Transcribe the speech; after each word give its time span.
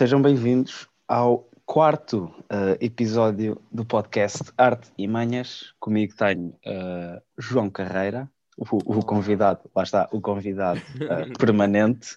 Sejam 0.00 0.22
bem-vindos 0.22 0.88
ao 1.06 1.46
quarto 1.66 2.24
uh, 2.24 2.74
episódio 2.80 3.60
do 3.70 3.84
podcast 3.84 4.50
Arte 4.56 4.90
e 4.96 5.06
Manhas. 5.06 5.74
Comigo 5.78 6.14
tenho 6.16 6.58
uh, 6.64 7.20
João 7.36 7.68
Carreira, 7.68 8.26
o, 8.56 8.64
o, 8.64 9.04
convidado, 9.04 9.60
lá 9.76 9.82
está, 9.82 10.08
o 10.10 10.18
convidado 10.18 10.80
uh, 10.80 11.30
permanente. 11.38 12.16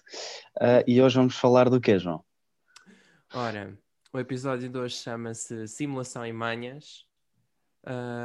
e 0.86 1.02
hoje 1.02 1.16
vamos 1.16 1.36
falar 1.36 1.68
do 1.68 1.78
quê, 1.78 1.98
João? 1.98 2.24
Ora, 3.34 3.76
o 4.14 4.18
episódio 4.18 4.70
de 4.70 4.78
hoje 4.78 4.96
chama-se 4.96 5.68
Simulação 5.68 6.24
e 6.24 6.32
Manhas. 6.32 7.04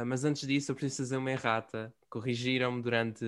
Mas 0.06 0.24
antes 0.24 0.46
disso, 0.46 0.70
eu 0.70 0.74
preciso 0.74 1.02
fazer 1.02 1.16
uma 1.16 1.30
errata. 1.30 1.94
Corrigiram-me 2.08 2.82
durante 2.82 3.24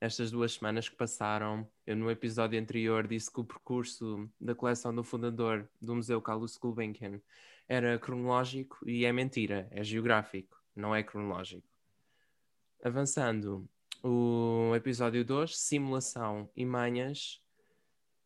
estas 0.00 0.30
duas 0.30 0.52
semanas 0.52 0.88
que 0.88 0.96
passaram. 0.96 1.68
Eu, 1.86 1.96
no 1.96 2.10
episódio 2.10 2.58
anterior, 2.58 3.06
disse 3.06 3.30
que 3.30 3.40
o 3.40 3.44
percurso 3.44 4.30
da 4.40 4.54
coleção 4.54 4.94
do 4.94 5.02
fundador 5.02 5.68
do 5.80 5.94
Museu 5.94 6.20
Carlos 6.22 6.56
Gulbenkian 6.56 7.20
era 7.68 7.98
cronológico 7.98 8.78
e 8.88 9.04
é 9.04 9.12
mentira, 9.12 9.66
é 9.70 9.82
geográfico, 9.82 10.62
não 10.76 10.94
é 10.94 11.02
cronológico. 11.02 11.66
Avançando, 12.82 13.68
o 14.02 14.74
episódio 14.76 15.24
2, 15.24 15.56
Simulação 15.56 16.50
e 16.54 16.64
Manhas, 16.66 17.42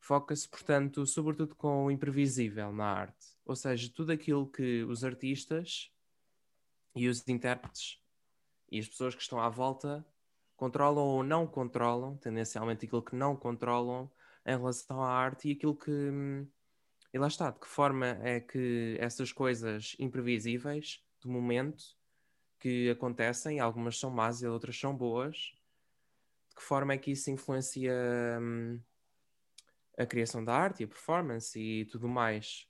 foca-se, 0.00 0.48
portanto, 0.48 1.06
sobretudo 1.06 1.54
com 1.54 1.86
o 1.86 1.90
imprevisível 1.90 2.72
na 2.72 2.86
arte, 2.86 3.36
ou 3.44 3.54
seja, 3.54 3.90
tudo 3.94 4.10
aquilo 4.10 4.46
que 4.46 4.82
os 4.84 5.04
artistas 5.04 5.92
e 6.94 7.08
os 7.08 7.26
intérpretes 7.28 8.00
e 8.70 8.78
as 8.78 8.88
pessoas 8.88 9.14
que 9.14 9.22
estão 9.22 9.40
à 9.40 9.48
volta 9.48 10.04
controlam 10.56 11.04
ou 11.04 11.22
não 11.22 11.46
controlam, 11.46 12.16
tendencialmente 12.16 12.84
aquilo 12.84 13.02
que 13.02 13.14
não 13.14 13.36
controlam 13.36 14.10
em 14.44 14.56
relação 14.56 15.02
à 15.02 15.10
arte 15.10 15.48
e 15.48 15.52
aquilo 15.52 15.76
que. 15.76 15.90
E 17.12 17.18
lá 17.18 17.28
está, 17.28 17.50
de 17.50 17.60
que 17.60 17.66
forma 17.66 18.06
é 18.22 18.40
que 18.40 18.96
essas 19.00 19.32
coisas 19.32 19.96
imprevisíveis 19.98 21.02
do 21.20 21.28
momento 21.30 21.82
que 22.58 22.90
acontecem, 22.90 23.60
algumas 23.60 23.98
são 23.98 24.10
más 24.10 24.42
e 24.42 24.46
outras 24.46 24.78
são 24.78 24.94
boas, 24.94 25.36
de 26.50 26.56
que 26.56 26.62
forma 26.62 26.92
é 26.92 26.98
que 26.98 27.12
isso 27.12 27.30
influencia 27.30 27.92
hum, 28.40 28.80
a 29.96 30.04
criação 30.04 30.44
da 30.44 30.54
arte 30.54 30.80
e 30.80 30.84
a 30.84 30.88
performance 30.88 31.58
e 31.58 31.84
tudo 31.86 32.08
mais. 32.08 32.68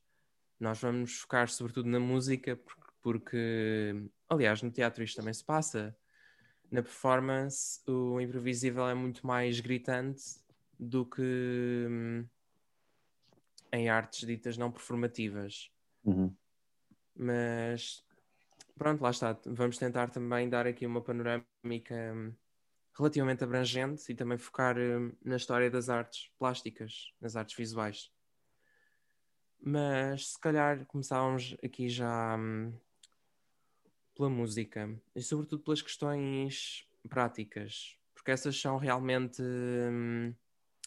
Nós 0.61 0.81
vamos 0.81 1.21
focar 1.21 1.49
sobretudo 1.49 1.89
na 1.89 2.01
música, 2.01 2.57
porque, 2.57 2.88
porque 3.03 3.95
aliás, 4.29 4.63
no 4.63 4.71
teatro 4.71 5.03
isto 5.03 5.17
também 5.17 5.35
se 5.35 5.45
passa 5.45 5.97
na 6.71 6.83
performance 6.83 7.81
o 7.87 8.21
imprevisível 8.21 8.87
é 8.89 8.95
muito 8.95 9.27
mais 9.27 9.59
gritante 9.61 10.23
do 10.79 11.05
que 11.05 11.87
hum, 11.89 12.27
em 13.73 13.89
artes 13.89 14.27
ditas 14.27 14.57
não 14.57 14.71
performativas. 14.71 15.71
Uhum. 16.05 16.35
Mas 17.17 18.05
pronto, 18.77 19.03
lá 19.03 19.11
está. 19.11 19.39
Vamos 19.47 19.79
tentar 19.79 20.09
também 20.09 20.49
dar 20.49 20.67
aqui 20.67 20.87
uma 20.87 21.03
panorâmica 21.03 22.13
hum, 22.15 22.33
relativamente 22.97 23.43
abrangente 23.43 24.11
e 24.13 24.15
também 24.15 24.39
focar 24.39 24.79
hum, 24.79 25.13
na 25.25 25.37
história 25.37 25.71
das 25.71 25.89
artes 25.89 26.31
plásticas, 26.39 27.13
nas 27.21 27.35
artes 27.35 27.57
visuais. 27.57 28.13
Mas 29.61 30.33
se 30.33 30.41
calhar 30.41 30.87
começávamos 30.87 31.57
aqui 31.63 31.89
já 31.89 32.37
hum, 32.37 32.73
pela 34.19 34.29
música 34.29 34.91
e 35.15 35.23
sobretudo 35.23 35.63
pelas 35.63 35.81
questões 35.81 36.85
práticas, 37.09 37.97
porque 38.13 38.33
essas 38.33 38.61
são 38.61 38.77
realmente 38.77 39.41
hum, 39.41 40.35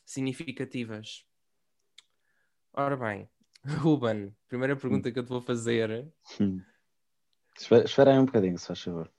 significativas. 0.06 1.26
Ora 2.74 2.98
bem, 2.98 3.30
Ruben, 3.80 4.36
primeira 4.50 4.76
pergunta 4.76 5.10
que 5.10 5.18
eu 5.18 5.24
te 5.24 5.30
vou 5.30 5.42
fazer. 5.42 6.12
Hum. 6.42 6.62
Espera, 7.58 8.12
aí 8.12 8.20
um 8.20 8.26
bocadinho, 8.26 8.58
se 8.58 8.68
faz 8.68 8.82
favor. 8.82 9.10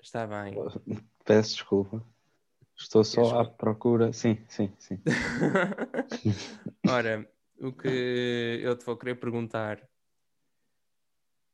Está 0.00 0.26
bem. 0.26 0.54
Peço 1.24 1.56
desculpa. 1.56 2.02
Estou 2.74 3.04
só 3.04 3.40
à 3.40 3.44
procura. 3.44 4.10
Sim, 4.12 4.42
sim, 4.48 4.72
sim. 4.78 4.98
Ora, 6.88 7.30
o 7.58 7.72
que 7.72 8.60
eu 8.62 8.74
te 8.76 8.86
vou 8.86 8.96
querer 8.96 9.16
perguntar 9.16 9.86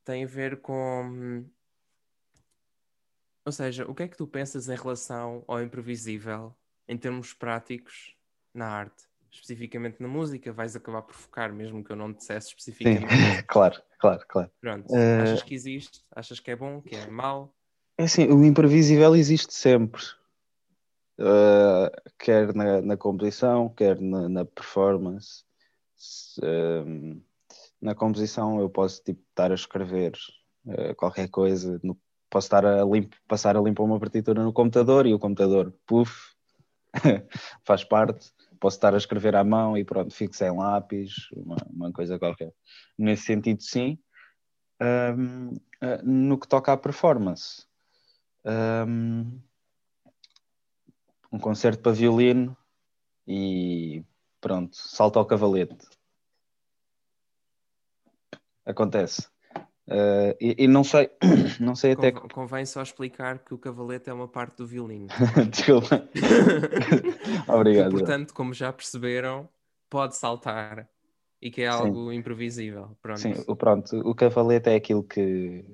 tem 0.04 0.22
a 0.22 0.28
ver 0.28 0.60
com 0.60 1.02
hum, 1.04 1.50
ou 3.46 3.52
seja, 3.52 3.88
o 3.88 3.94
que 3.94 4.02
é 4.02 4.08
que 4.08 4.16
tu 4.16 4.26
pensas 4.26 4.68
em 4.68 4.74
relação 4.74 5.44
ao 5.46 5.62
imprevisível 5.62 6.52
em 6.88 6.98
termos 6.98 7.32
práticos 7.32 8.16
na 8.52 8.66
arte? 8.66 9.04
Especificamente 9.30 10.02
na 10.02 10.08
música, 10.08 10.52
vais 10.52 10.74
acabar 10.74 11.02
por 11.02 11.14
focar, 11.14 11.52
mesmo 11.52 11.84
que 11.84 11.92
eu 11.92 11.96
não 11.96 12.12
dissesse 12.12 12.48
especificamente. 12.48 13.08
Sim, 13.08 13.42
claro, 13.46 13.80
claro, 14.00 14.24
claro. 14.26 14.50
Pronto, 14.60 14.92
uh... 14.92 15.22
achas 15.22 15.44
que 15.44 15.54
existe? 15.54 16.02
Achas 16.10 16.40
que 16.40 16.50
é 16.50 16.56
bom, 16.56 16.82
que 16.82 16.96
é 16.96 17.06
mau? 17.06 17.54
É 17.96 18.04
assim, 18.04 18.26
o 18.26 18.44
imprevisível 18.44 19.14
existe 19.14 19.54
sempre. 19.54 20.02
Uh, 21.16 21.88
quer 22.18 22.52
na, 22.52 22.82
na, 22.82 22.96
composição, 22.96 23.68
quer 23.68 24.00
na, 24.00 24.28
na 24.28 24.44
performance. 24.44 25.44
Uh, 26.40 27.22
na 27.80 27.94
composição 27.94 28.58
eu 28.60 28.68
posso 28.68 29.04
tipo, 29.04 29.22
estar 29.30 29.52
a 29.52 29.54
escrever 29.54 30.14
uh, 30.66 30.94
qualquer 30.96 31.28
coisa 31.28 31.78
no 31.84 31.96
posso 32.30 32.46
estar 32.46 32.64
a 32.64 32.84
limpo, 32.84 33.16
passar 33.28 33.56
a 33.56 33.60
limpar 33.60 33.84
uma 33.84 33.98
partitura 33.98 34.42
no 34.42 34.52
computador 34.52 35.06
e 35.06 35.14
o 35.14 35.18
computador, 35.18 35.72
puf, 35.86 36.34
faz 37.64 37.84
parte. 37.84 38.32
Posso 38.58 38.76
estar 38.78 38.94
a 38.94 38.96
escrever 38.96 39.36
à 39.36 39.44
mão 39.44 39.76
e 39.76 39.84
pronto, 39.84 40.14
fico 40.14 40.34
sem 40.34 40.50
lápis, 40.50 41.28
uma, 41.32 41.56
uma 41.70 41.92
coisa 41.92 42.18
qualquer. 42.18 42.52
Nesse 42.98 43.24
sentido, 43.24 43.62
sim. 43.62 43.98
Um, 44.80 45.54
ah, 45.80 46.00
no 46.02 46.38
que 46.38 46.48
toca 46.48 46.72
à 46.72 46.76
performance, 46.76 47.66
um, 48.86 49.40
um 51.32 51.38
concerto 51.38 51.82
para 51.82 51.92
violino 51.92 52.56
e 53.26 54.04
pronto, 54.40 54.74
salta 54.76 55.18
ao 55.18 55.26
cavalete. 55.26 55.86
Acontece. 58.64 59.28
Uh, 59.88 60.34
e, 60.40 60.64
e, 60.64 60.68
não 60.68 60.82
sei, 60.82 61.10
não 61.60 61.76
sei 61.76 61.92
até. 61.92 62.10
Convém, 62.10 62.28
convém 62.30 62.66
só 62.66 62.82
explicar 62.82 63.38
que 63.38 63.54
o 63.54 63.58
cavalete 63.58 64.10
é 64.10 64.12
uma 64.12 64.26
parte 64.26 64.56
do 64.56 64.66
violino. 64.66 65.06
Desculpa. 65.50 66.08
Obrigado. 67.46 67.88
E, 67.88 67.90
portanto, 67.90 68.34
como 68.34 68.52
já 68.52 68.72
perceberam, 68.72 69.48
pode 69.88 70.16
saltar 70.16 70.88
e 71.40 71.50
que 71.50 71.62
é 71.62 71.68
algo 71.68 72.10
Sim. 72.10 72.16
imprevisível. 72.16 72.96
Pronto. 73.00 73.20
Sim, 73.20 73.34
o, 73.46 73.54
pronto, 73.54 73.96
o 74.00 74.14
cavalete 74.14 74.70
é 74.70 74.74
aquilo 74.74 75.04
que 75.04 75.64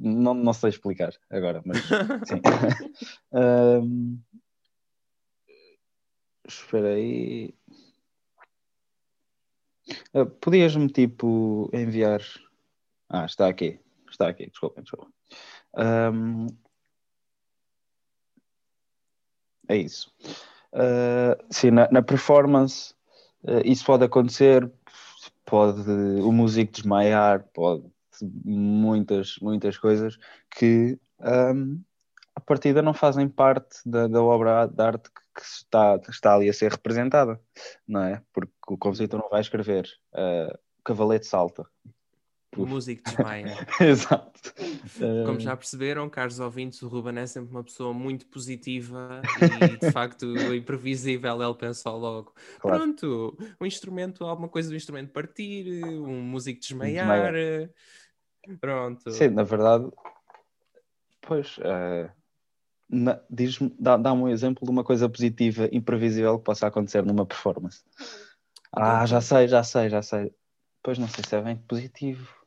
não, 0.00 0.32
não 0.32 0.52
sei 0.52 0.70
explicar 0.70 1.12
agora, 1.30 1.62
mas 1.66 1.78
sim. 2.26 2.40
um... 3.32 4.18
Espera 6.48 6.94
aí. 6.94 7.54
Uh, 10.14 10.26
Podias-me 10.26 10.88
tipo 10.88 11.70
enviar 11.72 12.20
ah, 13.12 13.26
está 13.26 13.46
aqui. 13.46 13.78
Está 14.10 14.28
aqui, 14.28 14.46
desculpa, 14.46 14.80
desculpa. 14.82 15.10
Um, 15.76 16.46
é 19.68 19.76
isso. 19.76 20.10
Uh, 20.72 21.36
sim, 21.50 21.70
na, 21.70 21.88
na 21.90 22.02
performance 22.02 22.94
uh, 23.44 23.60
isso 23.64 23.84
pode 23.84 24.04
acontecer, 24.04 24.70
pode 25.44 25.90
o 25.90 26.32
músico 26.32 26.72
desmaiar, 26.72 27.46
pode 27.52 27.84
muitas, 28.22 29.36
muitas 29.40 29.76
coisas 29.76 30.16
que 30.50 30.98
um, 31.20 31.82
a 32.34 32.40
partida 32.40 32.80
não 32.80 32.94
fazem 32.94 33.28
parte 33.28 33.78
da, 33.84 34.06
da 34.08 34.22
obra 34.22 34.66
de 34.66 34.82
arte 34.82 35.10
que, 35.10 35.40
que 35.40 35.46
está, 35.46 36.00
está 36.08 36.34
ali 36.34 36.48
a 36.48 36.54
ser 36.54 36.70
representada, 36.70 37.38
não 37.86 38.02
é? 38.02 38.22
Porque 38.32 38.52
o 38.68 38.78
compositor 38.78 39.20
não 39.20 39.28
vai 39.28 39.42
escrever 39.42 39.86
uh, 40.14 40.58
cavalete 40.82 41.26
salta, 41.26 41.66
o 42.56 42.66
músico 42.66 43.02
desmaia. 43.08 43.56
Exato. 43.80 44.54
Como 45.24 45.40
já 45.40 45.56
perceberam, 45.56 46.08
caros 46.08 46.40
ouvintes, 46.40 46.82
o 46.82 46.88
Ruben 46.88 47.18
é 47.18 47.26
sempre 47.26 47.50
uma 47.50 47.64
pessoa 47.64 47.92
muito 47.92 48.26
positiva 48.26 49.22
e 49.72 49.76
de 49.76 49.90
facto 49.90 50.26
imprevisível. 50.54 51.42
Ele 51.42 51.54
pensou 51.54 51.96
logo: 51.96 52.34
claro. 52.60 52.78
pronto, 52.78 53.36
um 53.60 53.66
instrumento, 53.66 54.24
alguma 54.24 54.48
coisa 54.48 54.68
do 54.68 54.76
instrumento 54.76 55.10
partir, 55.12 55.84
um 55.84 56.20
músico 56.22 56.60
desmaiar. 56.60 57.32
desmaiar. 57.32 57.70
Pronto. 58.60 59.10
Sim, 59.10 59.28
na 59.28 59.42
verdade, 59.42 59.90
pois. 61.20 61.58
Uh, 61.58 62.10
dá-me 63.78 64.02
dá 64.02 64.12
um 64.12 64.28
exemplo 64.28 64.64
de 64.64 64.70
uma 64.70 64.84
coisa 64.84 65.08
positiva, 65.08 65.68
imprevisível 65.72 66.38
que 66.38 66.44
possa 66.44 66.66
acontecer 66.66 67.02
numa 67.02 67.24
performance. 67.24 67.82
Ah, 68.70 69.06
já 69.06 69.20
sei, 69.20 69.48
já 69.48 69.62
sei, 69.62 69.88
já 69.88 70.02
sei. 70.02 70.34
Pois 70.82 70.98
não 70.98 71.08
sei 71.08 71.24
se 71.24 71.36
é 71.36 71.40
bem 71.40 71.56
positivo. 71.56 72.41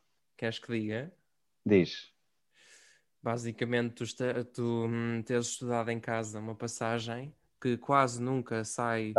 Queres 0.45 0.59
que 0.59 0.79
diga? 0.79 1.11
Diz. 1.65 2.13
Basicamente, 3.19 3.95
tu, 3.95 4.03
tu 4.53 4.85
hum, 4.85 5.23
teres 5.25 5.47
estudado 5.47 5.89
em 5.89 5.99
casa 5.99 6.37
uma 6.37 6.53
passagem 6.53 7.33
que 7.59 7.77
quase 7.77 8.21
nunca 8.21 8.63
sai 8.63 9.11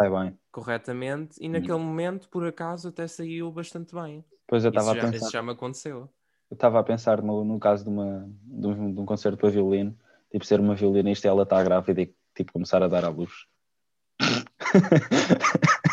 corretamente 0.52 1.36
e 1.40 1.48
naquele 1.48 1.78
momento, 1.78 2.28
por 2.28 2.46
acaso, 2.46 2.90
até 2.90 3.08
saiu 3.08 3.50
bastante 3.50 3.92
bem. 3.92 4.24
Pois 4.46 4.64
eu 4.64 4.68
estava 4.68 4.92
a 4.92 4.94
pensar. 4.94 5.16
isso 5.16 5.30
já 5.32 5.42
me 5.42 5.50
aconteceu. 5.50 6.08
Eu 6.48 6.54
estava 6.54 6.78
a 6.78 6.84
pensar 6.84 7.20
no, 7.20 7.44
no 7.44 7.58
caso 7.58 7.82
de, 7.82 7.90
uma, 7.90 8.32
de, 8.44 8.66
um, 8.68 8.94
de 8.94 9.00
um 9.00 9.04
concerto 9.04 9.36
para 9.36 9.50
violino, 9.50 9.98
tipo 10.30 10.46
ser 10.46 10.60
uma 10.60 10.76
violinista 10.76 11.26
e 11.26 11.28
ela 11.28 11.42
está 11.42 11.60
grávida 11.60 12.02
e 12.02 12.14
tipo 12.36 12.52
começar 12.52 12.84
a 12.84 12.88
dar 12.88 13.04
à 13.04 13.08
luz. 13.08 13.32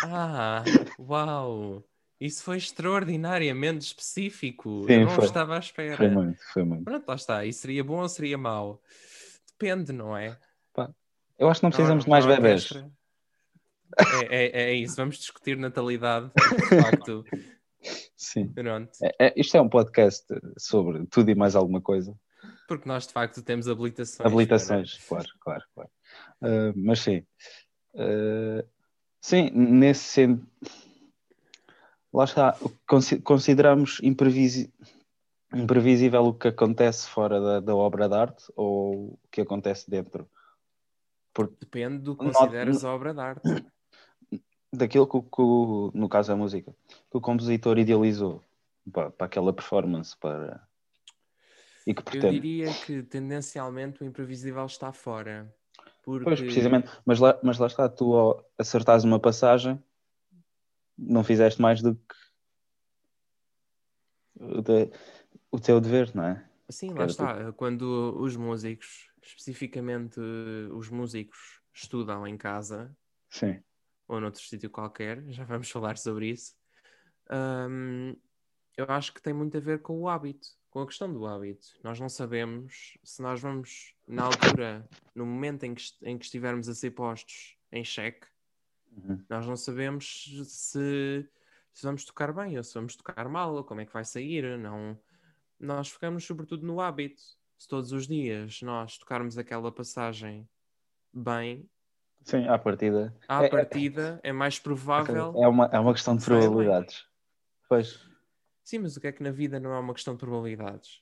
Ah, 0.04 0.64
uau! 1.00 1.84
Isso 2.24 2.42
foi 2.42 2.56
extraordinariamente 2.56 3.86
específico. 3.86 4.86
Sim, 4.88 4.94
Eu 4.94 5.02
não 5.02 5.10
foi. 5.10 5.26
estava 5.26 5.58
à 5.58 5.60
espera. 5.60 5.98
Foi 5.98 6.10
muito, 6.10 6.40
foi 6.54 6.64
muito. 6.64 6.86
Pronto, 6.86 7.06
lá 7.06 7.16
está. 7.16 7.46
Isso 7.46 7.60
seria 7.60 7.84
bom 7.84 8.00
ou 8.00 8.08
seria 8.08 8.38
mau? 8.38 8.82
Depende, 9.52 9.92
não 9.92 10.16
é? 10.16 10.40
Eu 11.38 11.50
acho 11.50 11.60
que 11.60 11.66
não 11.66 11.72
precisamos 11.72 12.06
de 12.06 12.10
mais 12.10 12.26
bebês. 12.26 12.70
É, 14.30 14.36
é, 14.46 14.62
é 14.70 14.74
isso, 14.74 14.96
vamos 14.96 15.18
discutir 15.18 15.58
natalidade. 15.58 16.32
De 16.72 16.82
facto, 16.82 17.26
Sim. 18.16 18.48
pronto. 18.54 18.92
É- 19.02 19.28
é- 19.28 19.34
isto 19.36 19.58
é 19.58 19.62
um 19.62 19.68
podcast 19.68 20.26
sobre 20.58 21.06
tudo 21.08 21.30
e 21.30 21.36
mais 21.36 21.58
alguma 21.58 21.82
coisa. 21.82 22.18
Porque 22.70 22.88
nós 22.88 23.06
de 23.06 23.12
facto 23.12 23.42
temos 23.42 23.68
habilitações. 23.68 24.26
Habilitações, 24.26 24.98
claro, 25.06 25.28
claro, 25.42 25.64
claro. 25.76 25.90
Ah, 26.42 26.72
mas 26.78 27.00
sim. 27.00 27.26
Ah, 27.98 28.64
sim, 29.20 29.50
nesse 29.52 30.04
sentido. 30.06 30.48
Lá 32.14 32.26
está. 32.26 32.56
Consi- 32.88 33.20
Consideramos 33.22 34.00
imprevisi- 34.04 34.72
imprevisível 35.54 36.24
o 36.26 36.34
que 36.34 36.50
acontece 36.50 37.08
fora 37.10 37.40
da, 37.42 37.60
da 37.60 37.76
obra 37.76 38.08
de 38.08 38.16
arte 38.16 38.44
ou 38.56 39.14
o 39.14 39.20
que 39.32 39.42
acontece 39.42 39.90
dentro? 39.90 40.30
para- 41.34 41.50
Depende 41.60 41.98
do 41.98 42.16
que 42.16 42.24
consideras 42.26 42.84
obra 42.84 43.14
de 43.14 43.20
arte. 43.20 43.42
Daquilo 44.72 45.06
que, 45.08 45.22
que 45.22 45.98
no 45.98 46.10
caso 46.10 46.32
a 46.32 46.36
música, 46.36 46.76
que 47.12 47.18
o 47.18 47.22
compositor 47.22 47.78
idealizou 47.78 48.44
para, 48.92 49.12
para 49.12 49.28
aquela 49.28 49.54
performance 49.54 50.18
para... 50.18 50.68
e 51.86 51.94
que 51.94 52.02
Eu 52.02 52.06
pretende. 52.06 52.40
diria 52.40 52.74
que 52.74 53.04
tendencialmente 53.04 54.02
o 54.02 54.06
imprevisível 54.06 54.66
está 54.66 54.92
fora. 54.92 55.54
Porque 56.04 56.24
Pois, 56.24 56.40
precisamente. 56.40 56.90
Mas 57.06 57.20
lá, 57.20 57.40
mas 57.44 57.60
lá 57.60 57.68
está, 57.68 57.88
tu 57.88 58.16
ao 58.16 58.44
acertares 58.58 59.04
uma 59.04 59.20
passagem, 59.20 59.82
não 60.98 61.24
fizeste 61.24 61.62
mais 61.62 61.82
do 61.82 61.96
que 61.96 62.16
o, 64.40 64.62
de- 64.62 64.92
o 65.52 65.60
teu 65.60 65.80
dever, 65.80 66.14
não 66.16 66.24
é? 66.26 66.50
Sim, 66.70 66.90
lá 66.90 66.96
Quero 66.96 67.12
está. 67.12 67.52
Quando 67.54 68.16
os 68.20 68.36
músicos, 68.36 69.12
especificamente 69.22 70.20
os 70.72 70.90
músicos, 70.90 71.62
estudam 71.74 72.26
em 72.28 72.38
casa 72.38 72.96
Sim. 73.30 73.62
ou 74.08 74.20
noutro 74.22 74.42
sítio 74.42 74.70
qualquer, 74.70 75.24
já 75.30 75.44
vamos 75.44 75.70
falar 75.70 75.98
sobre 75.98 76.30
isso. 76.30 76.56
hum, 77.70 78.16
eu 78.76 78.86
acho 78.90 79.14
que 79.14 79.22
tem 79.22 79.34
muito 79.34 79.56
a 79.58 79.60
ver 79.60 79.82
com 79.82 80.00
o 80.02 80.10
hábito, 80.10 80.48
com 80.70 80.82
a 80.82 80.88
questão 80.88 81.12
do 81.12 81.28
hábito. 81.28 81.68
Nós 81.84 82.00
não 82.00 82.10
sabemos 82.10 82.98
se 83.04 83.22
nós 83.22 83.40
vamos, 83.40 83.94
na 84.08 84.24
altura, 84.24 84.88
no 85.14 85.26
momento 85.26 85.64
em 85.64 85.76
que, 85.76 85.84
em 86.02 86.18
que 86.18 86.26
estivermos 86.26 86.68
a 86.68 86.74
ser 86.74 86.92
postos 86.92 87.56
em 87.72 87.84
xeque, 87.84 88.26
Uhum. 88.96 89.24
nós 89.30 89.46
não 89.48 89.56
sabemos 89.56 90.26
se, 90.46 91.28
se 91.72 91.84
vamos 91.86 92.06
tocar 92.06 92.34
bem 92.34 92.58
ou 92.58 92.64
se 92.64 92.74
vamos 92.74 92.96
tocar 92.96 93.28
mal, 93.28 93.54
ou 93.56 93.64
como 93.64 93.82
é 93.82 93.86
que 93.86 93.94
vai 93.94 94.06
sair. 94.06 94.58
Não, 94.58 94.98
nós 95.60 95.90
ficamos 95.90 96.24
sobretudo 96.26 96.66
no 96.66 96.80
hábito. 96.80 97.22
Se 97.58 97.68
todos 97.68 97.92
os 97.92 98.08
dias 98.08 98.62
nós 98.62 98.98
tocarmos 98.98 99.38
aquela 99.38 99.72
passagem 99.72 100.48
bem, 101.14 101.70
Sim, 102.24 102.48
à 102.48 102.58
partida. 102.58 103.16
à 103.28 103.44
É- 103.44 103.46
é- 103.46 103.50
partida 103.50 104.20
é 104.24 104.32
mais 104.32 104.60
provável. 104.60 105.34
É 105.38 105.48
uma, 105.48 105.66
é 105.68 105.80
uma 105.80 105.94
questão 105.94 106.16
de 106.16 106.24
probabilidades. 106.26 107.06
Pois. 107.70 108.00
Sim, 108.64 108.80
mas 108.80 108.96
o 108.96 109.02
que 109.02 109.08
é 109.08 109.12
que 109.12 109.24
na 109.24 109.32
vida 109.32 109.60
não 109.60 109.74
é 109.74 109.80
uma 109.80 109.94
questão 109.94 110.14
de 110.14 110.20
probabilidades? 110.20 111.02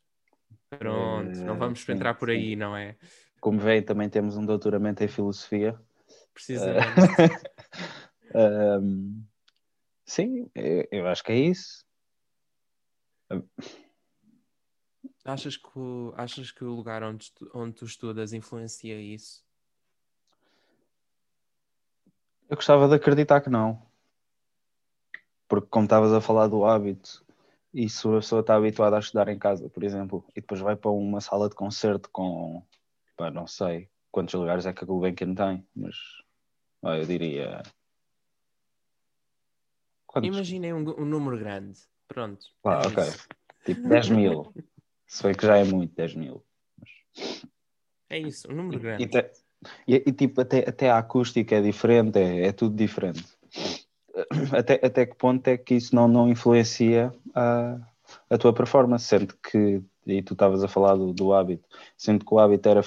Pronto, 0.69 1.31
não 1.45 1.55
Eh, 1.55 1.57
vamos 1.57 1.81
sim, 1.81 1.91
entrar 1.93 2.13
por 2.15 2.29
sim. 2.29 2.35
aí, 2.35 2.55
não 2.55 2.75
é? 2.75 2.95
Como 3.39 3.59
veio, 3.59 3.83
também 3.85 4.09
temos 4.09 4.37
um 4.37 4.45
doutoramento 4.45 5.03
em 5.03 5.07
filosofia. 5.07 5.79
Precisamente. 6.33 6.85
Ahm, 8.33 9.23
sim, 10.05 10.49
eu, 10.55 10.87
eu 10.91 11.07
acho 11.07 11.23
que 11.23 11.31
é 11.31 11.37
isso. 11.37 11.85
achas, 15.25 15.57
que 15.57 15.69
o, 15.77 16.13
achas 16.15 16.51
que 16.51 16.63
o 16.63 16.71
lugar 16.73 17.03
onde 17.03 17.31
tu, 17.31 17.49
onde 17.53 17.75
tu 17.75 17.85
estudas 17.85 18.33
influencia 18.33 18.99
isso? 18.99 19.43
Eu 22.49 22.55
gostava 22.55 22.87
de 22.87 22.95
acreditar 22.95 23.41
que 23.41 23.49
não. 23.49 23.85
Porque 25.47 25.67
como 25.69 25.85
estavas 25.85 26.13
a 26.13 26.21
falar 26.21 26.47
do 26.47 26.63
hábito, 26.63 27.25
e 27.73 27.89
se 27.89 28.07
a 28.07 28.11
pessoa 28.11 28.41
está 28.41 28.55
habituada 28.55 28.95
a 28.95 28.99
estudar 28.99 29.27
em 29.27 29.37
casa, 29.37 29.69
por 29.69 29.83
exemplo, 29.83 30.25
e 30.31 30.41
depois 30.41 30.61
vai 30.61 30.75
para 30.75 30.91
uma 30.91 31.19
sala 31.19 31.49
de 31.49 31.55
concerto 31.55 32.09
com, 32.09 32.65
pá, 33.17 33.29
não 33.29 33.47
sei 33.47 33.90
quantos 34.11 34.33
lugares 34.33 34.65
é 34.65 34.73
que 34.73 34.83
a 34.83 34.87
Gulbenkian 34.87 35.33
tem, 35.33 35.65
mas 35.75 35.95
ah, 36.83 36.97
eu 36.97 37.05
diria... 37.05 37.63
Quantos? 40.07 40.27
Imaginem 40.27 40.73
um, 40.73 41.01
um 41.01 41.05
número 41.05 41.37
grande. 41.37 41.79
Pronto. 42.07 42.45
Ah, 42.65 42.81
é 42.83 42.87
ok. 42.87 43.03
isso. 43.03 43.27
Tipo 43.65 43.87
10 43.87 44.09
mil. 44.09 44.53
Se 45.07 45.23
bem 45.23 45.33
que 45.33 45.45
já 45.45 45.57
é 45.57 45.63
muito, 45.63 45.93
10 45.95 46.15
mil. 46.15 46.43
É 48.09 48.17
isso, 48.17 48.49
um 48.51 48.55
número 48.55 48.77
E, 48.77 48.81
grande. 48.81 49.07
te- 49.07 49.31
e- 49.87 50.03
e, 50.05 50.11
tipo, 50.11 50.41
até, 50.41 50.67
até 50.67 50.89
a 50.89 50.97
acústica 50.97 51.55
é 51.55 51.61
diferente, 51.61 52.17
é, 52.19 52.47
é 52.47 52.51
tudo 52.51 52.75
diferente. 52.75 53.25
Até, 54.57 54.85
até 54.85 55.05
que 55.05 55.15
ponto 55.15 55.47
é 55.47 55.57
que 55.57 55.75
isso 55.75 55.95
não, 55.95 56.07
não 56.07 56.29
influencia 56.29 57.13
a, 57.33 57.79
a 58.29 58.37
tua 58.37 58.53
performance? 58.53 59.05
Sendo 59.05 59.33
que, 59.37 59.81
e 60.05 60.21
tu 60.21 60.33
estavas 60.33 60.63
a 60.63 60.67
falar 60.67 60.95
do, 60.95 61.13
do 61.13 61.33
hábito, 61.33 61.67
sendo 61.95 62.25
que 62.25 62.33
o 62.33 62.39
hábito 62.39 62.67
era, 62.67 62.81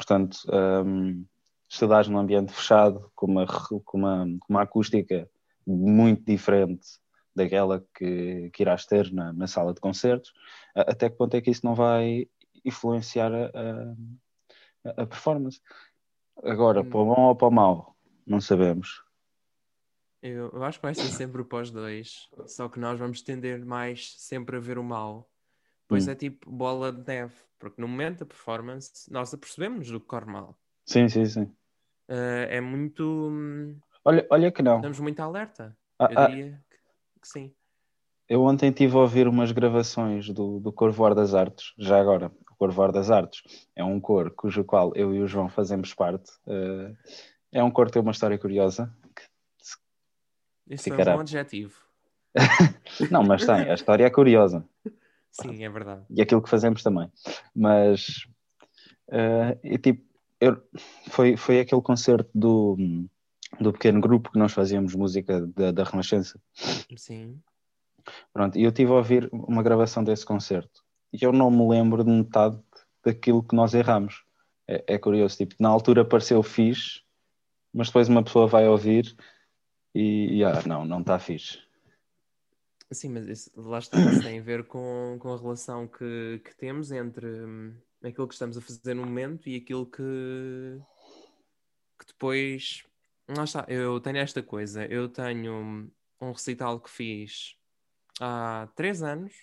portanto, 0.00 0.38
um, 0.86 1.26
estudares 1.68 2.08
num 2.08 2.18
ambiente 2.18 2.52
fechado, 2.52 3.12
com 3.14 3.26
uma, 3.26 3.46
com 3.84 3.98
uma, 3.98 4.26
uma 4.48 4.62
acústica 4.62 5.28
muito 5.66 6.24
diferente 6.24 6.86
daquela 7.36 7.84
que, 7.94 8.50
que 8.50 8.62
irás 8.62 8.86
ter 8.86 9.12
na, 9.12 9.30
na 9.32 9.46
sala 9.46 9.74
de 9.74 9.80
concertos, 9.80 10.32
até 10.74 11.10
que 11.10 11.16
ponto 11.16 11.36
é 11.36 11.40
que 11.40 11.50
isso 11.50 11.64
não 11.64 11.74
vai 11.74 12.26
influenciar 12.64 13.30
a, 13.32 13.50
a, 14.84 15.02
a 15.02 15.06
performance? 15.06 15.60
Agora, 16.42 16.80
Hum. 16.80 16.88
para 16.88 17.00
o 17.00 17.04
bom 17.04 17.20
ou 17.28 17.36
para 17.36 17.48
o 17.48 17.50
mau, 17.52 17.96
não 18.26 18.40
sabemos. 18.40 19.04
Eu, 20.22 20.50
eu 20.52 20.64
acho 20.64 20.78
que 20.78 20.86
vai 20.86 20.94
ser 20.94 21.10
sempre 21.10 21.44
para 21.44 21.62
os 21.62 21.70
dois. 21.70 22.28
Só 22.46 22.68
que 22.68 22.80
nós 22.80 22.98
vamos 22.98 23.20
tender 23.22 23.64
mais 23.64 24.14
sempre 24.18 24.56
a 24.56 24.60
ver 24.60 24.78
o 24.78 24.84
mal. 24.84 25.30
Pois 25.86 26.08
Hum. 26.08 26.10
é 26.10 26.14
tipo 26.14 26.50
bola 26.50 26.90
de 26.90 27.06
neve. 27.06 27.34
Porque 27.60 27.80
no 27.80 27.86
momento 27.86 28.20
da 28.20 28.26
performance, 28.26 28.90
nós 29.12 29.32
apercebemos 29.34 29.88
do 29.90 30.00
que 30.00 30.06
corre 30.06 30.24
mal. 30.24 30.58
Sim, 30.86 31.08
sim, 31.08 31.26
sim. 31.26 31.54
Eh, 32.08 32.56
é 32.56 32.60
muito. 32.60 33.04
hum, 33.04 33.78
Olha, 34.04 34.26
olha 34.30 34.50
que 34.50 34.62
não. 34.62 34.76
Estamos 34.76 34.98
muito 34.98 35.20
alerta. 35.20 35.76
Ah, 35.98 36.08
Eu 36.10 36.18
ah, 36.18 36.26
diria 36.26 36.64
que, 36.70 36.76
que 37.20 37.28
sim. 37.28 37.54
eu 38.26 38.42
ontem 38.42 38.70
estive 38.70 38.96
a 38.96 39.00
ouvir 39.00 39.28
umas 39.28 39.52
gravações 39.52 40.30
do, 40.30 40.58
do 40.58 40.72
Corvoar 40.72 41.14
das 41.14 41.34
Artes, 41.34 41.74
já 41.78 42.00
agora. 42.00 42.32
O 42.50 42.56
Corvoar 42.56 42.90
das 42.90 43.10
Artes 43.10 43.42
é 43.76 43.84
um 43.84 44.00
coro 44.00 44.32
cujo 44.34 44.64
qual 44.64 44.92
eu 44.96 45.14
e 45.14 45.20
o 45.20 45.26
João 45.26 45.50
fazemos 45.50 45.92
parte. 45.92 46.32
Eh, 46.46 46.94
é 47.52 47.62
um 47.62 47.70
coro 47.70 47.88
que 47.88 47.92
tem 47.92 48.02
uma 48.02 48.12
história 48.12 48.38
curiosa. 48.38 48.92
Isso 50.66 50.92
é 50.92 51.14
um 51.14 51.20
adjetivo. 51.20 51.78
Não, 53.10 53.22
mas 53.22 53.44
tem, 53.44 53.70
a 53.70 53.74
história 53.74 54.04
é 54.04 54.10
curiosa. 54.10 54.64
Sim, 55.32 55.64
é 55.64 55.68
verdade. 55.68 56.04
e 56.10 56.20
aquilo 56.20 56.42
que 56.42 56.50
fazemos 56.50 56.82
também. 56.82 57.10
Mas 57.54 58.26
eh, 59.10 59.58
e, 59.62 59.78
tipo, 59.78 60.04
eu- 60.40 60.60
foi, 61.08 61.36
foi 61.36 61.60
aquele 61.60 61.82
concerto 61.82 62.30
do, 62.34 62.76
do 63.60 63.72
pequeno 63.72 64.00
grupo 64.00 64.30
que 64.32 64.38
nós 64.38 64.52
fazíamos 64.52 64.94
música 64.94 65.46
da, 65.48 65.70
da 65.72 65.84
Renascença. 65.84 66.40
Sim. 66.96 67.40
Pronto, 68.32 68.58
e 68.58 68.62
eu 68.62 68.70
estive 68.70 68.90
a 68.90 68.94
ouvir 68.94 69.28
uma 69.32 69.62
gravação 69.62 70.02
desse 70.02 70.24
concerto 70.24 70.82
e 71.12 71.22
eu 71.24 71.32
não 71.32 71.50
me 71.50 71.68
lembro 71.68 72.02
de 72.04 72.10
metade 72.10 72.58
daquilo 73.04 73.42
que 73.42 73.54
nós 73.54 73.74
erramos. 73.74 74.24
É, 74.66 74.94
é 74.94 74.98
curioso, 74.98 75.36
tipo, 75.36 75.54
na 75.58 75.68
altura 75.68 76.04
pareceu 76.04 76.42
fixe, 76.42 77.00
mas 77.72 77.88
depois 77.88 78.08
uma 78.08 78.22
pessoa 78.22 78.46
vai 78.46 78.66
ouvir 78.68 79.14
e, 79.94 80.38
e, 80.38 80.44
ah, 80.44 80.62
não, 80.66 80.84
não 80.84 81.00
está 81.00 81.18
fixe. 81.18 81.58
Sim, 82.92 83.10
mas 83.10 83.26
isso, 83.28 83.50
lá 83.56 83.78
está, 83.78 84.02
isso 84.02 84.20
tem 84.22 84.40
a 84.40 84.42
ver 84.42 84.66
com, 84.66 85.16
com 85.20 85.32
a 85.32 85.36
relação 85.36 85.86
que, 85.86 86.40
que 86.44 86.56
temos 86.56 86.90
entre 86.90 87.26
hum, 87.26 87.76
aquilo 88.02 88.26
que 88.26 88.34
estamos 88.34 88.56
a 88.56 88.60
fazer 88.60 88.94
no 88.94 89.04
momento 89.06 89.48
e 89.48 89.56
aquilo 89.56 89.86
que, 89.86 90.02
que 91.98 92.06
depois. 92.06 92.84
Lá 93.28 93.44
está, 93.44 93.64
eu 93.68 94.00
tenho 94.00 94.16
esta 94.18 94.42
coisa, 94.42 94.84
eu 94.86 95.08
tenho 95.08 95.88
um 96.20 96.32
recital 96.32 96.80
que 96.80 96.90
fiz 96.90 97.56
há 98.20 98.68
três 98.74 99.02
anos, 99.02 99.34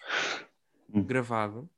Hum. 0.94 1.04
gravado, 1.04 1.70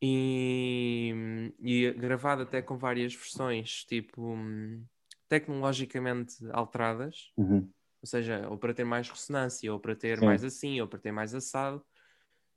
e, 0.00 1.52
e 1.60 1.92
gravado 1.92 2.42
até 2.42 2.62
com 2.62 2.76
várias 2.78 3.14
versões, 3.14 3.84
tipo, 3.84 4.34
hum, 4.34 4.84
tecnologicamente 5.28 6.36
alteradas, 6.52 7.32
Uhum. 7.36 7.70
Ou 8.00 8.06
seja, 8.06 8.46
ou 8.48 8.56
para 8.56 8.72
ter 8.74 8.84
mais 8.84 9.08
ressonância, 9.08 9.72
ou 9.72 9.80
para 9.80 9.94
ter 9.96 10.18
Sim. 10.18 10.26
mais 10.26 10.44
assim, 10.44 10.80
ou 10.80 10.86
para 10.88 10.98
ter 10.98 11.12
mais 11.12 11.34
assado. 11.34 11.84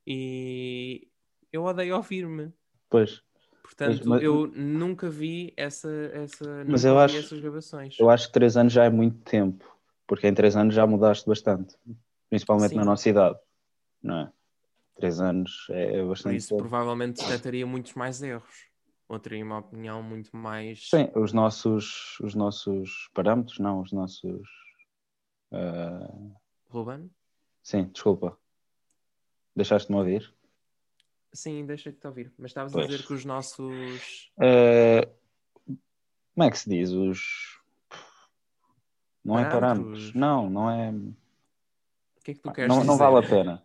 E 0.05 1.07
eu 1.51 1.63
odeio 1.63 1.95
ouvir-me. 1.95 2.51
Pois, 2.89 3.21
Portanto, 3.63 4.09
mas- 4.09 4.21
eu 4.23 4.47
nunca 4.47 5.09
vi 5.09 5.53
essa, 5.55 5.89
essa 6.13 6.63
Mas 6.65 6.83
eu 6.83 6.99
acho- 6.99 7.17
essas 7.17 7.39
gravações. 7.39 7.95
eu 7.99 8.09
acho 8.09 8.27
que 8.27 8.33
três 8.33 8.57
anos 8.57 8.73
já 8.73 8.83
é 8.85 8.89
muito 8.89 9.17
tempo, 9.23 9.65
porque 10.07 10.27
em 10.27 10.33
três 10.33 10.55
anos 10.55 10.73
já 10.75 10.85
mudaste 10.85 11.27
bastante, 11.27 11.77
principalmente 12.29 12.71
Sim. 12.71 12.77
na 12.77 12.85
nossa 12.85 13.07
idade, 13.09 13.39
não 14.01 14.17
é? 14.21 14.33
Três 14.95 15.21
anos 15.21 15.67
é 15.69 15.99
Por 16.01 16.07
bastante 16.09 16.35
isso, 16.37 16.49
tempo. 16.49 16.57
provavelmente 16.63 17.21
detectaria 17.21 17.65
muitos 17.65 17.93
mais 17.93 18.21
erros. 18.21 18.69
Ou 19.07 19.19
teria 19.19 19.43
uma 19.43 19.59
opinião 19.59 20.01
muito 20.01 20.35
mais. 20.35 20.89
Sim, 20.89 21.09
os 21.15 21.33
nossos, 21.33 22.17
os 22.21 22.33
nossos 22.33 23.09
parâmetros, 23.13 23.59
não, 23.59 23.81
os 23.81 23.91
nossos. 23.91 24.47
Ah, 25.51 26.09
Ruben? 26.69 27.09
sim, 27.63 27.85
desculpa. 27.85 28.37
Deixaste-me 29.55 29.97
ouvir? 29.97 30.33
Sim, 31.33 31.65
deixa-te 31.65 32.05
ouvir. 32.07 32.33
Mas 32.37 32.51
estavas 32.51 32.75
a 32.75 32.81
dizer 32.81 33.05
que 33.05 33.13
os 33.13 33.25
nossos. 33.25 34.31
Ah, 34.39 35.07
como 36.33 36.43
é 36.47 36.49
que 36.51 36.57
se 36.59 36.69
diz? 36.69 36.91
Os. 36.91 37.59
Não 39.23 39.37
é 39.39 39.43
Parâmetros? 39.43 39.79
parâmetros. 39.79 40.13
Não, 40.15 40.49
não 40.49 40.69
é. 40.69 40.89
O 40.91 42.23
que 42.23 42.31
é 42.31 42.33
que 42.33 42.39
tu 42.41 42.51
queres 42.51 42.69
Não, 42.69 42.77
dizer? 42.77 42.87
não 42.87 42.97
vale 42.97 43.25
a 43.25 43.29
pena. 43.29 43.63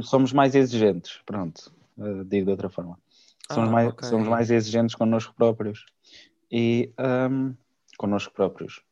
Somos 0.00 0.32
mais 0.32 0.54
exigentes, 0.54 1.20
pronto. 1.26 1.72
ah, 1.98 2.24
digo 2.26 2.46
de 2.46 2.50
outra 2.50 2.68
forma. 2.68 2.98
Somos, 3.50 3.68
Ah, 3.68 3.72
mais, 3.72 3.88
ok. 3.92 4.08
somos 4.08 4.28
mais 4.28 4.50
exigentes 4.50 4.94
connosco 4.94 5.34
próprios. 5.34 5.84
E. 6.50 6.92
ahm, 6.98 7.54
connosco 7.96 8.32
próprios. 8.32 8.82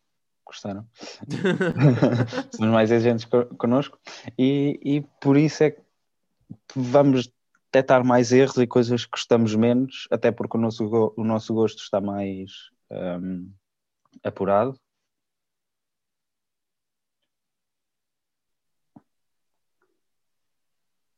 Gostaram? 0.51 0.85
somos 2.51 2.73
mais 2.73 2.91
exigentes 2.91 3.25
co- 3.25 3.47
connosco 3.57 3.97
e, 4.37 4.81
e 4.85 5.01
por 5.21 5.37
isso 5.37 5.63
é 5.63 5.71
que 5.71 5.81
vamos 6.75 7.33
detectar 7.73 8.05
mais 8.05 8.33
erros 8.33 8.57
e 8.57 8.67
coisas 8.67 9.05
que 9.05 9.13
gostamos 9.13 9.55
menos, 9.55 10.09
até 10.11 10.33
porque 10.33 10.57
o 10.57 10.61
nosso, 10.61 11.13
o 11.17 11.23
nosso 11.23 11.55
gosto 11.55 11.79
está 11.81 12.01
mais 12.01 12.51
hum, 12.91 13.49
apurado. 14.25 14.75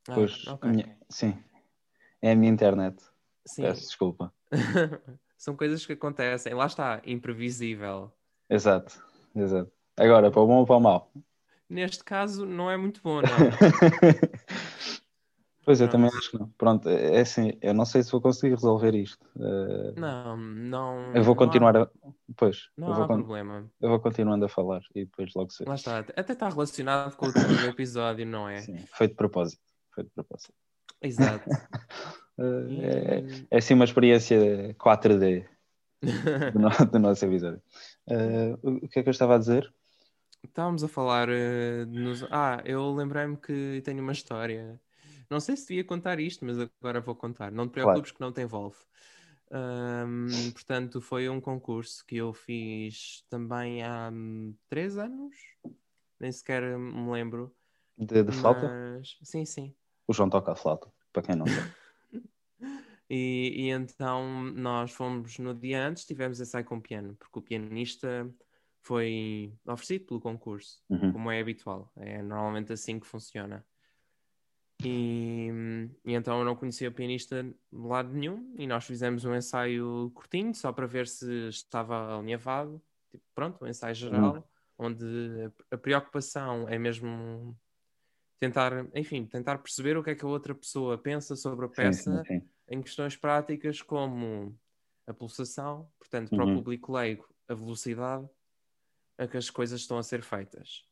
Ah, 0.09 0.15
Pois, 0.15 0.47
ok. 0.47 0.69
a 0.69 0.73
minha- 0.73 0.99
sim, 1.09 1.43
é 2.21 2.33
a 2.33 2.37
minha 2.37 2.53
internet. 2.53 3.03
Sim. 3.47 3.63
Peço 3.63 3.81
desculpa. 3.87 4.31
São 5.39 5.57
coisas 5.57 5.87
que 5.87 5.95
acontecem. 5.95 6.53
Lá 6.53 6.67
está, 6.67 7.01
imprevisível. 7.07 8.13
Exato, 8.51 9.03
exato. 9.35 9.71
Agora, 9.97 10.31
para 10.31 10.41
o 10.41 10.47
bom 10.47 10.59
ou 10.59 10.67
para 10.67 10.77
o 10.77 10.81
mau? 10.81 11.13
Neste 11.69 12.05
caso, 12.05 12.45
não 12.47 12.71
é 12.71 12.77
muito 12.77 13.01
bom, 13.03 13.21
não. 13.23 13.23
pois 15.65 15.81
eu 15.81 15.89
Pronto. 15.89 16.03
também 16.07 16.19
acho 16.19 16.31
que 16.31 16.39
não. 16.39 16.49
Pronto, 16.59 16.89
é 16.89 17.21
assim, 17.21 17.53
eu 17.63 17.73
não 17.73 17.85
sei 17.85 18.03
se 18.03 18.11
vou 18.13 18.21
conseguir 18.21 18.55
resolver 18.55 18.95
isto. 18.95 19.27
Eh, 19.39 19.95
Não, 20.01 20.37
não. 20.37 21.15
eu 21.15 21.23
vou 21.23 21.35
não 21.35 21.37
continuar 21.37 21.77
há, 21.77 21.83
a. 21.83 21.89
Pois, 22.37 22.69
Não 22.77 22.89
eu 22.89 22.95
vou, 22.95 23.05
há 23.05 23.07
con- 23.07 23.15
problema. 23.17 23.71
eu 23.81 23.89
vou 23.89 24.01
continuando 24.01 24.45
a 24.45 24.49
falar 24.49 24.81
e 24.95 25.05
depois 25.05 25.33
logo 25.35 25.51
sei. 25.51 25.67
Lá 25.67 25.75
está. 25.75 25.99
Até 26.01 26.33
está 26.33 26.49
relacionado 26.49 27.17
com 27.17 27.27
o 27.27 27.33
do 27.33 27.67
episódio, 27.67 28.27
não 28.27 28.49
é? 28.49 28.61
Sim, 28.61 28.77
foi 28.93 29.09
de 29.09 29.15
propósito. 29.15 29.63
Foi 29.95 30.05
de 30.05 30.11
propósito. 30.11 30.53
Exato. 31.01 31.49
Eh, 32.39 32.81
é, 32.81 33.19
E- 33.21 33.47
é 33.51 33.59
assim 33.59 33.75
uma 33.75 33.85
experiência 33.85 34.75
4D 34.79 35.45
do, 36.03 36.59
no- 36.59 36.87
do 36.91 36.99
nosso 36.99 37.23
episódio. 37.27 37.61
Eh, 38.07 38.57
o 38.63 38.89
que 38.89 38.99
é 38.99 39.03
que 39.03 39.09
eu 39.09 39.13
estava 39.13 39.37
a 39.37 39.39
dizer? 39.39 39.73
Estávamos 40.45 40.83
a 40.83 40.89
falar. 40.89 41.29
de 41.29 41.87
nos... 41.87 42.25
Ah, 42.25 42.63
eu 42.65 42.93
lembrei-me 42.95 43.37
que 43.37 43.81
tenho 43.85 44.03
uma 44.03 44.13
história. 44.13 44.81
Não 45.31 45.41
sei 45.41 45.57
se 45.57 45.69
devia 45.69 45.85
contar 45.85 46.21
isto, 46.21 46.45
mas 46.45 46.59
agora 46.59 47.01
vou 47.01 47.15
contar. 47.15 47.51
Não 47.51 47.67
te 47.67 47.73
Claro. 47.73 47.89
preocupes 47.89 48.13
que 48.13 48.21
não 48.21 48.33
te 48.33 48.43
envolve. 48.43 48.77
Ahm, 49.51 50.27
portanto, 50.53 51.01
foi 51.01 51.29
um 51.29 51.41
concurso 51.41 52.05
que 52.07 52.17
eu 52.17 52.33
fiz 52.33 53.25
também 53.29 53.83
há 53.83 54.11
hum, 54.13 54.55
três 54.69 54.99
anos. 54.99 55.37
Nem 56.19 56.33
sequer 56.33 56.79
me 56.79 57.11
lembro. 57.11 57.55
De, 57.97 58.23
de 58.23 58.33
flauta? 58.33 58.67
Mas 58.67 59.17
sim, 59.23 59.45
sim. 59.45 59.75
O 60.07 60.13
João 60.13 60.29
toca 60.29 60.53
a 60.53 60.57
flauta, 60.57 60.91
para 61.13 61.23
quem 61.23 61.37
não 61.37 61.47
sabe. 61.47 61.73
E, 63.13 63.67
e 63.67 63.71
então 63.71 64.43
nós 64.55 64.93
fomos 64.93 65.39
no 65.39 65.55
dia 65.55 65.87
antes, 65.87 66.07
tivemos 66.07 66.41
ensaio 66.41 66.65
com 66.65 66.81
piano, 66.81 67.15
porque 67.17 67.39
o 67.39 67.43
pianista 67.43 68.35
foi 68.81 69.55
oferecido 69.67 70.07
pelo 70.07 70.21
concurso, 70.21 70.83
Uhum. 70.89 71.13
como 71.13 71.31
é 71.31 71.41
habitual. 71.41 71.93
É 71.97 72.23
normalmente 72.23 72.73
assim 72.73 72.99
que 72.99 73.07
funciona. 73.07 73.67
E, 74.85 75.49
e 76.05 76.13
então 76.15 76.39
eu 76.41 76.45
não 76.45 76.57
conhecia 76.57 76.89
o 76.89 76.93
pianista 76.93 77.43
de 77.45 77.57
lado 77.73 78.13
nenhum 78.13 78.53
e 78.59 78.67
nós 78.67 78.85
fizemos 78.85 79.25
um 79.25 79.35
ensaio 79.35 80.11
curtinho, 80.13 80.55
só 80.55 80.73
para 80.73 80.87
ver 80.87 81.07
se 81.07 81.49
estava 81.49 82.19
alinhavado. 82.19 82.83
Tipo, 83.11 83.25
pronto, 83.35 83.65
um 83.65 83.69
ensaio 83.69 83.95
geral, 83.95 84.49
onde 84.77 85.05
a 85.71 85.79
preocupação 85.79 86.69
é 86.69 86.79
mesmo 86.79 87.57
tentar, 88.41 88.89
enfim, 88.97 89.27
tentar 89.27 89.59
perceber 89.59 89.97
o 89.97 90.05
que 90.05 90.11
é 90.11 90.17
que 90.17 90.25
a 90.25 90.29
outra 90.29 90.55
pessoa 90.55 90.99
pensa 90.99 91.37
sobre 91.37 91.67
a 91.67 91.71
Sim, 91.73 91.97
peça 91.97 92.11
sim, 92.11 92.19
sim. 92.27 92.52
Em 92.73 92.83
questões 92.83 93.17
práticas 93.17 93.83
como 93.83 94.59
a 95.07 95.15
pulsação, 95.15 95.93
portanto, 96.01 96.33
para 96.35 96.45
Uhum. 96.45 96.47
o 96.47 96.51
público 96.53 96.93
leigo, 96.93 97.29
a 97.49 97.55
velocidade 97.55 98.29
a 99.19 99.27
que 99.29 99.37
as 99.39 99.51
coisas 99.51 99.81
estão 99.83 99.99
a 99.99 100.03
ser 100.03 100.23
feitas. 100.23 100.85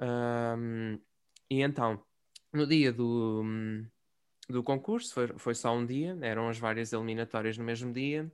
Ahm, 0.00 0.98
e 1.50 1.62
então, 1.62 2.04
no 2.52 2.66
dia 2.66 2.92
do, 2.92 3.42
do 4.48 4.62
concurso, 4.62 5.14
foi, 5.14 5.28
foi 5.38 5.54
só 5.54 5.74
um 5.74 5.86
dia, 5.86 6.18
eram 6.22 6.48
as 6.48 6.58
várias 6.58 6.92
eliminatórias 6.92 7.56
no 7.58 7.64
mesmo 7.64 7.92
dia. 7.92 8.30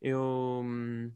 Eu 0.00 0.62
hum, 0.64 1.12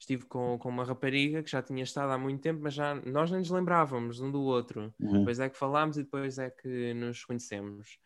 estive 0.00 0.26
com, 0.26 0.58
com 0.58 0.68
uma 0.70 0.84
rapariga 0.84 1.42
que 1.42 1.50
já 1.50 1.62
tinha 1.62 1.84
estado 1.84 2.12
há 2.12 2.18
muito 2.18 2.42
tempo, 2.42 2.60
mas 2.62 2.74
já 2.74 2.94
nós 2.96 3.30
nem 3.30 3.40
nos 3.40 3.50
lembrávamos 3.50 4.20
um 4.20 4.30
do 4.32 4.42
outro. 4.42 4.94
Uhum. 5.00 5.28
Depois 5.28 5.40
é 5.40 5.50
que 5.50 5.58
falámos 5.58 5.98
e 5.98 6.04
depois 6.04 6.38
é 6.38 6.50
que 6.50 6.94
nos 6.94 7.24
conhecemos. 7.24 7.98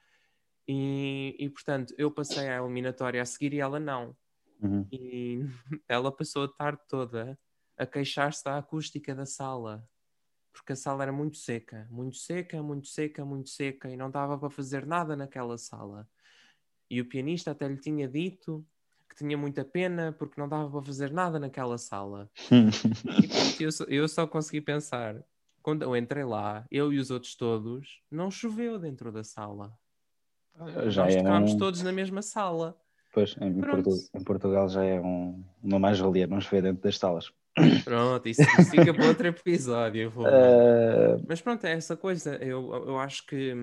E, 0.74 1.36
e 1.38 1.50
portanto, 1.50 1.94
eu 1.98 2.10
passei 2.10 2.48
a 2.48 2.56
eliminatória 2.56 3.20
a 3.20 3.26
seguir 3.26 3.52
e 3.52 3.60
ela 3.60 3.78
não. 3.78 4.16
Uhum. 4.62 4.86
E 4.90 5.40
ela 5.86 6.10
passou 6.10 6.44
a 6.44 6.48
tarde 6.48 6.80
toda 6.88 7.38
a 7.76 7.84
queixar-se 7.84 8.42
da 8.42 8.56
acústica 8.56 9.14
da 9.14 9.26
sala. 9.26 9.86
Porque 10.50 10.72
a 10.72 10.76
sala 10.76 11.02
era 11.02 11.12
muito 11.12 11.36
seca, 11.36 11.86
muito 11.90 12.16
seca, 12.16 12.62
muito 12.62 12.88
seca, 12.88 13.22
muito 13.22 13.50
seca, 13.50 13.90
e 13.90 13.96
não 13.96 14.10
dava 14.10 14.38
para 14.38 14.48
fazer 14.48 14.86
nada 14.86 15.14
naquela 15.14 15.58
sala. 15.58 16.08
E 16.90 17.02
o 17.02 17.08
pianista 17.08 17.50
até 17.50 17.68
lhe 17.68 17.76
tinha 17.76 18.08
dito 18.08 18.66
que 19.10 19.16
tinha 19.16 19.36
muita 19.36 19.62
pena 19.62 20.10
porque 20.12 20.40
não 20.40 20.48
dava 20.48 20.70
para 20.70 20.86
fazer 20.86 21.12
nada 21.12 21.38
naquela 21.38 21.76
sala. 21.76 22.30
E 23.60 23.62
eu, 23.62 23.70
só, 23.70 23.84
eu 23.84 24.08
só 24.08 24.26
consegui 24.26 24.62
pensar, 24.62 25.22
quando 25.62 25.82
eu 25.82 25.94
entrei 25.94 26.24
lá, 26.24 26.66
eu 26.70 26.92
e 26.94 26.98
os 26.98 27.10
outros 27.10 27.34
todos, 27.34 28.02
não 28.10 28.30
choveu 28.30 28.78
dentro 28.78 29.12
da 29.12 29.22
sala. 29.22 29.78
Já 30.88 31.04
Nós 31.04 31.14
é 31.16 31.18
tocámos 31.18 31.54
um... 31.54 31.58
todos 31.58 31.82
na 31.82 31.92
mesma 31.92 32.22
sala. 32.22 32.76
Pois, 33.12 33.36
em, 33.40 33.48
em 34.18 34.24
Portugal 34.24 34.68
já 34.68 34.84
é 34.84 35.00
um... 35.00 35.44
uma 35.62 35.78
mais-valia 35.78 36.26
não 36.26 36.40
chover 36.40 36.62
dentro 36.62 36.82
das 36.82 36.98
salas. 36.98 37.30
Pronto, 37.84 38.26
isso, 38.28 38.40
isso 38.42 38.70
fica 38.70 38.94
para 38.94 39.06
outro 39.08 39.26
episódio. 39.26 40.10
vou- 40.10 40.26
Eh, 40.26 41.16
Mas 41.28 41.40
pronto, 41.42 41.64
é 41.66 41.72
essa 41.72 41.96
coisa. 41.96 42.36
Eu, 42.36 42.72
eu 42.86 42.98
acho 42.98 43.26
que 43.26 43.54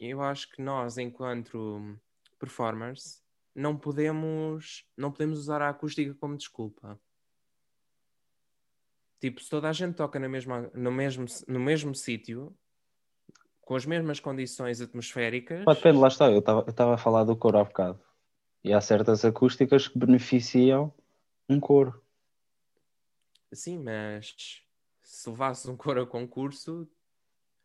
eu 0.00 0.22
acho 0.22 0.48
que 0.52 0.62
nós, 0.62 0.96
enquanto 0.98 1.96
performers, 2.38 3.20
não 3.52 3.76
podemos 3.76 4.84
não 4.96 5.10
podemos 5.10 5.38
usar 5.40 5.60
a 5.60 5.68
acústica 5.70 6.14
como 6.14 6.36
desculpa. 6.36 6.96
Tipo, 9.20 9.42
se 9.42 9.50
toda 9.50 9.68
a 9.68 9.72
gente 9.72 9.96
toca 9.96 10.20
na 10.20 10.28
mesma, 10.28 10.70
no 10.72 10.92
mesmo, 10.92 11.24
no 11.48 11.58
mesmo 11.58 11.92
sítio, 11.94 12.56
com 13.68 13.76
as 13.76 13.84
mesmas 13.84 14.18
condições 14.18 14.80
atmosféricas, 14.80 15.62
pá, 15.62 15.74
depende, 15.74 15.98
lá 15.98 16.08
está. 16.08 16.30
Eu 16.30 16.38
estava 16.38 16.94
a 16.94 16.96
falar 16.96 17.24
do 17.24 17.36
coro 17.36 17.58
há 17.58 17.64
bocado. 17.64 18.00
E 18.64 18.72
há 18.72 18.80
certas 18.80 19.26
acústicas 19.26 19.86
que 19.86 19.98
beneficiam 19.98 20.90
um 21.46 21.60
coro. 21.60 22.02
sim, 23.52 23.78
mas 23.78 24.62
se 25.02 25.28
levasses 25.28 25.66
um 25.66 25.76
coro 25.76 26.00
a 26.00 26.06
concurso, 26.06 26.88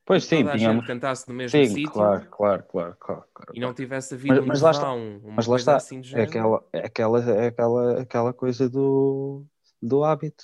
Pois 0.03 0.25
sim, 0.25 0.43
toda 0.43 0.57
tínhamos. 0.57 0.85
cantasse 0.85 1.25
no 1.29 1.33
mesmo 1.35 1.57
Sim, 1.57 1.73
sítio 1.73 1.93
claro, 1.93 2.29
claro, 2.29 2.63
claro, 2.63 2.97
claro, 2.99 3.23
claro. 3.33 3.51
e 3.53 3.61
não 3.61 3.73
tivesse 3.73 4.13
havido 4.15 4.33
Mas- 4.33 4.43
um 4.43 4.47
mas 4.47 4.61
lá 4.61 4.71
está. 4.71 4.93
uma 4.93 5.35
Mas 5.37 5.47
lá 5.47 5.55
está, 5.55 5.75
assim 5.77 6.01
é 6.15 6.23
aquela, 6.23 6.63
é 6.73 6.79
aquela, 6.79 7.19
é 7.31 7.47
aquela, 7.47 8.01
aquela 8.01 8.33
coisa 8.33 8.69
do, 8.69 9.45
do 9.81 10.03
hábito. 10.03 10.43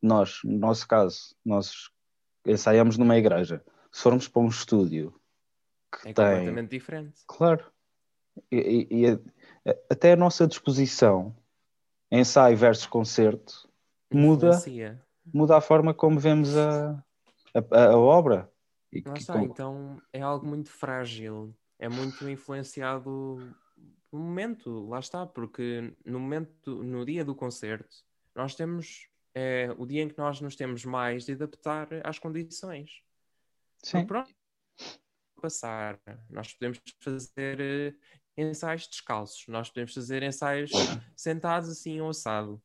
Nós, 0.00 0.38
no 0.44 0.58
nosso 0.58 0.86
caso, 0.86 1.34
nós 1.44 1.90
ensaiamos 2.46 2.96
numa 2.96 3.18
igreja. 3.18 3.64
Se 3.92 4.02
formos 4.02 4.28
para 4.28 4.42
um 4.42 4.48
estúdio 4.48 5.14
que 5.92 6.08
É 6.08 6.12
tem. 6.12 6.24
completamente 6.24 6.70
diferente. 6.70 7.20
Claro. 7.26 7.64
E, 8.50 8.86
e- 8.90 9.00
e 9.02 9.06
a- 9.08 9.18
até 9.90 10.12
a 10.12 10.16
nossa 10.16 10.46
disposição, 10.46 11.36
ensaio 12.10 12.56
versus 12.56 12.86
concerto, 12.86 13.68
muda, 14.12 14.48
influencia. 14.48 15.04
muda 15.34 15.56
a 15.56 15.60
forma 15.60 15.92
como 15.92 16.18
vemos 16.18 16.56
a, 16.56 17.04
a, 17.54 17.84
a 17.86 17.96
obra. 17.98 18.50
E 18.92 19.02
Lá 19.04 19.12
que- 19.14 19.20
está, 19.20 19.34
com- 19.34 19.40
então 19.44 20.02
é 20.12 20.20
algo 20.20 20.46
muito 20.46 20.70
frágil, 20.70 21.54
é 21.78 21.88
muito 21.88 22.28
influenciado 22.28 23.38
no 24.12 24.18
momento, 24.18 24.88
lá 24.88 24.98
está, 25.00 25.26
porque 25.26 25.94
no 26.04 26.18
momento, 26.20 26.82
no 26.82 27.04
dia 27.04 27.24
do 27.24 27.34
concerto, 27.34 28.04
nós 28.34 28.54
temos 28.54 29.08
é, 29.34 29.72
o 29.78 29.86
dia 29.86 30.02
em 30.02 30.08
que 30.08 30.18
nós 30.18 30.40
nos 30.40 30.56
temos 30.56 30.84
mais 30.84 31.24
de 31.24 31.32
adaptar 31.32 31.88
às 32.04 32.18
condições. 32.18 33.02
Sim, 33.82 34.06
Pronto, 34.06 34.30
passar, 35.40 35.98
nós 36.28 36.52
podemos 36.52 36.78
fazer 37.02 37.60
eh, 37.60 37.94
ensaios 38.36 38.86
descalços, 38.86 39.46
nós 39.48 39.68
podemos 39.70 39.94
fazer 39.94 40.22
ensaios 40.22 40.70
sentados 41.16 41.68
assim 41.70 42.00
ou 42.00 42.10
assado. 42.10 42.62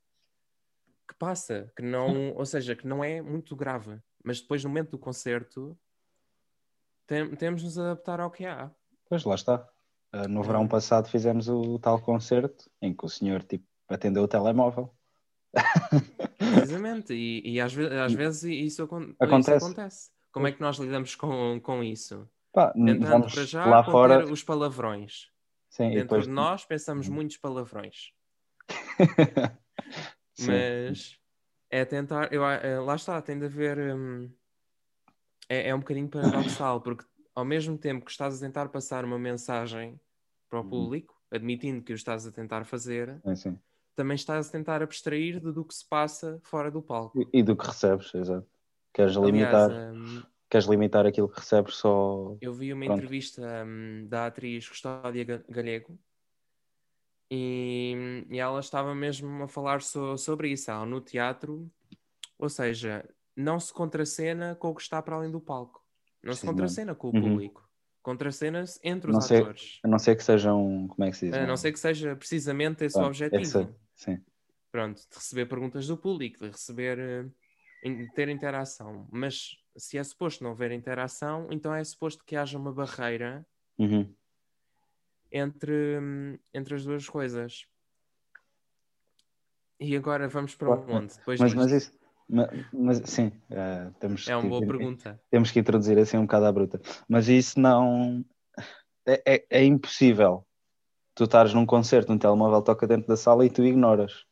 Que 1.08 1.14
passa, 1.16 1.72
que 1.76 1.82
não, 1.84 2.34
ou 2.36 2.46
seja, 2.46 2.76
que 2.76 2.86
não 2.88 3.04
é 3.04 3.22
muito 3.22 3.56
grave, 3.56 4.00
mas 4.24 4.42
depois 4.42 4.64
no 4.64 4.70
momento 4.70 4.92
do 4.92 5.00
concerto 5.00 5.78
tem- 7.08 7.34
temos 7.36 7.62
de 7.62 7.68
nos 7.68 7.78
adaptar 7.78 8.20
ao 8.20 8.32
que 8.32 8.46
há. 8.46 8.70
pois 9.08 9.24
lá 9.24 9.36
está. 9.36 9.70
Ah, 10.12 10.28
No 10.28 10.44
verão 10.44 10.68
passado 10.68 11.08
fizemos 11.10 11.48
o 11.48 11.78
tal 11.80 12.02
concerto 12.02 12.70
em 12.82 12.94
que 12.94 13.06
o 13.06 13.10
senhor 13.10 13.42
tipo, 13.44 13.66
atendeu 13.88 14.24
o 14.24 14.28
telemóvel. 14.28 14.94
Precisamente, 16.38 17.14
e, 17.14 17.42
e 17.54 17.62
às, 17.62 17.74
ve- 17.74 18.00
às 18.00 18.14
vezes 18.14 18.44
isso, 18.44 18.84
acon- 18.84 19.14
isso 19.40 19.54
Acontece. 19.54 20.12
Como 20.36 20.48
é 20.48 20.52
que 20.52 20.60
nós 20.60 20.76
lidamos 20.78 21.16
com, 21.16 21.62
com 21.62 21.82
isso? 21.82 22.30
Pá, 22.52 22.74
Tentando 22.74 23.32
para 23.32 23.46
já 23.46 23.66
lá 23.66 23.82
fora. 23.86 24.26
os 24.26 24.44
palavrões. 24.44 25.32
Sim, 25.70 25.92
Dentro 25.92 26.02
depois... 26.02 26.24
de 26.26 26.30
nós 26.30 26.66
pensamos 26.66 27.08
muitos 27.08 27.38
palavrões. 27.38 28.12
Mas 30.46 31.18
é 31.70 31.86
tentar, 31.86 32.34
eu, 32.34 32.46
eh, 32.46 32.80
lá 32.82 32.96
está, 32.96 33.22
tem 33.22 33.40
de 33.40 33.46
haver. 33.46 33.78
hum, 33.96 34.30
é, 35.48 35.70
é 35.70 35.76
um 35.76 35.80
bocadinho 35.80 36.10
paradoxal, 36.10 36.82
porque 36.82 37.06
ao 37.34 37.46
mesmo 37.46 37.78
tempo 37.78 38.04
que 38.04 38.12
estás 38.12 38.36
a 38.36 38.46
tentar 38.46 38.68
passar 38.68 39.06
uma 39.06 39.18
mensagem 39.18 39.98
para 40.50 40.60
o 40.60 40.64
Uhum. 40.64 40.70
público, 40.70 41.16
admitindo 41.32 41.82
que 41.82 41.94
o 41.94 41.96
estás 41.96 42.28
a 42.28 42.32
tentar 42.32 42.66
fazer, 42.66 43.22
Sim, 43.26 43.36
sim. 43.38 43.60
também 43.96 44.16
estás 44.16 44.50
a 44.50 44.52
tentar 44.52 44.84
abstrair 44.84 45.40
do 45.40 45.64
que 45.64 45.74
se 45.74 45.88
passa 45.88 46.42
fora 46.44 46.70
do 46.70 46.82
palco. 46.82 47.22
E, 47.22 47.40
e 47.40 47.42
do 47.42 47.56
que 47.56 47.66
recebes, 47.66 48.14
exato. 48.14 48.46
Queres 48.96 49.18
Aliás, 49.18 49.34
limitar, 49.36 49.72
hum, 49.94 50.24
queres 50.50 50.68
limitar 50.68 51.06
aquilo 51.06 51.28
que 51.28 51.38
recebes 51.40 51.76
só. 51.76 52.38
eu 52.40 52.54
vi 52.54 52.72
uma 52.72 52.86
Pronto. 52.86 52.98
entrevista 53.00 53.42
hum, 53.68 54.08
da 54.08 54.28
atriz 54.28 54.70
Custódia 54.70 55.24
Ga- 55.26 55.44
Galego 55.50 56.00
e, 57.30 58.26
e 58.30 58.40
ela 58.40 58.60
estava 58.60 58.94
mesmo 58.96 59.44
a 59.44 59.48
falar 59.48 59.82
so- 59.82 60.18
sobre 60.18 60.50
isso. 60.50 60.72
Ela 60.72 60.86
no 60.86 61.02
teatro, 61.02 61.70
ou 62.40 62.50
seja, 62.50 63.04
não 63.36 63.60
se 63.60 63.74
contracena 63.74 64.56
com 64.56 64.70
o 64.70 64.76
que 64.76 64.82
está 64.82 65.02
para 65.02 65.16
além 65.18 65.30
do 65.32 65.42
palco, 65.42 65.84
não 66.24 66.34
se 66.34 66.40
Precisamente. 66.46 66.48
contracena 66.56 66.96
com 66.96 67.10
o 67.10 67.16
Uhum. 67.16 67.22
público, 67.22 67.70
contracena-se 68.02 68.80
entre 68.84 69.12
Não 69.12 69.20
os 69.20 69.26
sei- 69.26 69.40
atores. 69.42 69.80
A 69.84 69.88
não 69.90 70.00
ser 70.00 70.16
que 70.16 70.24
sejam. 70.24 70.88
Como 70.88 71.04
é 71.04 71.12
que 71.12 71.18
se 71.18 71.26
diz? 71.26 71.36
A 71.36 71.46
não 71.46 71.58
ser 71.58 71.72
que 71.74 71.80
seja 71.80 72.16
precisamente 72.16 72.86
esse 72.86 72.96
o 72.96 73.00
Pronto, 73.00 73.08
objetivo. 73.10 73.42
esse- 73.42 73.68
sim. 73.96 74.24
Pronto, 74.72 75.02
de 75.02 75.16
receber 75.16 75.46
perguntas 75.48 75.88
do 75.88 75.98
público, 75.98 76.40
de 76.46 76.52
receber, 76.52 76.98
in- 77.00 77.32
ter 78.14 78.30
interação. 78.30 79.08
Mas 79.12 79.58
se 79.78 79.98
é 79.98 80.04
suposto 80.04 80.44
não 80.44 80.52
haver 80.52 80.72
interação, 80.72 81.48
então 81.52 81.74
é 81.74 81.84
suposto 81.84 82.24
que 82.26 82.36
haja 82.36 82.58
uma 82.58 82.74
barreira 82.74 83.46
Uhum. 83.78 84.14
entre, 85.32 86.00
hum, 86.00 86.38
entre 86.54 86.76
as 86.76 86.86
duas 86.86 87.08
coisas. 87.08 87.68
E 89.80 89.96
agora 89.96 90.28
vamos 90.28 90.56
para 90.56 90.68
Claro, 90.68 90.86
onde? 90.94 91.14
Depois 91.18 91.40
Mas, 91.40 91.54
mas 91.54 91.72
isso. 91.72 91.94
ma- 92.30 92.50
Mas, 92.72 92.98
sim, 93.06 93.32
eh, 93.50 93.92
temos, 94.00 94.28
É 94.28 94.36
uma 94.36 94.44
que, 94.44 94.50
boa 94.50 94.66
pergunta. 94.66 95.22
temos 95.30 95.52
que 95.52 95.60
introduzir 95.60 95.98
assim 96.00 96.18
um 96.18 96.22
bocado 96.22 96.46
à 96.46 96.52
bruta. 96.52 96.82
Mas 97.08 97.28
isso 97.28 97.60
não. 97.60 98.24
É, 99.06 99.22
é, 99.36 99.46
é 99.50 99.64
impossível. 99.66 100.48
Tu 101.14 101.26
estares 101.26 101.54
num 101.54 101.66
concerto, 101.66 102.12
um 102.12 102.18
telemóvel 102.18 102.62
toca 102.62 102.88
dentro 102.88 103.08
da 103.08 103.16
sala 103.18 103.46
e 103.46 103.50
tu 103.50 103.64
ignoras. 103.64 104.26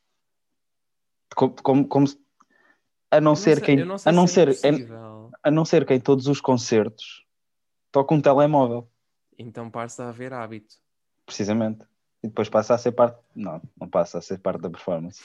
Como, 1.36 1.56
como, 1.62 1.88
como 1.88 2.08
se- 2.08 2.23
a 3.18 3.22
não 3.22 3.36
ser 3.36 3.56
sei- 3.58 3.66
quem. 3.66 3.86
não 3.86 3.96
a 4.06 4.12
não 4.12 4.28
se 4.28 4.40
é 4.42 4.54
ser, 4.54 4.88
a 5.44 5.52
não 5.52 5.66
ser 5.66 5.86
que 5.86 5.94
em 5.94 6.00
todos 6.00 6.28
os 6.28 6.40
concertos 6.42 7.26
toca 7.92 8.14
um 8.14 8.22
telemóvel, 8.22 8.90
Então 9.38 9.70
passa 9.70 10.06
a 10.06 10.10
haver 10.10 10.34
hábito. 10.34 10.76
precisamente. 11.26 11.86
E 12.24 12.28
depois 12.28 12.48
passa 12.50 12.74
a 12.74 12.78
ser 12.78 12.94
parte. 12.94 13.20
Não, 13.36 13.62
não 13.80 13.90
passa 13.90 14.18
a 14.18 14.22
ser 14.22 14.40
parte 14.40 14.62
da 14.62 14.70
performance. 14.70 15.22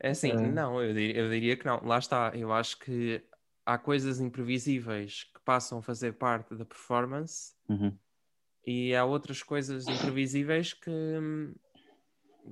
É 0.00 0.10
assim, 0.10 0.32
É. 0.34 0.48
não, 0.48 0.82
eu 0.82 0.92
diria, 0.92 1.20
eu 1.22 1.30
diria 1.30 1.56
que 1.56 1.64
não. 1.64 1.80
Lá 1.84 1.98
está, 1.98 2.32
eu 2.34 2.52
acho 2.52 2.78
que 2.78 3.22
há 3.64 3.78
coisas 3.78 4.20
imprevisíveis 4.20 5.24
que 5.32 5.40
passam 5.44 5.78
a 5.78 5.82
fazer 5.82 6.14
parte 6.14 6.54
da 6.56 6.64
performance 6.64 7.54
Uhum. 7.68 7.96
e 8.66 8.94
há 8.96 9.04
outras 9.04 9.42
coisas 9.44 9.86
imprevisíveis 9.86 10.72
que, 10.74 10.90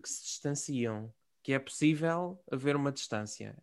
que 0.01 0.09
se 0.09 0.23
distanciam, 0.23 1.13
que 1.43 1.53
é 1.53 1.59
possível 1.59 2.41
haver 2.51 2.77
uma 2.77 2.93
distância. 2.93 3.57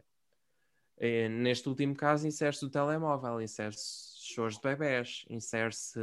Eh, 0.97 1.27
Neste 1.29 1.67
último 1.67 1.95
caso, 1.95 2.27
insere-se 2.27 2.65
o 2.65 2.69
telemóvel, 2.69 3.41
insere-se 3.41 4.15
shows 4.21 4.55
de 4.55 4.61
bebés, 4.61 5.25
insere-se. 5.29 5.99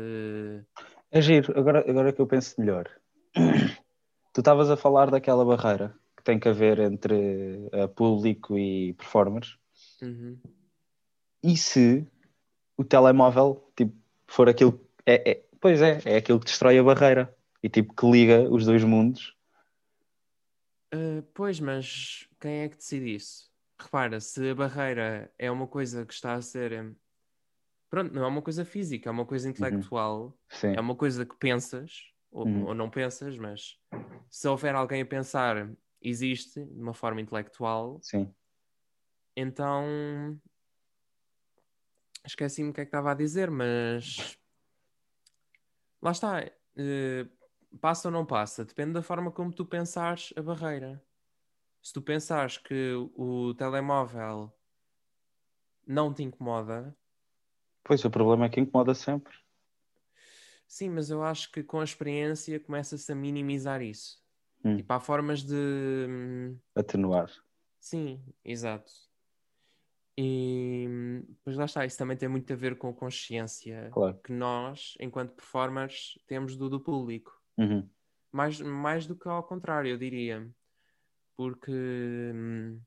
É 1.10 1.20
giro, 1.20 1.58
agora, 1.58 1.88
agora 1.88 2.12
que 2.12 2.20
eu 2.20 2.26
penso 2.26 2.60
melhor. 2.60 2.88
Tu 4.32 4.40
estavas 4.40 4.70
a 4.70 4.76
falar 4.76 5.10
daquela 5.10 5.44
barreira 5.44 5.94
que 6.16 6.22
tem 6.22 6.38
que 6.38 6.48
haver 6.48 6.78
entre 6.78 7.68
eh, 7.72 7.86
público 7.88 8.56
e 8.56 8.94
performers. 8.94 9.58
Uhum. 10.00 10.38
E 11.42 11.56
se 11.56 12.06
o 12.76 12.84
telemóvel 12.84 13.70
tipo, 13.76 13.94
for 14.26 14.48
aquilo. 14.48 14.80
É, 15.04 15.30
é- 15.30 15.44
pois 15.60 15.82
é, 15.82 16.00
é 16.04 16.16
aquilo 16.16 16.38
que 16.38 16.46
destrói 16.46 16.78
a 16.78 16.82
barreira 16.82 17.36
e 17.62 17.68
tipo 17.68 17.94
que 17.94 18.10
liga 18.10 18.48
os 18.50 18.64
dois 18.64 18.84
mundos. 18.84 19.36
Eh, 20.92 21.22
pois, 21.34 21.58
mas 21.60 22.28
quem 22.40 22.60
é 22.62 22.68
que 22.68 22.76
decide 22.76 23.14
isso? 23.14 23.51
Repara, 23.82 24.20
se 24.20 24.50
a 24.50 24.54
barreira 24.54 25.32
é 25.38 25.50
uma 25.50 25.66
coisa 25.66 26.06
que 26.06 26.12
está 26.14 26.34
a 26.34 26.42
ser. 26.42 26.72
hum, 26.82 26.94
Pronto, 27.90 28.14
não 28.14 28.24
é 28.24 28.26
uma 28.26 28.40
coisa 28.42 28.64
física, 28.64 29.10
é 29.10 29.12
uma 29.12 29.26
coisa 29.26 29.48
intelectual, 29.50 30.38
Sim, 30.48 30.68
é 30.68 30.80
uma 30.80 30.96
coisa 30.96 31.26
que 31.26 31.36
pensas, 31.36 32.04
ou, 32.30 32.46
Uhum. 32.46 32.64
ou 32.68 32.74
não 32.74 32.88
pensas, 32.88 33.36
mas 33.36 33.78
se 34.30 34.48
houver 34.48 34.74
alguém 34.74 35.02
a 35.02 35.06
pensar, 35.06 35.70
existe 36.00 36.64
de 36.64 36.80
uma 36.80 36.94
forma 36.94 37.20
intelectual, 37.20 37.98
sim. 38.02 38.34
então. 39.36 40.40
Esqueci-me 42.24 42.70
o 42.70 42.72
que 42.72 42.80
é 42.80 42.84
que 42.84 42.88
estava 42.88 43.10
a 43.12 43.14
dizer, 43.14 43.50
mas. 43.50 44.38
Lá 46.00 46.10
está. 46.12 46.40
eh, 46.76 47.26
passa 47.80 48.08
ou 48.08 48.12
não 48.12 48.24
passa? 48.26 48.64
Depende 48.64 48.92
da 48.94 49.02
forma 49.02 49.30
como 49.30 49.52
tu 49.52 49.64
pensares 49.66 50.32
a 50.36 50.42
barreira. 50.42 51.02
Se 51.82 51.92
tu 51.92 52.00
pensares 52.00 52.58
que 52.58 52.94
o 53.14 53.54
telemóvel 53.54 54.52
não 55.86 56.12
te 56.14 56.22
incomoda, 56.22 56.96
Pois 57.84 58.04
o 58.04 58.10
problema 58.10 58.46
é 58.46 58.48
que 58.48 58.60
incomoda 58.60 58.94
sempre. 58.94 59.34
sim, 60.68 60.88
mas 60.88 61.10
eu 61.10 61.22
acho 61.22 61.50
que 61.50 61.62
com 61.62 61.80
a 61.80 61.84
experiência 61.84 62.60
começa-se 62.60 63.10
a 63.10 63.14
minimizar 63.14 63.82
isso. 63.82 64.22
Hum. 64.64 64.76
Tipo, 64.76 64.92
há 64.92 65.00
formas 65.00 65.42
de. 65.42 65.54
hum, 66.08 66.56
Atenuar. 66.76 67.28
Sim, 67.80 68.22
exato. 68.44 68.92
E 70.16 70.86
pois 71.42 71.56
lá 71.56 71.64
está, 71.64 71.84
isso 71.84 71.98
também 71.98 72.16
tem 72.16 72.28
muito 72.28 72.52
a 72.52 72.56
ver 72.56 72.78
com 72.78 72.88
a 72.90 72.94
consciência 72.94 73.90
Claro. 73.92 74.20
que 74.22 74.32
nós, 74.32 74.94
enquanto 75.00 75.34
performers, 75.34 76.18
temos 76.28 76.54
do, 76.56 76.68
do 76.70 76.80
público. 76.80 77.32
Uhum. 77.58 77.88
Mais, 78.30 78.60
mais 78.60 79.06
do 79.06 79.16
que 79.16 79.28
ao 79.28 79.42
contrário, 79.42 79.90
eu 79.90 79.98
diria. 79.98 80.48
Porque 81.36 81.72
hum, 82.34 82.80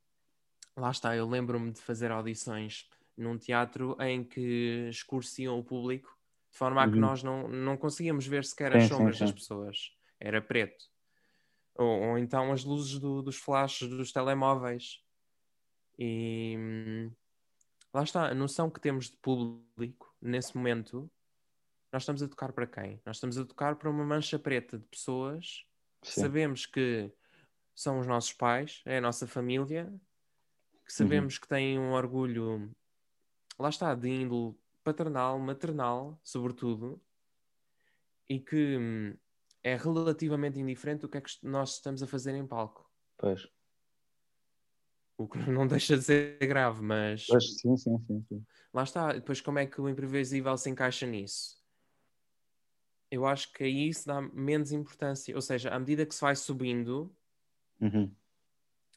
lá 0.77 0.91
está, 0.91 1.15
eu 1.15 1.27
lembro-me 1.27 1.71
de 1.71 1.81
fazer 1.81 2.11
audições 2.11 2.89
num 3.17 3.37
teatro 3.37 3.97
em 4.01 4.23
que 4.23 4.87
escureciam 4.89 5.59
o 5.59 5.63
público 5.63 6.17
de 6.51 6.57
forma 6.57 6.83
a 6.83 6.87
que 6.87 6.97
Uhum. 6.97 7.01
nós 7.01 7.23
não, 7.23 7.47
não 7.49 7.77
conseguíamos 7.77 8.27
ver 8.27 8.45
sequer 8.45 8.73
Sim, 8.73 8.77
as 8.77 8.85
sim, 8.89 9.11
sombras 9.11 9.19
das 9.19 9.31
sim. 9.31 9.33
pessoas. 9.33 9.77
Era 10.19 10.41
preto. 10.41 10.85
Ou, 11.75 12.11
ou 12.11 12.17
então 12.17 12.51
as 12.51 12.63
luzes 12.63 12.99
do- 12.99 13.21
dos 13.21 13.37
flashes 13.37 13.89
dos 13.89 14.11
telemóveis. 14.11 15.01
E 15.97 16.55
hum, 16.57 17.11
lá 17.93 18.03
está, 18.03 18.29
a 18.29 18.35
noção 18.35 18.69
que 18.69 18.81
temos 18.81 19.09
de 19.11 19.17
público 19.17 20.15
nesse 20.21 20.55
momento, 20.57 21.11
nós 21.91 22.03
estamos 22.03 22.23
a 22.23 22.27
tocar 22.27 22.53
para 22.53 22.67
quem? 22.67 23.01
Nós 23.05 23.17
estamos 23.17 23.37
a 23.37 23.45
tocar 23.45 23.77
para 23.77 23.89
uma 23.89 24.05
mancha 24.05 24.39
preta 24.39 24.77
de 24.79 24.85
pessoas 24.87 25.65
que 26.07 26.13
Sim. 26.13 26.15
sabemos 26.15 26.65
que 26.65 27.13
são 27.75 27.99
os 27.99 28.07
nossos 28.07 28.33
pais, 28.33 28.81
é 28.85 28.97
a 28.97 29.01
nossa 29.01 29.27
família, 29.27 29.85
que 30.85 30.91
Uhum. 30.91 30.97
sabemos 30.97 31.37
que 31.37 31.47
têm 31.47 31.77
um 31.77 31.91
orgulho, 31.91 32.71
lá 33.59 33.69
está, 33.69 33.93
de 33.93 34.07
índole 34.07 34.55
paternal, 34.83 35.37
maternal, 35.39 36.19
sobretudo, 36.23 37.01
e 38.29 38.39
que 38.39 38.77
hum, 38.77 39.17
é 39.63 39.75
relativamente 39.75 40.59
indiferente 40.59 41.05
o 41.05 41.09
que 41.09 41.17
é 41.17 41.21
que 41.21 41.31
nós 41.43 41.73
estamos 41.75 42.01
a 42.01 42.07
fazer 42.07 42.35
em 42.35 42.47
palco. 42.47 42.89
Pois. 43.17 43.47
O 45.17 45.27
que 45.27 45.37
não 45.49 45.67
deixa 45.67 45.97
de 45.97 46.03
ser 46.03 46.37
grave, 46.39 46.81
mas 46.81 47.25
Mas 47.29 47.59
sim, 47.59 47.75
sim, 47.77 47.97
sim, 48.05 48.25
sim. 48.29 48.45
lá 48.73 48.83
está. 48.83 49.11
Depois, 49.13 49.41
como 49.41 49.59
é 49.59 49.65
que 49.65 49.81
o 49.81 49.89
imprevisível 49.89 50.57
se 50.57 50.69
encaixa 50.69 51.05
nisso? 51.05 51.63
Eu 53.09 53.25
acho 53.25 53.51
que 53.53 53.63
aí 53.63 53.93
se 53.93 54.05
dá 54.05 54.21
menos 54.21 54.71
importância. 54.71 55.35
Ou 55.35 55.41
seja, 55.41 55.69
à 55.69 55.79
medida 55.79 56.05
que 56.05 56.13
se 56.13 56.21
vai 56.21 56.35
subindo 56.35 57.15
Uhum. 57.79 58.15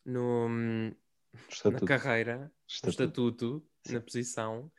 no, 0.05 0.49
na 0.49 1.81
carreira, 1.87 2.39
no 2.39 2.51
Estatuto. 2.67 3.03
estatuto, 3.03 3.69
na 3.91 4.01
posição, 4.01 4.71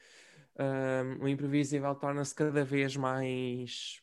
hum, 0.58 1.24
o 1.24 1.28
imprevisível 1.28 1.94
torna-se 1.96 2.34
cada 2.34 2.64
vez 2.64 2.96
mais 2.96 4.02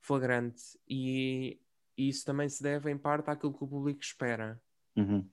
flagrante. 0.00 0.78
E 0.88 1.60
isso 1.96 2.24
também 2.24 2.48
se 2.48 2.62
deve, 2.62 2.90
em 2.90 2.98
parte, 2.98 3.30
àquilo 3.30 3.52
que 3.52 3.64
o 3.64 3.68
público 3.68 4.00
espera. 4.00 4.60
Uhum. 4.96 5.28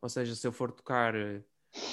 Ou 0.00 0.08
seja, 0.08 0.34
se 0.34 0.46
eu 0.46 0.52
for 0.52 0.70
tocar 0.70 1.14
eh, 1.14 1.42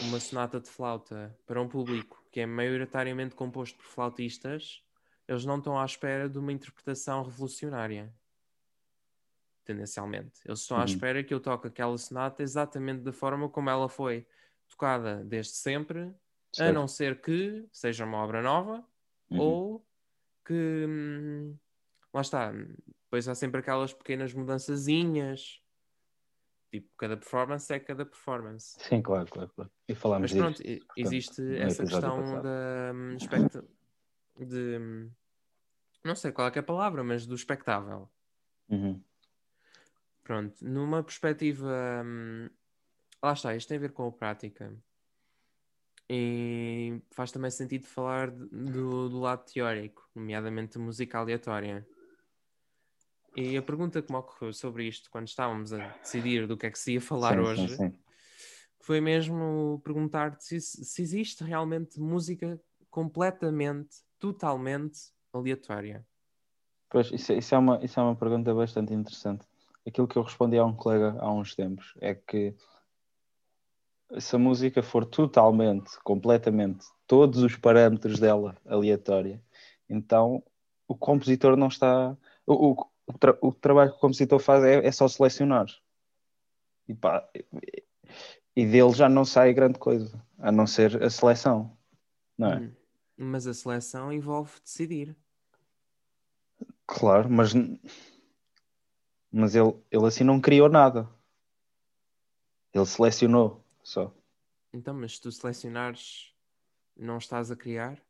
uma 0.07 0.19
sonata 0.19 0.59
de 0.59 0.69
flauta 0.69 1.35
para 1.45 1.61
um 1.61 1.67
público 1.67 2.23
que 2.31 2.39
é 2.39 2.45
maioritariamente 2.45 3.35
composto 3.35 3.77
por 3.77 3.85
flautistas, 3.85 4.83
eles 5.27 5.45
não 5.45 5.57
estão 5.57 5.79
à 5.79 5.85
espera 5.85 6.29
de 6.29 6.37
uma 6.37 6.51
interpretação 6.51 7.23
revolucionária. 7.23 8.13
Tendencialmente. 9.65 10.39
Eles 10.45 10.61
estão 10.61 10.77
à 10.77 10.81
Uhum. 10.81 10.85
espera 10.85 11.23
que 11.23 11.33
eu 11.33 11.39
toque 11.39 11.67
aquela 11.67 11.97
sonata 11.97 12.43
exatamente 12.43 13.01
da 13.01 13.11
forma 13.11 13.49
como 13.49 13.69
ela 13.69 13.89
foi 13.89 14.27
tocada 14.69 15.23
desde 15.25 15.53
sempre, 15.53 16.01
a 16.01 16.13
Certo. 16.53 16.73
não 16.75 16.87
ser 16.87 17.19
que 17.19 17.67
seja 17.71 18.05
uma 18.05 18.17
obra 18.23 18.41
nova 18.41 18.85
Uhum. 19.31 19.39
ou 19.39 19.85
que 20.45 20.85
hum, 20.87 21.57
lá 22.13 22.21
está. 22.21 22.51
Depois 22.51 23.27
há 23.27 23.33
sempre 23.35 23.59
aquelas 23.59 23.91
pequenas 23.93 24.33
mudançazinhas. 24.33 25.61
Tipo, 26.71 26.89
cada 26.97 27.17
performance 27.17 27.71
é 27.73 27.79
cada 27.79 28.05
performance. 28.05 28.75
Sim, 28.79 29.01
claro, 29.01 29.29
claro, 29.31 29.49
claro. 29.55 29.71
E 29.87 29.95
falámos 29.95 30.31
Mas 30.31 30.39
pronto, 30.39 30.61
disto, 30.61 30.85
portanto, 30.85 30.99
existe 31.07 31.57
essa 31.57 31.85
questão 31.85 32.17
passado. 32.17 32.43
da 32.43 32.93
expecta- 33.15 33.65
de 34.37 34.77
hum, 34.79 35.11
não 36.03 36.15
sei 36.15 36.31
qual 36.31 36.47
é, 36.47 36.51
que 36.51 36.59
é 36.59 36.61
a 36.61 36.63
palavra, 36.63 37.03
mas 37.03 37.25
do 37.25 37.33
espectável. 37.35 38.09
Uhum. 38.69 39.01
Pronto, 40.25 40.55
numa 40.65 41.03
perspectiva 41.03 42.03
hum, 42.03 42.49
lá 43.23 43.33
está, 43.33 43.55
isto 43.55 43.67
tem 43.69 43.77
a 43.77 43.81
ver 43.81 43.93
com 43.93 44.07
a 44.07 44.11
prática. 44.11 44.75
E 46.09 46.99
faz 47.11 47.31
também 47.31 47.51
sentido 47.51 47.85
falar 47.85 48.31
do, 48.31 49.07
do 49.07 49.19
lado 49.19 49.45
teórico, 49.45 50.09
nomeadamente 50.15 50.79
música 50.79 51.19
aleatória. 51.19 51.87
E 53.35 53.55
a 53.55 53.61
pergunta 53.61 54.01
que 54.01 54.11
me 54.11 54.17
ocorreu 54.17 54.51
sobre 54.51 54.87
isto, 54.87 55.11
quando 55.11 55.27
estávamos 55.27 55.71
a 55.71 55.77
decidir 56.01 56.47
do 56.47 56.57
que 56.57 56.65
é 56.65 56.71
que 56.71 56.79
se 56.79 56.93
ia 56.93 57.01
falar 57.01 57.35
Sim, 57.37 57.45
hoje, 57.45 57.69
sim, 57.69 57.91
sim. 57.91 57.99
foi 58.81 58.99
mesmo 58.99 59.79
perguntar-te 59.83 60.59
se, 60.59 60.83
se 60.83 61.01
existe 61.03 61.43
realmente 61.43 61.99
música 61.99 62.59
completamente, 62.89 63.97
totalmente 64.17 65.11
aleatória. 65.31 66.03
Pois, 66.89 67.11
isso, 67.11 67.31
é- 67.31 67.37
isso 67.37 67.53
é 67.53 67.57
uma, 67.59 67.85
isso 67.85 67.99
é 67.99 68.03
uma 68.03 68.15
pergunta 68.15 68.55
bastante 68.55 68.91
interessante. 68.91 69.45
Aquilo 69.85 70.07
que 70.07 70.17
eu 70.17 70.23
respondi 70.23 70.57
a 70.57 70.65
um 70.65 70.75
colega 70.75 71.15
há 71.19 71.31
uns 71.31 71.55
tempos 71.55 71.93
é 72.01 72.15
que 72.15 72.55
se 74.19 74.35
a 74.35 74.39
música 74.39 74.81
for 74.83 75.05
totalmente, 75.05 75.91
completamente, 76.03 76.85
todos 77.07 77.41
os 77.41 77.55
parâmetros 77.55 78.19
dela 78.19 78.55
aleatória, 78.65 79.41
então 79.89 80.43
o 80.87 80.95
compositor 80.95 81.55
não 81.55 81.67
está. 81.67 82.15
O, 82.45 82.71
o, 82.71 82.87
o, 83.07 83.17
tra- 83.17 83.37
o 83.41 83.51
trabalho 83.51 83.91
que 83.91 83.97
o 83.97 84.01
compositor 84.01 84.39
faz 84.39 84.63
é, 84.63 84.85
é 84.85 84.91
só 84.91 85.07
selecionar. 85.07 85.65
E, 86.87 86.93
pá, 86.93 87.27
e 88.55 88.65
dele 88.65 88.93
já 88.93 89.09
não 89.09 89.25
sai 89.25 89.53
grande 89.53 89.79
coisa, 89.79 90.23
a 90.37 90.51
não 90.51 90.67
ser 90.67 91.01
a 91.03 91.09
seleção. 91.09 91.75
Não 92.37 92.51
é? 92.51 92.57
Hum, 92.57 92.71
Mas 93.17 93.47
a 93.47 93.53
seleção 93.53 94.11
envolve 94.11 94.51
decidir. 94.63 95.15
Claro, 96.85 97.29
mas, 97.29 97.53
mas 99.35 99.53
ele, 99.53 99.73
ele 99.91 100.05
assim 100.07 100.23
não 100.23 100.39
criou 100.39 100.69
nada. 100.69 101.09
Ele 102.73 102.85
selecionou 102.85 103.61
só. 103.83 104.13
Então, 104.73 104.93
mas 104.93 105.15
se 105.15 105.21
tu 105.21 105.31
selecionares, 105.31 106.33
não 106.95 107.17
estás 107.17 107.51
a 107.51 107.55
criar? 107.55 108.01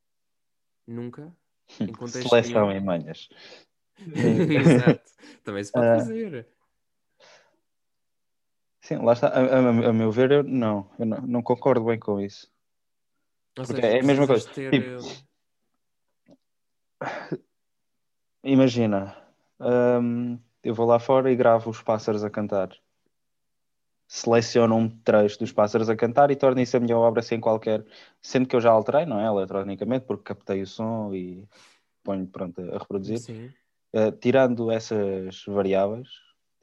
Nunca? 0.86 1.36
Em 1.82 1.94
Seleção 2.08 2.68
nenhum? 2.68 2.78
em 2.78 2.84
manhas. 2.84 3.28
Exato. 3.98 5.12
Também 5.44 5.64
se 5.64 5.72
pode 5.72 5.88
Ah. 5.88 5.98
fazer. 5.98 6.48
Sim, 8.82 8.98
lá 8.98 9.14
está. 9.14 9.30
A, 9.30 9.40
a- 9.42 9.90
a 9.90 9.94
meu 9.94 10.12
ver, 10.12 10.32
eu 10.32 10.44
não, 10.44 10.88
eu 11.00 11.06
não, 11.08 11.22
não 11.22 11.42
concordo 11.42 11.86
bem 11.86 11.98
com 11.98 12.22
isso. 12.22 12.52
Ou 13.58 13.66
Porque 13.66 13.82
seja, 13.82 13.88
é 13.98 14.00
a 14.00 14.04
mesma 14.04 14.28
coisa. 14.28 14.48
ter, 14.52 14.72
Tipo, 14.72 15.08
eh, 17.02 17.40
Imagina, 18.44 19.18
hum, 19.60 20.40
eu 20.66 20.74
vou 20.74 20.88
lá 20.88 20.98
fora 20.98 21.32
e 21.32 21.36
gravo 21.36 21.70
os 21.70 21.80
pássaros 21.84 22.24
a 22.24 22.30
cantar. 22.30 22.76
Seleciono 24.08 24.76
um 24.76 24.90
trecho 24.90 25.38
dos 25.38 25.52
pássaros 25.52 25.90
a 25.90 25.96
cantar 25.96 26.32
e 26.32 26.36
torno 26.36 26.60
isso 26.60 26.76
a 26.76 26.80
minha 26.80 26.98
obra 26.98 27.22
sem 27.22 27.40
qualquer. 27.40 27.86
Sendo 28.20 28.48
que 28.48 28.56
eu 28.56 28.60
já 28.60 28.72
alterei, 28.72 29.06
não 29.06 29.20
é? 29.20 29.28
Eletronicamente, 29.28 30.08
porque 30.08 30.24
captei 30.24 30.64
o 30.64 30.68
som 30.68 31.14
e 31.14 31.48
ponho 32.04 32.26
pronto 32.26 32.60
a 32.62 32.80
reproduzir. 32.80 33.20
Sim. 33.20 33.54
Uh, 33.94 34.12
tirando 34.20 34.72
essas 34.72 35.44
variáveis, 35.46 36.10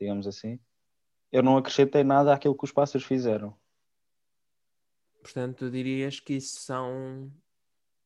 digamos 0.01 0.27
assim, 0.27 0.59
eu 1.31 1.43
não 1.43 1.57
acrescentei 1.57 2.03
nada 2.03 2.35
àquilo 2.35 2.57
que 2.57 2.65
os 2.65 2.73
pássaros 2.73 3.07
fizeram. 3.07 3.57
Portanto, 5.23 5.59
tu 5.59 5.71
dirias 5.71 6.19
que 6.19 6.35
isso 6.35 6.61
são. 6.61 7.31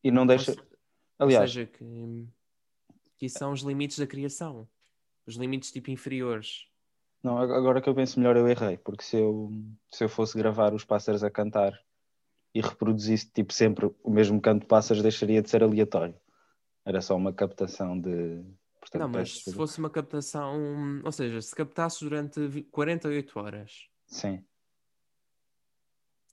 E 0.03 0.11
não 0.11 0.27
deixa. 0.27 0.51
Ou 0.51 1.25
Aliás, 1.25 1.51
seja, 1.51 1.65
que, 1.65 2.27
que 3.17 3.25
isso 3.25 3.39
são 3.39 3.51
os 3.51 3.61
limites 3.61 3.97
da 3.97 4.05
criação. 4.05 4.67
Os 5.27 5.35
limites 5.35 5.71
tipo 5.71 5.91
inferiores. 5.91 6.65
não, 7.21 7.37
agora 7.37 7.81
que 7.81 7.89
eu 7.89 7.95
penso 7.95 8.19
melhor, 8.19 8.37
eu 8.37 8.47
errei, 8.47 8.77
porque 8.77 9.03
se 9.03 9.17
eu, 9.17 9.51
se 9.91 10.03
eu 10.03 10.09
fosse 10.09 10.37
gravar 10.37 10.73
os 10.73 10.85
pássaros 10.85 11.23
a 11.23 11.29
cantar 11.29 11.77
e 12.53 12.61
reproduzisse 12.61 13.29
tipo 13.31 13.53
sempre 13.53 13.93
o 14.03 14.09
mesmo 14.09 14.41
canto 14.41 14.61
de 14.61 14.67
pássaros, 14.67 15.03
deixaria 15.03 15.41
de 15.41 15.49
ser 15.49 15.61
aleatório. 15.63 16.15
Era 16.85 17.01
só 17.01 17.15
uma 17.15 17.33
captação 17.33 17.99
de. 17.99 18.43
Portanto, 18.79 19.01
não, 19.01 19.09
mas 19.09 19.43
se 19.43 19.53
fosse 19.53 19.77
uma 19.79 19.89
captação. 19.89 21.01
Ou 21.03 21.11
seja, 21.11 21.41
se 21.41 21.53
captasse 21.53 22.03
durante 22.03 22.47
vi- 22.47 22.63
48 22.63 23.37
horas, 23.37 23.89
Sim. 24.05 24.41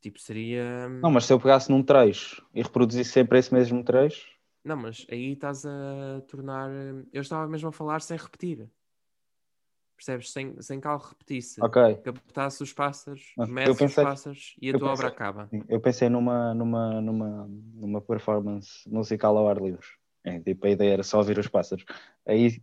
tipo 0.00 0.20
seria. 0.20 0.88
Não, 0.88 1.10
mas 1.10 1.24
se 1.24 1.32
eu 1.32 1.40
pegasse 1.40 1.70
num 1.70 1.82
trecho 1.82 2.46
e 2.54 2.62
reproduzisse 2.62 3.10
sempre 3.10 3.38
esse 3.38 3.52
mesmo 3.52 3.82
trecho, 3.82 4.32
Não, 4.64 4.76
mas 4.76 5.04
aí 5.10 5.32
estás 5.32 5.64
a 5.66 6.20
tornar. 6.28 6.70
Eu 7.12 7.20
estava 7.22 7.48
mesmo 7.48 7.68
a 7.68 7.72
falar 7.72 8.00
sem 8.00 8.16
repetir. 8.16 8.70
Percebes? 9.96 10.32
Sem, 10.32 10.60
sem 10.60 10.80
que 10.80 10.86
algo 10.88 11.04
repetisse. 11.04 11.62
ok. 11.62 11.96
Captasse 12.04 12.62
os 12.62 12.72
pássaros, 12.72 13.32
meces 13.48 13.80
os 13.80 13.94
pássaros 13.94 14.56
e 14.60 14.70
a 14.70 14.78
tua 14.78 14.88
obra 14.92 15.10
pensei- 15.10 15.14
acaba. 15.14 15.46
Sim, 15.48 15.62
Eu 15.68 15.80
pensei 15.80 16.08
numa, 16.08 16.52
numa, 16.54 17.00
numa, 17.00 17.46
numa 17.74 18.00
performance 18.00 18.88
musical 18.88 19.36
ao 19.38 19.48
ar 19.48 19.58
livre. 19.60 19.86
É, 20.24 20.40
tipo, 20.40 20.66
a 20.66 20.70
ideia 20.70 20.94
era 20.94 21.02
só 21.02 21.18
ouvir 21.18 21.38
os 21.38 21.46
pássaros. 21.48 21.84
Aí, 22.26 22.62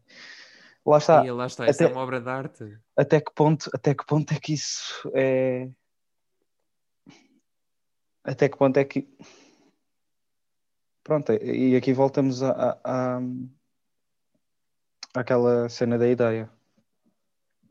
lá 0.85 0.97
está. 0.97 1.25
e 1.25 1.31
lá 1.31 1.45
está, 1.45 1.69
isso 1.69 1.81
é 1.83 1.85
até- 1.85 1.93
uma 1.93 2.01
obra 2.03 2.19
de 2.19 2.29
arte. 2.29 2.79
Até 2.97 3.21
que 3.21 3.31
ponto, 3.33 3.69
até 3.73 3.93
que 3.95 4.05
ponto 4.05 4.33
é 4.33 4.39
que 4.39 4.53
isso 4.53 5.09
é. 5.13 5.69
Até 8.23 8.49
que 8.49 8.57
ponto 8.57 8.77
é 8.77 8.83
que. 8.85 9.07
Pronto, 11.03 11.31
e 11.33 11.75
aqui 11.75 11.93
voltamos 11.93 12.43
a, 12.43 12.51
a, 12.51 13.17
a- 13.17 13.21
àquela 15.15 15.67
cena 15.69 15.97
da 15.97 16.07
ideia. 16.07 16.49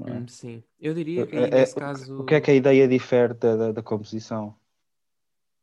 É? 0.09 0.13
Hum, 0.13 0.29
sim. 0.29 0.63
Eu 0.81 0.95
diria 0.95 1.27
que 1.27 1.37
É- 1.37 1.49
é- 1.49 1.51
nesse 1.61 1.75
o- 1.75 1.79
caso. 1.79 2.21
O 2.23 2.25
que 2.25 2.35
é 2.35 2.41
que 2.41 2.51
a 2.51 2.55
ideia 2.55 2.87
difere 2.89 3.35
da, 3.35 3.57
da, 3.57 3.73
da 3.73 3.83
composição? 3.83 4.55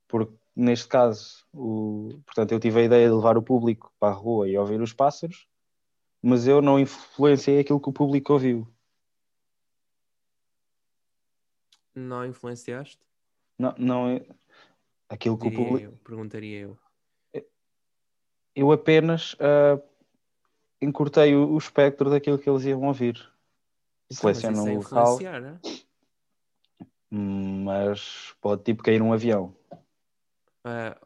Porque 0.08 0.34
neste 0.56 0.88
caso, 0.88 1.45
o, 1.54 2.21
portanto, 2.26 2.52
eu 2.52 2.60
tive 2.60 2.80
a 2.80 2.84
ideia 2.84 3.08
de 3.08 3.13
levar 3.15 3.38
o 3.38 3.41
público 3.41 3.91
para 4.00 4.13
a 4.13 4.17
rua 4.17 4.47
e 4.47 4.58
ouvir 4.58 4.82
os 4.82 4.93
pássaros, 4.93 5.47
mas 6.21 6.47
eu 6.47 6.62
não 6.62 6.80
influenciei 6.80 7.60
aquilo 7.60 7.80
que 7.80 7.89
o 7.89 7.93
público 7.93 8.34
ouviu. 8.34 8.67
Não 11.93 12.26
influenciaste? 12.26 13.00
Não, 13.58 13.73
não 13.78 14.21
aquilo 15.10 15.38
que 15.38 15.47
o 15.47 15.50
Diria 15.52 15.65
público. 15.65 15.91
eu, 15.93 15.97
perguntaria 16.04 16.60
eu. 16.60 16.78
Eu 18.56 18.71
apenas 18.71 19.36
ah, 19.39 19.80
encurtei 20.82 21.36
o, 21.36 21.50
o 21.54 21.58
espectro 21.58 22.10
daquilo 22.10 22.39
que 22.39 22.50
eles 22.50 22.63
iam 22.65 22.84
ouvir. 22.84 23.32
É 24.09 24.49
um 24.49 24.77
local, 24.77 25.19
né? 25.41 25.59
mas 27.11 28.33
pode 28.41 28.63
tipo 28.63 28.83
cair 28.83 28.99
num 28.99 29.13
avião. 29.13 29.55
Ah, 30.63 30.97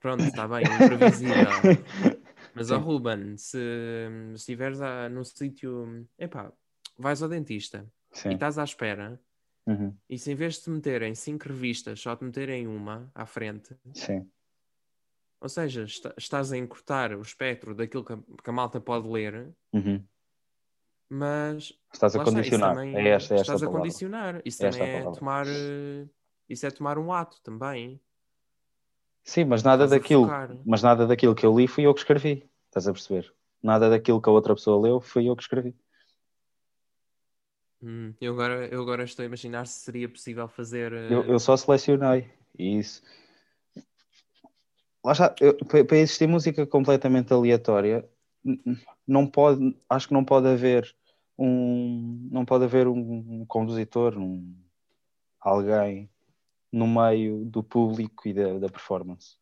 pronto, 0.00 0.24
está 0.24 0.46
bem, 0.48 0.64
imprevisível. 0.64 1.36
Mas, 2.54 2.70
ó. 2.70 2.78
Ruben, 2.78 3.36
se 3.36 3.58
se 3.58 4.34
estiveres 4.34 4.80
a- 4.80 5.08
num 5.10 5.22
sítio. 5.22 6.08
Epá, 6.18 6.50
vais 6.98 7.22
ao 7.22 7.28
dentista 7.28 7.86
e 8.10 8.16
Sim, 8.16 8.30
estás 8.30 8.58
à 8.58 8.64
espera 8.64 9.20
Uhum. 9.66 9.92
E 10.08 10.16
se 10.16 10.30
em 10.30 10.34
vez 10.36 10.54
de 10.54 10.62
te 10.62 10.70
meterem 10.70 11.12
cinco 11.14 11.48
revistas, 11.48 12.00
só 12.00 12.14
te 12.14 12.24
meterem 12.24 12.66
uma 12.68 13.10
à 13.12 13.26
frente, 13.26 13.76
Sim. 13.92 14.30
ou 15.40 15.48
seja, 15.48 15.82
está- 15.82 16.14
estás 16.16 16.52
a 16.52 16.56
encurtar 16.56 17.12
o 17.12 17.20
espectro 17.20 17.74
daquilo 17.74 18.04
que 18.04 18.12
a, 18.12 18.16
que 18.16 18.48
a 18.50 18.52
malta 18.52 18.80
pode 18.80 19.08
ler, 19.08 19.52
Uhum. 19.72 20.02
Mas 21.08 21.72
Estás 21.92 22.14
a 22.14 22.18
lá 22.18 22.24
está, 22.24 22.34
condicionar. 22.36 22.74
também 22.76 22.96
é 22.96 23.08
esta, 23.10 23.34
é 23.34 23.38
esta 23.38 23.52
estás 23.52 23.62
a 23.62 23.66
palavra. 23.66 23.80
condicionar. 23.82 24.42
Isso 24.44 24.66
Esta 24.66 24.78
também 24.78 24.88
é 24.88 24.96
a 24.96 24.98
é 24.98 25.02
palavra. 25.02 25.18
tomar. 25.18 25.46
eh, 25.46 26.06
Isso 26.48 26.66
é 26.66 26.70
tomar 26.70 26.98
um 26.98 27.12
ato 27.12 27.40
também. 27.42 28.00
Sim, 29.24 29.44
mas 29.44 29.62
nada 29.62 29.84
a 29.84 29.86
daquilo, 29.88 30.26
mas 30.64 30.82
nada 30.82 31.06
daquilo 31.06 31.34
que 31.34 31.44
eu 31.44 31.56
li 31.56 31.66
fui 31.66 31.84
eu 31.84 31.92
que 31.94 32.00
escrevi. 32.00 32.48
Estás 32.66 32.86
a 32.86 32.92
perceber? 32.92 33.32
Nada 33.62 33.90
daquilo 33.90 34.20
que 34.20 34.28
a 34.28 34.32
outra 34.32 34.54
pessoa 34.54 34.80
leu 34.80 35.00
fui 35.00 35.28
eu 35.28 35.34
que 35.34 35.42
escrevi. 35.42 35.74
Hum, 37.82 38.14
eu, 38.20 38.32
agora, 38.32 38.66
eu 38.68 38.80
agora 38.80 39.04
estou 39.04 39.22
a 39.22 39.26
imaginar 39.26 39.66
se 39.66 39.80
seria 39.80 40.08
possível 40.08 40.48
fazer. 40.48 40.92
eh, 40.92 41.12
Eu, 41.12 41.24
eu 41.24 41.38
só 41.38 41.56
selecionei. 41.56 42.30
Isso. 42.58 43.02
Lá 45.04 45.12
está, 45.12 45.34
eu- 45.40 45.56
pa- 45.58 45.84
para 45.84 45.98
existir 45.98 46.26
música 46.26 46.66
completamente 46.66 47.32
aleatória, 47.32 48.08
n- 48.44 48.60
n- 48.64 48.80
não 49.06 49.26
pode, 49.26 49.76
acho 49.88 50.08
que 50.08 50.14
não 50.14 50.24
pode 50.24 50.48
haver 50.48 50.96
um, 51.38 52.28
não 52.30 52.44
pode 52.44 52.64
haver 52.64 52.88
um, 52.88 53.44
compositor, 53.46 54.18
um, 54.18 54.56
alguém 55.40 56.10
no 56.72 56.86
meio 56.86 57.44
do 57.44 57.62
público 57.62 58.28
e 58.28 58.34
da, 58.34 58.58
da 58.58 58.68
performance. 58.68 59.36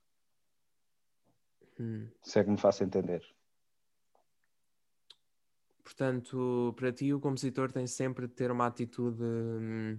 hum. 1.79 2.09
Se 2.22 2.38
é 2.38 2.44
que 2.44 2.50
me 2.50 2.59
faço 2.59 2.85
entender. 2.85 3.24
Portanto, 5.83 6.74
para 6.77 6.92
ti, 6.92 7.12
o 7.12 7.20
compositor 7.20 7.70
tem 7.70 7.87
sempre 7.87 8.27
de 8.27 8.35
ter 8.35 8.50
uma 8.50 8.66
atitude. 8.66 9.22
hum, 9.22 9.98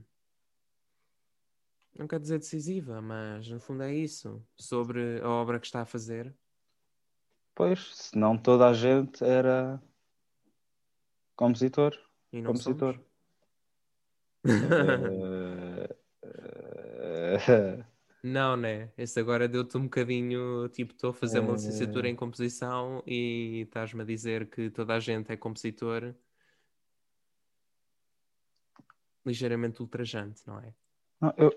Não 1.97 2.07
quero 2.07 2.21
dizer 2.21 2.39
decisiva, 2.39 3.01
mas 3.01 3.47
no 3.47 3.59
fundo 3.59 3.83
é 3.83 3.93
isso. 3.93 4.45
Sobre 4.57 5.21
a 5.21 5.29
obra 5.29 5.59
que 5.59 5.65
está 5.65 5.81
a 5.81 5.85
fazer. 5.85 6.35
Pois, 7.55 7.95
senão 7.95 8.37
toda 8.37 8.67
a 8.67 8.73
gente 8.73 9.23
era 9.23 9.81
compositor. 11.35 11.97
E 12.31 12.41
não 12.41 12.51
compositor. 12.51 12.99
Eh, 16.21 17.85
Não, 18.21 18.57
né? 18.57 18.91
Esse 18.97 19.19
agora 19.19 19.47
deu-te 19.47 19.77
um 19.77 19.83
bocadinho. 19.83 20.67
Tipo, 20.69 20.93
estou 20.93 21.11
a 21.11 21.13
fazer 21.13 21.39
uma 21.39 21.53
licenciatura 21.53 22.07
Eh. 22.07 22.11
em 22.11 22.15
composição 22.15 23.01
e 23.07 23.61
estás-me 23.61 24.01
a 24.01 24.05
dizer 24.05 24.49
que 24.49 24.69
toda 24.69 24.93
a 24.95 24.99
gente 24.99 25.31
é 25.31 25.37
compositor. 25.37 26.13
Ligeiramente 29.25 29.81
ultrajante, 29.81 30.41
não 30.45 30.59
é? 30.59 30.73
não, 31.21 31.33
eu, 31.37 31.51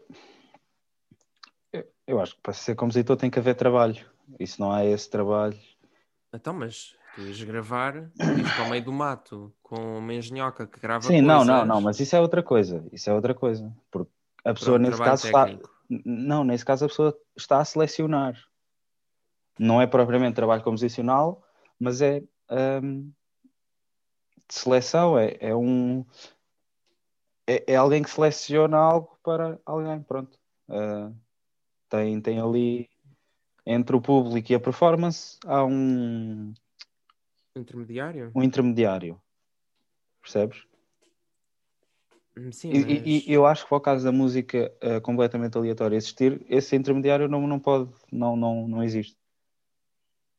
eu, 1.72 1.92
eu 2.06 2.20
acho 2.20 2.34
que 2.36 2.40
para 2.40 2.52
ser 2.54 2.74
compositor 2.76 3.16
tem 3.16 3.30
que 3.30 3.38
haver 3.38 3.56
trabalho. 3.56 4.08
E 4.38 4.46
se 4.46 4.60
não 4.60 4.70
há 4.72 4.84
esse 4.86 5.08
trabalho, 5.10 5.58
Então, 6.38 6.54
mas 6.54 6.94
tu 7.16 7.22
ias 7.22 7.42
gravar, 7.42 7.96
ires 7.96 8.52
para 8.54 8.64
o 8.64 8.70
meio 8.70 8.84
do 8.84 8.92
mato 8.92 9.52
com 9.60 9.98
uma 9.98 10.14
engenhoca 10.14 10.68
que 10.68 10.78
grava 10.78 11.04
Sim, 11.04 11.20
não, 11.20 11.44
não, 11.44 11.46
coisas. 11.46 11.68
não, 11.68 11.80
mas 11.80 11.98
isso 11.98 12.14
é 12.14 12.20
outra 12.20 12.44
coisa. 12.44 12.86
Isso 12.92 13.10
é 13.10 13.12
outra 13.12 13.34
coisa. 13.34 13.74
Porque 13.90 14.12
a 14.44 14.54
pessoa, 14.54 14.78
Pronto, 14.78 14.90
nesse 14.90 15.02
caso, 15.02 15.26
está. 15.26 15.46
técnico. 15.46 15.70
Não, 16.04 16.44
nesse 16.44 16.64
caso, 16.64 16.84
a 16.84 16.88
pessoa 16.88 17.18
está 17.36 17.58
a 17.58 17.64
selecionar. 17.64 18.40
Não 19.58 19.82
é 19.82 19.86
propriamente 19.88 20.36
trabalho 20.36 20.62
composicional, 20.62 21.42
mas 21.76 22.00
é 22.00 22.22
hum, 22.80 23.10
de 24.46 24.54
seleção. 24.54 25.18
É, 25.18 25.36
é 25.40 25.56
um. 25.56 26.06
É, 27.48 27.72
é 27.72 27.76
alguém 27.76 28.00
que 28.00 28.10
seleciona 28.10 28.76
algo 28.76 29.18
para 29.24 29.58
alguém. 29.66 30.00
Pronto. 30.02 30.38
Ah, 30.68 31.10
tem, 31.88 32.20
tem 32.20 32.40
ali. 32.40 32.88
Entre 33.70 33.94
o 33.94 34.00
público 34.00 34.50
e 34.50 34.54
a 34.54 34.60
performance, 34.60 35.38
há 35.44 35.62
um, 35.62 36.54
Intermediário? 37.54 38.32
um 38.34 38.42
intermediário. 38.42 39.20
Percebes? 40.22 40.64
Hum, 42.34 42.50
Sim, 42.50 42.70
E, 42.72 42.78
mas... 42.78 42.88
e- 42.88 43.30
e 43.30 43.32
eu 43.34 43.44
acho 43.44 43.64
que 43.64 43.68
para 43.68 43.76
o 43.76 43.80
caso 43.80 44.04
da 44.04 44.12
música 44.12 44.74
eh, 44.80 45.00
completamente 45.00 45.58
aleatória 45.58 45.96
existir, 45.96 46.46
esse 46.48 46.74
intermediário 46.76 47.28
não, 47.28 47.46
não 47.46 47.60
pode, 47.60 47.90
não, 48.10 48.34
não, 48.36 48.66
não 48.66 48.82
existe. 48.82 49.18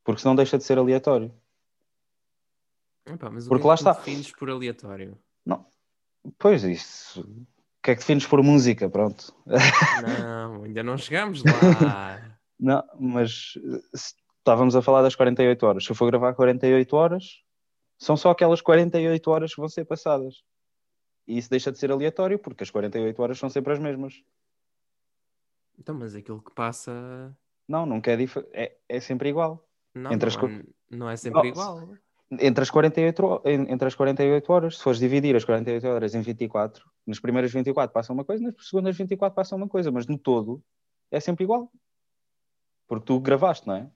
Porque 0.03 0.21
senão 0.21 0.35
deixa 0.35 0.57
de 0.57 0.63
ser 0.63 0.79
aleatório. 0.79 1.31
Epá, 3.05 3.29
mas 3.29 3.45
o 3.45 3.49
Porque 3.49 3.61
que 3.61 3.67
é 3.67 3.69
lá 3.69 3.75
que 3.75 3.81
está. 3.81 3.93
defines 3.93 4.31
por 4.31 4.49
aleatório? 4.49 5.19
Pois 6.37 6.63
isso. 6.63 7.21
O 7.21 7.45
que 7.83 7.91
é 7.91 7.95
que 7.95 8.01
defines 8.01 8.25
por 8.25 8.41
música? 8.43 8.89
Pronto. 8.89 9.33
Não, 10.01 10.63
ainda 10.63 10.83
não 10.83 10.97
chegamos 10.97 11.43
lá. 11.43 12.19
Não, 12.59 12.83
mas 12.99 13.53
eh, 13.57 13.97
se 13.97 14.15
estávamos 14.39 14.75
a 14.75 14.81
falar 14.81 15.01
das 15.01 15.15
48 15.15 15.65
horas. 15.65 15.85
Se 15.85 15.91
eu 15.91 15.95
for 15.95 16.09
gravar 16.09 16.33
48 16.33 16.95
horas, 16.95 17.41
são 17.97 18.17
só 18.17 18.31
aquelas 18.31 18.61
48 18.61 19.29
horas 19.31 19.53
que 19.53 19.61
vão 19.61 19.69
ser 19.69 19.85
passadas. 19.85 20.43
E 21.27 21.37
isso 21.37 21.49
deixa 21.49 21.71
de 21.71 21.77
ser 21.77 21.91
aleatório 21.91 22.39
porque 22.39 22.63
as 22.63 22.69
48 22.71 23.21
horas 23.21 23.37
são 23.37 23.49
sempre 23.49 23.73
as 23.73 23.79
mesmas. 23.79 24.23
Então, 25.77 25.95
mas 25.95 26.15
aquilo 26.15 26.41
que 26.41 26.51
passa. 26.53 27.35
Não, 27.67 27.85
nunca 27.85 28.11
é 28.11 28.17
diferente. 28.17 28.49
É, 28.53 28.75
é 28.89 28.99
sempre 28.99 29.29
igual. 29.29 29.65
Não, 29.93 30.11
Entre 30.11 30.27
as 30.27 30.35
não, 30.35 30.47
é, 30.47 30.63
não 30.89 31.09
é 31.09 31.15
sempre 31.15 31.39
Não, 31.41 31.45
igual. 31.45 31.89
entre 32.31 32.61
as 32.63 32.69
48, 32.69 33.25
ho- 33.25 33.41
en- 33.45 33.71
entre 33.71 33.87
as 33.87 33.95
48 33.95 34.51
horas, 34.51 34.77
se 34.77 34.83
fores 34.83 34.99
dividir 34.99 35.35
as 35.35 35.45
48 35.45 35.87
horas 35.87 36.15
em 36.15 36.21
24, 36.21 36.83
nas 37.05 37.19
primeiras 37.19 37.51
24 37.51 37.93
passa 37.93 38.11
uma 38.11 38.25
coisa, 38.25 38.43
nas 38.43 38.67
segundas 38.67 38.97
24 38.97 39.35
passa 39.35 39.55
uma 39.55 39.67
coisa, 39.67 39.91
mas 39.91 40.05
no 40.07 40.17
todo 40.17 40.61
é 41.11 41.19
sempre 41.19 41.43
igual. 41.43 41.71
Porque 42.89 43.05
tu 43.05 43.19
gravaste, 43.19 43.67
não 43.67 43.75
é? 43.75 43.91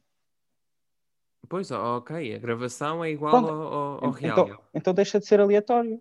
Pois, 1.50 1.72
ok, 1.72 2.36
a 2.36 2.38
gravação 2.38 3.04
é 3.04 3.10
igual 3.10 3.32
Pronto. 3.34 3.52
ao, 3.52 3.74
ao- 3.74 4.06
ao 4.06 4.12
En- 4.12 4.14
real. 4.14 4.46
então, 4.48 4.64
então 4.74 4.94
deixa 4.94 5.20
de 5.20 5.26
ser 5.26 5.42
aleatório. 5.42 6.00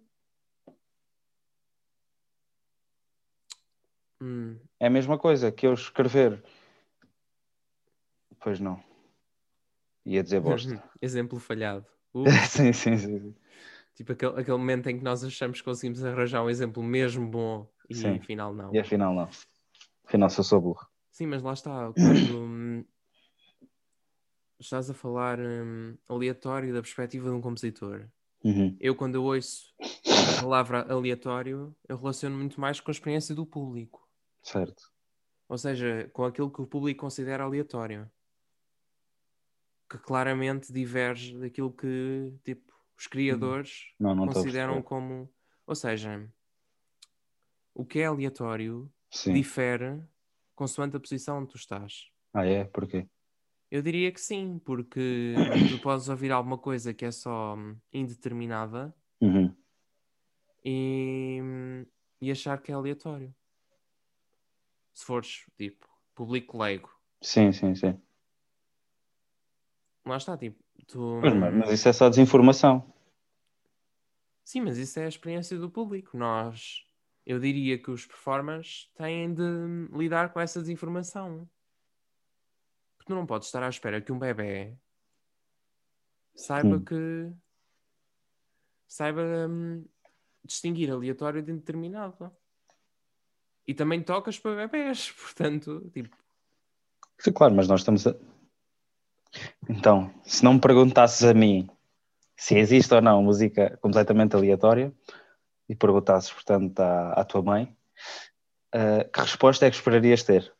Hum, 4.20 4.58
É 4.78 4.86
a 4.86 4.90
mesma 4.90 5.18
coisa 5.18 5.50
que 5.50 5.66
eu 5.66 5.72
escrever. 5.72 6.44
Pois 8.38 8.60
não. 8.60 8.78
Ia 10.04 10.22
dizer 10.22 10.40
bosta. 10.44 10.82
Exemplo 11.00 11.40
falhado. 11.40 11.86
Uh, 12.14 12.28
sim, 12.46 12.74
sim, 12.74 12.98
sim. 12.98 13.18
sim. 13.20 13.34
tipo 13.94 14.12
aquele, 14.12 14.38
aquele 14.38 14.58
momento 14.58 14.86
em 14.90 14.98
que 14.98 15.02
nós 15.02 15.24
achamos 15.24 15.60
que 15.60 15.64
conseguimos 15.64 16.04
arranjar 16.04 16.44
um 16.44 16.50
exemplo 16.50 16.82
mesmo 16.82 17.26
bom 17.26 17.66
e 17.88 17.94
Sim. 17.94 18.16
afinal 18.16 18.52
não. 18.52 18.74
E 18.74 18.78
afinal 18.78 19.14
não. 19.14 19.30
Afinal 20.04 20.28
só 20.28 20.42
sou 20.42 20.60
burro. 20.60 20.91
Sim, 21.12 21.26
mas 21.26 21.42
lá 21.42 21.52
está. 21.52 21.92
Quando 21.92 22.44
hum, 22.44 22.84
estás 24.58 24.88
a 24.88 24.94
falar 24.94 25.38
hum, 25.38 25.96
aleatório 26.08 26.72
da 26.72 26.80
perspectiva 26.80 27.28
de 27.28 27.34
um 27.36 27.40
compositor, 27.40 28.08
Uhum. 28.44 28.76
eu 28.80 28.96
quando 28.96 29.14
eu 29.14 29.24
ouço 29.24 29.72
a 29.78 30.42
palavra 30.42 30.82
aleatório, 30.92 31.76
eu 31.88 31.96
relaciono 31.96 32.36
muito 32.36 32.60
mais 32.60 32.80
com 32.80 32.90
a 32.90 32.92
experiência 32.92 33.34
do 33.34 33.46
público. 33.46 34.08
Certo. 34.42 34.90
Ou 35.48 35.58
seja, 35.58 36.08
com 36.12 36.24
aquilo 36.24 36.50
que 36.50 36.62
o 36.62 36.66
público 36.66 37.02
considera 37.02 37.44
aleatório. 37.44 38.10
Que 39.88 39.98
claramente 39.98 40.72
diverge 40.72 41.38
daquilo 41.38 41.70
que 41.72 42.32
tipo, 42.42 42.72
os 42.96 43.06
criadores 43.06 43.94
Não, 44.00 44.14
não 44.14 44.26
consideram 44.26 44.82
como. 44.82 45.30
Ou 45.66 45.74
seja, 45.74 46.26
o 47.74 47.84
que 47.84 48.00
é 48.00 48.06
aleatório 48.06 48.90
Sim. 49.10 49.34
difere 49.34 50.02
consoante 50.62 50.96
a 50.96 51.00
posição 51.00 51.38
onde 51.38 51.48
tu 51.48 51.56
estás. 51.56 52.08
Ah, 52.32 52.46
é? 52.46 52.64
Porquê? 52.64 53.08
Eu 53.68 53.82
diria 53.82 54.12
que 54.12 54.20
sim, 54.20 54.60
porque 54.64 55.34
tu 55.68 55.80
podes 55.82 56.08
ouvir 56.08 56.30
alguma 56.30 56.56
coisa 56.56 56.94
que 56.94 57.04
é 57.04 57.10
só 57.10 57.56
hum, 57.56 57.76
indeterminada 57.92 58.94
Uhum. 59.20 59.54
e, 60.64 61.40
hum, 61.42 61.86
e 62.20 62.30
achar 62.30 62.60
que 62.62 62.70
é 62.70 62.74
aleatório. 62.74 63.34
Se 64.94 65.04
fores, 65.04 65.44
tipo, 65.56 65.88
público 66.14 66.58
leigo. 66.58 66.90
Sim, 67.20 67.50
sim, 67.50 67.74
sim. 67.74 68.00
Lá 70.04 70.16
está, 70.16 70.36
tipo, 70.36 70.62
tu... 70.86 71.20
Mas, 71.22 71.54
mas 71.54 71.70
isso 71.70 71.88
é 71.88 71.92
só 71.92 72.08
desinformação. 72.08 72.92
Sim, 74.44 74.60
mas 74.60 74.76
isso 74.76 74.98
é 75.00 75.06
a 75.06 75.08
experiência 75.08 75.58
do 75.58 75.70
público. 75.70 76.16
Nós, 76.16 76.84
eu 77.24 77.38
diria 77.38 77.78
que 77.78 77.90
os 77.90 78.06
performers 78.06 78.90
têm 78.96 79.32
de 79.32 79.42
lidar 79.92 80.32
com 80.32 80.40
essa 80.40 80.60
desinformação. 80.60 81.48
Porque 82.96 83.12
tu 83.12 83.14
não 83.14 83.26
podes 83.26 83.48
estar 83.48 83.62
à 83.62 83.68
espera 83.68 84.00
que 84.00 84.12
um 84.12 84.18
bebê 84.18 84.76
saiba 86.34 86.76
Hum. 86.76 86.84
que 86.84 87.32
saiba 88.86 89.22
hum, 89.48 89.84
distinguir 90.44 90.90
aleatório 90.90 91.42
de 91.42 91.52
indeterminado. 91.52 92.30
E 93.66 93.74
também 93.74 94.02
tocas 94.02 94.38
para 94.38 94.66
bebés, 94.66 95.10
portanto, 95.18 95.90
tipo, 95.92 96.16
Sim, 97.22 97.32
claro, 97.32 97.54
mas 97.54 97.68
nós 97.68 97.80
estamos 97.80 98.04
a. 98.04 98.16
Então, 99.70 100.12
se 100.24 100.42
não 100.42 100.54
me 100.54 100.60
perguntasses 100.60 101.22
a 101.22 101.32
mim 101.32 101.70
se 102.36 102.56
existe 102.58 102.92
ou 102.92 103.00
não 103.00 103.22
música 103.22 103.78
completamente 103.80 104.34
aleatória 104.34 104.92
e 105.72 105.76
perguntasses, 105.76 106.30
portanto, 106.32 106.78
à, 106.80 107.12
à 107.12 107.24
tua 107.24 107.42
mãe, 107.42 107.76
Uh, 108.74 109.04
que 109.12 109.20
resposta 109.20 109.66
é 109.66 109.70
que 109.70 109.76
esperarias 109.76 110.22
ter? 110.22 110.50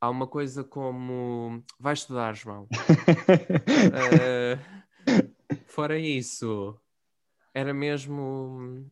Há 0.00 0.10
uma 0.10 0.26
coisa 0.26 0.64
como 0.64 1.62
vai 1.78 1.94
estudar, 1.94 2.34
João. 2.34 2.66
Ah, 3.94 4.58
fora 5.66 5.98
isso, 5.98 6.76
era 7.54 7.72
mesmo. 7.72 8.90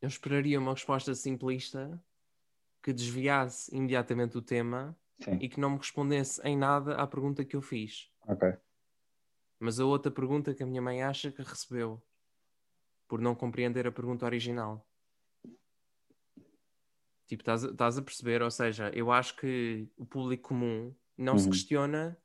Eu 0.00 0.08
esperaria 0.08 0.58
uma 0.58 0.72
resposta 0.72 1.14
simplista 1.14 2.02
que 2.82 2.92
desviasse 2.92 3.74
imediatamente 3.74 4.36
o 4.36 4.42
tema 4.42 4.96
Sim, 5.22 5.38
e 5.40 5.48
que 5.48 5.60
não 5.60 5.70
me 5.70 5.78
respondesse 5.78 6.40
em 6.42 6.56
nada 6.56 6.96
à 6.96 7.06
pergunta 7.06 7.44
que 7.44 7.54
eu 7.54 7.62
fiz. 7.62 8.10
ok. 8.26 8.56
Mas 9.62 9.78
a 9.78 9.84
outra 9.86 10.10
pergunta 10.10 10.52
que 10.52 10.64
a 10.64 10.66
minha 10.66 10.82
mãe 10.82 11.04
acha 11.04 11.30
que 11.30 11.40
recebeu 11.40 12.02
por 13.06 13.20
não 13.20 13.32
compreender 13.32 13.86
a 13.86 13.92
pergunta 13.92 14.26
original. 14.26 14.84
Tipo, 17.28 17.48
estás 17.48 17.96
a, 17.96 18.02
perceber? 18.02 18.42
Ou 18.42 18.50
seja, 18.50 18.90
eu 18.92 19.12
acho 19.12 19.36
que 19.36 19.88
o 19.96 20.04
público 20.04 20.48
comum 20.48 20.92
não 21.16 21.38
se 21.38 21.44
Uhum. 21.44 21.52
questiona, 21.52 22.18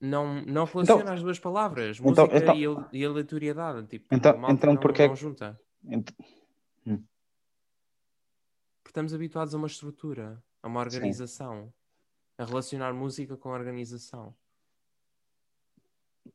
não, 0.00 0.40
não 0.42 0.64
relaciona 0.66 1.14
as 1.14 1.20
duas 1.20 1.40
palavras, 1.40 1.98
então- 1.98 2.24
música 2.26 2.38
então- 2.38 2.54
e, 2.56 2.64
a, 2.66 2.88
e 2.92 3.04
aleatoriedade. 3.04 3.88
Tipo, 3.88 4.14
Então- 4.14 4.50
então 4.50 4.72
não, 4.74 4.80
porquê- 4.80 5.08
não 5.08 5.16
junta. 5.16 5.60
Ent- 5.84 6.12
Porque 6.84 7.02
estamos 8.90 9.12
habituados 9.12 9.52
a 9.52 9.58
uma 9.58 9.66
estrutura, 9.66 10.40
a 10.62 10.68
uma 10.68 10.78
organização, 10.80 11.74
a 12.38 12.44
relacionar 12.44 12.92
música 12.94 13.36
com 13.36 13.48
organização. 13.50 14.32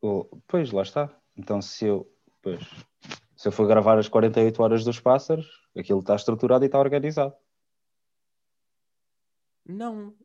O- 0.01 0.25
Pois, 0.47 0.71
lá 0.71 0.81
está. 0.81 1.09
Então, 1.37 1.61
se 1.61 1.85
eu, 1.85 2.09
pois, 2.41 2.63
se 3.35 3.47
eu 3.47 3.51
for 3.51 3.67
gravar 3.67 3.97
as 3.97 4.07
48 4.07 4.61
horas 4.63 4.83
dos 4.83 4.99
pássaros, 4.99 5.45
aquilo 5.77 5.99
está 5.99 6.15
estruturado 6.15 6.63
e 6.65 6.67
está 6.67 6.79
organizado. 6.79 7.35
Não. 9.65 10.15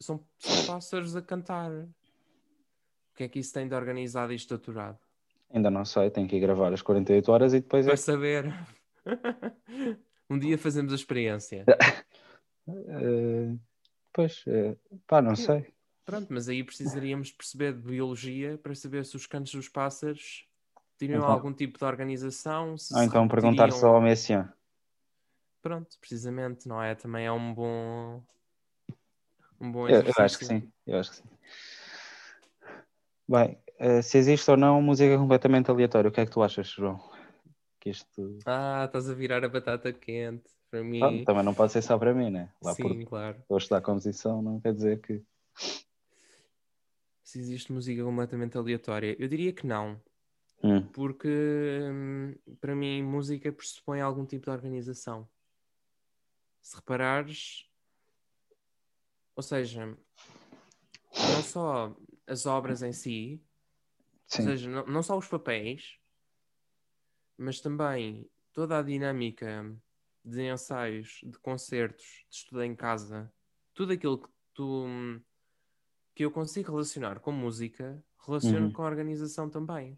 São, 0.00 0.24
pássaros 0.66 1.16
a 1.16 1.22
cantar. 1.22 1.70
O 1.72 3.16
que 3.16 3.24
é 3.24 3.28
que 3.28 3.40
isso 3.40 3.52
tem 3.52 3.66
de 3.66 3.74
organizado 3.74 4.32
e 4.32 4.36
estruturado? 4.36 4.98
Ainda 5.50 5.70
não 5.70 5.84
sei, 5.84 6.10
tenho 6.10 6.28
que 6.28 6.36
ir 6.36 6.40
gravar 6.40 6.72
as 6.72 6.82
48 6.82 7.32
horas 7.32 7.52
e 7.54 7.60
depois 7.60 7.86
é 7.86 7.90
Para 7.90 7.96
saber. 7.96 8.54
um 10.30 10.38
dia 10.38 10.58
fazemos 10.58 10.92
a 10.92 10.96
experiência. 10.96 11.64
Eh, 12.70 13.56
pois, 14.12 14.44
eh, 14.46 14.76
pá, 15.06 15.22
não 15.22 15.34
sei. 15.34 15.72
Pronto, 16.08 16.28
mas 16.30 16.48
aí 16.48 16.64
precisaríamos 16.64 17.30
perceber 17.30 17.74
de 17.74 17.82
biologia 17.82 18.56
para 18.62 18.74
saber 18.74 19.04
se 19.04 19.14
os 19.14 19.26
cantos 19.26 19.52
dos 19.52 19.68
pássaros 19.68 20.48
teriam 20.96 21.18
Então- 21.18 21.30
algum 21.30 21.52
tipo 21.52 21.78
de 21.78 21.84
organização. 21.84 22.76
Ou 22.94 23.02
então 23.02 23.28
perguntar 23.28 23.70
só 23.72 23.94
ao 23.94 24.00
Messian. 24.00 24.50
Pronto, 25.60 25.98
precisamente, 26.00 26.66
não 26.66 26.82
é? 26.82 26.94
Também 26.94 27.26
é 27.26 27.30
um 27.32 27.52
bom. 27.52 28.22
Um 29.60 29.70
bom 29.70 29.86
Eu, 29.86 30.00
eu 30.00 30.14
acho 30.16 30.38
que 30.38 30.46
sim, 30.46 30.72
eu 30.86 30.98
acho 30.98 31.10
que 31.10 31.16
sim. 31.18 31.24
Bem, 33.28 33.58
eh, 33.78 34.00
se 34.00 34.16
existe 34.16 34.50
ou 34.50 34.56
não 34.56 34.80
música 34.80 35.14
completamente 35.18 35.70
aleatória, 35.70 36.08
o 36.08 36.12
que 36.12 36.22
é 36.22 36.24
que 36.24 36.32
tu 36.32 36.42
achas, 36.42 36.68
João? 36.68 36.98
Que 37.78 37.90
isto 37.90 38.38
Ah, 38.46 38.84
estás 38.86 39.10
a 39.10 39.14
virar 39.14 39.44
a 39.44 39.48
batata 39.50 39.92
quente 39.92 40.48
para 40.70 40.82
mim. 40.82 41.00
Pronto, 41.00 41.24
também 41.26 41.42
não 41.44 41.52
pode 41.52 41.70
ser 41.70 41.82
só 41.82 41.98
para 41.98 42.14
mim, 42.14 42.30
né? 42.30 42.48
Lá 42.62 42.72
Sim, 42.74 42.82
por 42.82 43.08
claro. 43.10 43.36
estou 43.40 43.56
a 43.56 43.58
estudar 43.58 43.82
composição, 43.82 44.40
não 44.40 44.58
quer 44.58 44.72
dizer 44.72 45.02
que. 45.02 45.22
Se 47.28 47.38
existe 47.38 47.70
música 47.70 48.02
completamente 48.02 48.56
aleatória, 48.56 49.14
eu 49.18 49.28
diria 49.28 49.52
que 49.52 49.66
não, 49.66 50.00
Hum, 50.64 50.88
porque 50.88 51.28
hum, 51.28 52.34
para 52.58 52.74
mim 52.74 53.02
música 53.02 53.52
pressupõe 53.52 54.00
algum 54.00 54.24
tipo 54.24 54.46
de 54.46 54.50
organização. 54.50 55.28
Se 56.62 56.76
reparares, 56.76 57.68
ou 59.36 59.42
seja, 59.42 59.94
não 61.18 61.42
só 61.42 61.94
as 62.26 62.46
obras 62.46 62.82
em 62.82 62.94
si, 62.94 63.38
sim, 64.26 64.38
ou 64.38 64.48
seja, 64.48 64.70
não, 64.70 64.86
não 64.86 65.02
só 65.02 65.18
os 65.18 65.28
papéis, 65.28 65.98
mas 67.36 67.60
também 67.60 68.26
toda 68.54 68.78
a 68.78 68.82
dinâmica 68.82 69.70
de 70.24 70.50
ensaios, 70.50 71.20
de 71.22 71.38
concertos, 71.40 72.24
de 72.30 72.36
estudo 72.36 72.62
em 72.62 72.74
casa, 72.74 73.30
tudo 73.74 73.92
aquilo 73.92 74.16
que 74.16 74.30
tu 74.54 74.86
que 76.18 76.24
eu 76.24 76.32
consigo 76.32 76.72
relacionar 76.72 77.20
com 77.20 77.30
música, 77.30 78.04
relaciono 78.26 78.66
Uhum. 78.66 78.72
com 78.72 78.82
a 78.82 78.86
organização 78.86 79.48
também. 79.48 79.96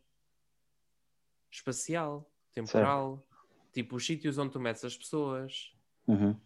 Espacial, 1.50 2.30
temporal, 2.52 3.26
tipo 3.72 3.96
os 3.96 4.04
sítios 4.04 4.36
onde 4.36 4.52
tu 4.52 4.60
metes 4.60 4.84
as 4.84 4.94
pessoas, 4.98 5.74
uhum, 6.06 6.38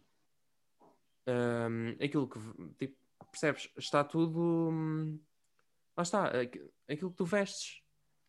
hum, 1.27 1.97
aquilo 2.01 2.29
que 2.29 2.39
tipo, 2.79 2.97
percebes, 3.33 3.69
está 3.77 4.05
tudo 4.05 4.69
hum, 4.71 5.19
lá 5.97 6.03
está, 6.05 6.27
aqu- 6.41 6.71
aquilo 6.89 7.11
que 7.11 7.17
tu 7.17 7.25
vestes. 7.25 7.83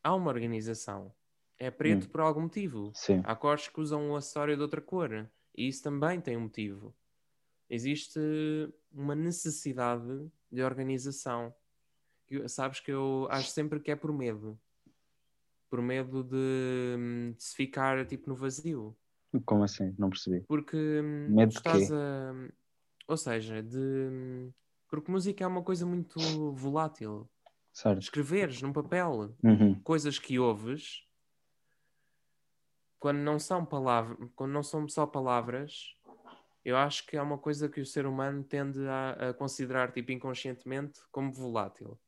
Há 0.04 0.16
uma 0.16 0.32
organização. 0.32 1.14
É 1.60 1.70
preto 1.70 2.08
Hum. 2.08 2.10
por 2.10 2.22
algum 2.22 2.42
motivo. 2.42 2.92
sim, 2.96 3.22
Há 3.24 3.36
cores 3.36 3.68
que 3.68 3.80
usam 3.80 4.02
um 4.02 4.16
acessório 4.16 4.56
de 4.56 4.64
outra 4.64 4.82
cor. 4.82 5.30
E 5.56 5.68
isso 5.68 5.84
também 5.84 6.20
tem 6.20 6.36
um 6.38 6.42
motivo. 6.42 6.96
Existe 7.70 8.20
uma 8.92 9.14
necessidade 9.16 10.28
de 10.56 10.63
organização. 10.63 11.54
Que- 12.28 12.48
Sabes 12.50 12.80
que 12.80 12.91
eu 12.91 13.28
acho 13.30 13.50
sempre 13.50 13.80
que 13.80 13.91
é 13.91 13.96
por 13.96 14.12
medo. 14.12 14.60
Por 15.70 15.82
medo 15.82 16.24
de, 16.24 17.34
de 17.36 17.44
se 17.44 17.56
ficar 17.56 18.06
tipo 18.08 18.30
no 18.30 18.36
vazio. 18.36 18.96
como 19.46 19.63
assim? 19.63 19.94
Não 19.98 20.10
percebi. 20.10 20.41
Porque 20.48 20.78
hum, 20.78 21.36
Medo 21.36 21.50
tu 21.50 21.54
de 21.54 21.58
estás 21.58 21.88
quê? 21.88 21.94
a. 21.94 22.34
Ou 23.08 23.18
seja, 23.18 23.62
de. 23.62 23.78
hum, 23.78 24.52
Porque 24.89 25.12
música 25.12 25.44
é 25.44 25.48
uma 25.48 25.63
coisa 25.63 25.86
muito 25.86 26.54
volátil. 26.54 27.30
Certo. 27.74 28.02
Escreveres 28.02 28.62
num 28.62 28.72
papel 28.72 29.36
Uhum, 29.44 29.80
coisas 29.84 30.18
que 30.18 30.39
ouves 30.39 31.04
quando 33.00 33.18
não 33.20 33.38
são 33.38 33.65
palavras, 33.65 34.18
quando 34.36 34.52
não 34.52 34.63
são 34.63 34.88
só 34.88 35.06
palavras, 35.06 35.96
eu 36.65 36.78
acho 36.78 37.06
que 37.08 37.15
é 37.17 37.21
uma 37.21 37.38
coisa 37.39 37.69
que 37.69 37.80
o 37.82 37.86
ser 37.86 38.06
humano 38.08 38.43
tende 38.43 38.86
a, 38.88 39.30
a 39.30 39.34
considerar 39.36 39.91
tipo 39.93 40.12
inconscientemente 40.12 40.99
como 41.12 41.32
volátil, 41.32 41.99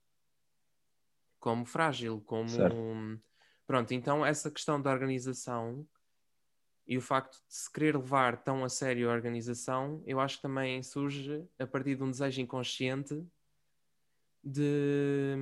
como 1.40 1.66
frágil, 1.66 2.22
como 2.22 2.56
Certo. 2.56 2.84
pronto. 3.66 3.94
Então 3.94 4.26
essa 4.26 4.52
questão 4.52 4.82
da 4.82 4.92
organização 4.92 5.88
e 6.88 6.98
o 6.98 7.02
facto 7.02 7.34
de 7.48 7.54
se 7.54 7.72
querer 7.72 7.96
levar 7.98 8.44
tão 8.44 8.64
a 8.64 8.70
sério 8.70 9.10
a 9.10 9.14
organização, 9.14 10.02
eu 10.06 10.20
acho 10.20 10.38
que 10.38 10.42
também 10.44 10.82
surge 10.82 11.46
a 11.60 11.68
partir 11.68 11.96
de 11.96 12.04
um 12.04 12.12
desejo 12.12 12.42
inconsciente 12.42 13.26
de, 14.44 15.36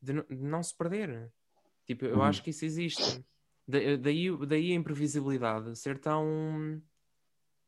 de, 0.00 0.12
de 0.24 0.36
não 0.36 0.62
se 0.62 0.76
perder. 0.76 1.32
Tipo, 1.86 2.06
eu 2.06 2.16
Uhum. 2.16 2.22
acho 2.22 2.42
que 2.42 2.50
isso 2.50 2.64
existe. 2.64 3.24
Da- 3.68 3.96
daí, 4.00 4.28
daí 4.46 4.72
a 4.72 4.76
imprevisibilidade 4.76 5.76
ser 5.78 5.98
tão 6.00 6.82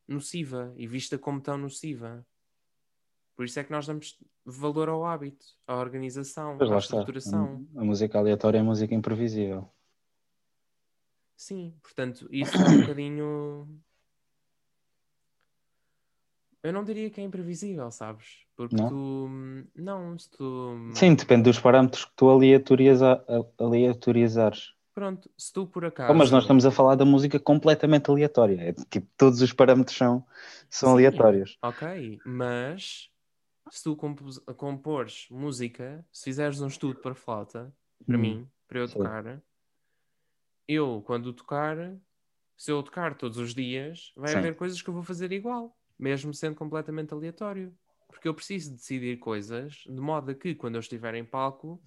nociva 0.07 0.73
e 0.77 0.87
vista 0.87 1.19
como 1.19 1.41
tão 1.41 1.57
nociva. 1.59 2.27
Por 3.37 3.45
isso 3.45 3.59
é 3.59 3.65
que 3.65 3.73
nós 3.73 3.87
damos 3.87 4.17
valor 4.45 4.89
ao 4.89 5.05
hábito, 5.05 5.45
à 5.67 5.77
organização, 5.77 6.53
à 6.53 6.65
está. 6.65 6.79
estruturação. 6.79 7.67
A, 7.77 7.85
música 7.85 8.19
aleatória 8.19 8.59
é 8.59 8.63
música 8.63 8.95
imprevisível. 8.95 9.69
Sim, 11.37 11.75
portanto, 11.83 12.29
isso 12.31 12.57
é 12.57 12.61
um 12.61 12.81
bocadinho. 12.83 13.81
Eu 16.63 16.73
não 16.73 16.85
diria 16.85 17.11
que 17.11 17.21
é 17.21 17.25
imprevisível, 17.25 17.91
sabes? 17.91 18.47
Porque 18.57 18.77
Não? 18.77 18.89
tu. 18.89 19.31
Não, 19.75 20.19
se 20.19 20.31
tu. 20.31 20.93
Sim, 20.95 21.15
depende 21.15 21.43
dos 21.43 21.59
parâmetros 21.59 22.05
que 22.05 22.13
tu 22.15 22.31
aleatoriza, 22.31 23.25
aleatorizares. 23.59 24.73
Pronto, 24.95 25.29
se 25.37 25.53
tu 25.53 25.67
por 25.67 25.85
Oh, 25.85 25.89
acaso. 25.89 26.19
mas 26.19 26.31
nós 26.31 26.45
estamos 26.45 26.65
a 26.65 26.71
falar 26.71 26.95
da 26.95 27.05
música 27.05 27.41
completamente 27.41 28.09
aleatória. 28.11 28.61
É 28.61 28.73
tipo, 28.73 29.07
todos 29.17 29.43
os 29.43 29.53
parâmetros 29.53 29.97
são, 29.97 30.25
são 30.71 30.91
Sim. 30.91 30.95
aleatórios. 30.95 31.59
Ok, 31.63 32.21
mas 32.25 33.11
se 33.71 33.83
tu 33.83 33.97
compos- 33.97 34.39
compores 34.57 35.27
música, 35.31 36.05
se 36.13 36.25
fizeres 36.25 36.61
um 36.61 36.69
estudo 36.69 37.01
para 37.01 37.15
flauta, 37.15 37.75
para 38.07 38.17
Hum, 38.17 38.21
mim, 38.21 38.49
para 38.69 38.79
eu 38.79 38.87
sim. 38.87 38.99
tocar, 38.99 39.43
eu, 40.69 41.03
quando 41.07 41.33
tocar, 41.33 41.77
se 42.57 42.71
eu 42.71 42.83
tocar 42.83 43.17
todos 43.17 43.39
os 43.39 43.55
dias, 43.55 44.13
vai 44.17 44.33
Sim. 44.33 44.39
haver 44.39 44.57
coisas 44.57 44.81
que 44.81 44.89
eu 44.89 44.95
vou 44.95 45.03
fazer 45.03 45.33
igual, 45.33 45.77
mesmo 45.99 46.33
sendo 46.33 46.55
completamente 46.55 47.13
aleatório. 47.13 47.75
Porque 48.09 48.29
eu 48.29 48.35
preciso 48.35 48.73
decidir 48.73 49.19
coisas 49.19 49.83
de 49.87 50.01
modo 50.01 50.31
a 50.31 50.35
que, 50.35 50.55
quando 50.55 50.77
eu 50.77 50.81
estiver 50.81 51.15
em 51.15 51.25
palco, 51.25 51.83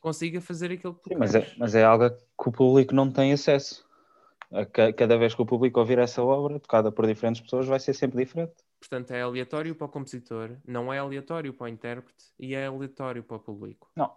consiga 0.00 0.40
fazer 0.40 0.72
aquilo 0.72 0.94
que 0.94 1.02
tu 1.02 1.08
Sim, 1.10 1.16
mas, 1.16 1.34
é, 1.34 1.54
mas 1.56 1.74
é 1.74 1.84
algo 1.84 2.10
que 2.10 2.48
o 2.48 2.52
público 2.52 2.94
não 2.94 3.10
tem 3.10 3.32
acesso. 3.32 3.86
Cada 4.96 5.18
vez 5.18 5.34
que 5.34 5.42
o 5.42 5.46
público 5.46 5.78
ouvir 5.78 5.98
essa 5.98 6.22
obra, 6.22 6.58
tocada 6.58 6.90
por 6.90 7.06
diferentes 7.06 7.40
pessoas, 7.42 7.66
vai 7.66 7.78
ser 7.78 7.92
sempre 7.92 8.24
diferente. 8.24 8.54
Portanto, 8.80 9.10
é 9.10 9.20
aleatório 9.20 9.74
para 9.74 9.86
o 9.86 9.88
compositor, 9.88 10.56
não 10.66 10.92
é 10.92 10.98
aleatório 10.98 11.52
para 11.52 11.64
o 11.64 11.68
intérprete 11.68 12.24
e 12.38 12.54
é 12.54 12.66
aleatório 12.66 13.22
para 13.22 13.36
o 13.36 13.40
público. 13.40 13.90
Não. 13.94 14.16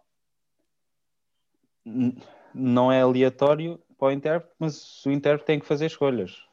Não 2.53 2.91
é 2.91 3.01
aleatório 3.01 3.79
para 3.97 4.07
o 4.07 4.11
intérprete, 4.11 4.55
mas 4.59 5.05
o 5.05 5.11
intérprete 5.11 5.47
tem 5.47 5.59
que 5.59 5.65
fazer 5.65 5.87
escolhas 5.87 6.47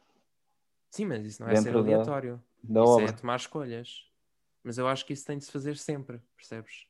Sim, 0.89 1.05
mas 1.05 1.23
isso 1.23 1.41
não 1.41 1.49
é 1.49 1.55
ser 1.55 1.71
da- 1.71 1.79
aleatório. 1.79 2.43
da 2.63 2.81
isso 2.81 2.91
obra. 2.91 3.09
é 3.09 3.13
tomar 3.13 3.35
escolhas. 3.35 4.07
Mas 4.63 4.77
eu 4.77 4.87
acho 4.87 5.05
que 5.05 5.13
isso 5.13 5.25
tem 5.25 5.37
de 5.37 5.45
se 5.45 5.51
fazer 5.51 5.77
sempre, 5.77 6.19
percebes? 6.35 6.88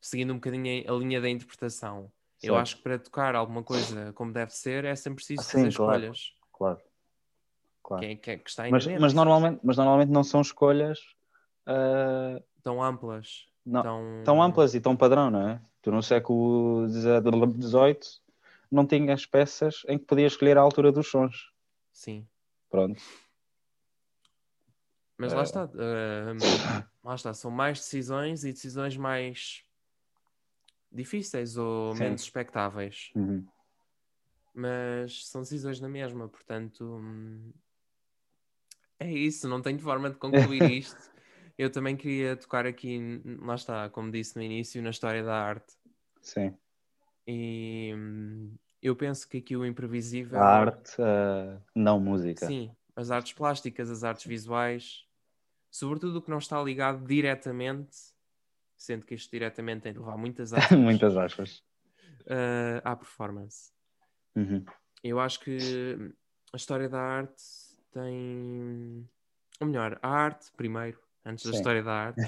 Seguindo 0.00 0.30
um 0.32 0.36
bocadinho 0.36 0.84
a 0.90 0.96
linha 0.98 1.20
da 1.20 1.28
interpretação. 1.28 2.10
Eu 2.42 2.54
Certo. 2.54 2.56
acho 2.62 2.76
que 2.76 2.82
para 2.82 2.98
tocar 2.98 3.34
alguma 3.34 3.62
coisa 3.64 4.12
como 4.12 4.32
deve 4.32 4.52
ser, 4.52 4.84
é 4.84 4.94
sempre 4.94 5.16
preciso 5.16 5.40
Ah, 5.40 5.44
sim, 5.44 5.50
fazer 5.64 5.74
claro. 5.76 5.92
escolhas. 5.98 6.32
Claro. 6.52 6.80
claro. 7.82 8.00
Que, 8.00 8.06
é, 8.12 8.16
que, 8.16 8.30
é- 8.30 8.36
que 8.38 8.48
está 8.50 8.68
Mas, 8.70 8.86
mas, 8.86 9.12
normalmente, 9.12 9.60
mas 9.62 9.76
normalmente 9.76 10.10
não 10.10 10.22
são 10.22 10.40
escolhas 10.40 10.98
ah, 11.66 12.40
Tão 12.62 12.82
amplas. 12.82 13.46
não, 13.66 13.82
Tão, 13.82 14.22
tão 14.24 14.42
amplas 14.42 14.74
e 14.74 14.80
tão 14.80 14.96
padrão, 14.96 15.30
não 15.30 15.48
é? 15.48 15.60
Tu 15.82 15.90
no 15.90 16.02
século 16.02 16.86
XVIII 16.88 17.98
não 18.70 18.86
tinhas 18.86 19.24
peças 19.26 19.82
em 19.88 19.98
que 19.98 20.04
podias 20.04 20.32
escolher 20.32 20.58
a 20.58 20.60
altura 20.60 20.92
dos 20.92 21.08
sons. 21.10 21.50
Sim. 21.92 22.26
Pronto. 22.70 23.00
Mas 25.16 25.32
Eh. 25.32 25.36
lá 25.36 25.42
está. 25.42 25.68
eh, 25.74 26.32
lá 27.02 27.14
está. 27.14 27.34
São 27.34 27.50
mais 27.50 27.78
decisões 27.78 28.44
e 28.44 28.52
decisões 28.52 28.96
mais 28.96 29.64
difíceis 30.90 31.56
ou 31.56 31.94
Sim. 31.94 32.04
menos 32.04 32.22
expectáveis. 32.22 33.10
Uhum. 33.14 33.46
Mas 34.54 35.26
são 35.28 35.42
decisões 35.42 35.80
na 35.80 35.88
mesma, 35.88 36.28
portanto. 36.28 36.84
hum, 36.84 37.52
É 38.98 39.10
isso, 39.10 39.48
não 39.48 39.62
tenho 39.62 39.78
forma 39.78 40.10
de 40.10 40.16
concluir 40.16 40.62
isto. 40.78 41.10
Eu 41.56 41.70
também 41.70 41.96
queria 41.96 42.36
tocar 42.36 42.66
aqui, 42.66 43.20
lá 43.40 43.54
está, 43.54 43.88
como 43.90 44.10
disse 44.10 44.36
no 44.36 44.42
início, 44.42 44.82
na 44.82 44.90
história 44.90 45.22
da 45.24 45.34
arte. 45.34 45.74
Sim. 46.22 46.56
E 47.26 47.92
hum, 47.94 48.54
eu 48.82 48.96
penso 48.96 49.28
que 49.28 49.38
aqui 49.38 49.56
o 49.56 49.66
imprevisível. 49.66 50.40
A 50.40 50.44
arte, 50.44 50.96
ah, 51.00 51.60
não 51.74 52.00
música. 52.00 52.46
Sim, 52.46 52.70
as 52.96 53.10
artes 53.10 53.32
plásticas, 53.32 53.90
as 53.90 54.04
artes 54.04 54.24
visuais, 54.26 55.04
sobretudo 55.70 56.18
o 56.18 56.22
que 56.22 56.30
não 56.30 56.38
está 56.38 56.62
ligado 56.62 57.04
diretamente, 57.06 57.96
sendo 58.78 59.04
que 59.04 59.14
isto 59.14 59.30
diretamente 59.30 59.82
tem 59.82 59.92
de 59.92 59.98
levar 59.98 60.16
muitas 60.16 60.52
aspas, 60.54 60.78
Muitas 60.78 61.16
aspas. 61.16 61.62
eh, 62.26 62.80
à 62.84 62.96
performance. 62.96 63.72
Uhum. 64.36 64.64
Eu 65.02 65.20
acho 65.20 65.40
que 65.40 65.96
a 66.52 66.56
história 66.56 66.88
da 66.88 67.00
arte 67.00 67.42
tem. 67.90 69.08
Ou 69.60 69.66
melhor, 69.66 69.98
a 70.02 70.08
arte, 70.08 70.50
primeiro, 70.56 71.00
antes 71.24 71.44
da 71.44 71.50
Sim. 71.52 71.58
história 71.58 71.82
da 71.82 71.92
arte. 71.92 72.20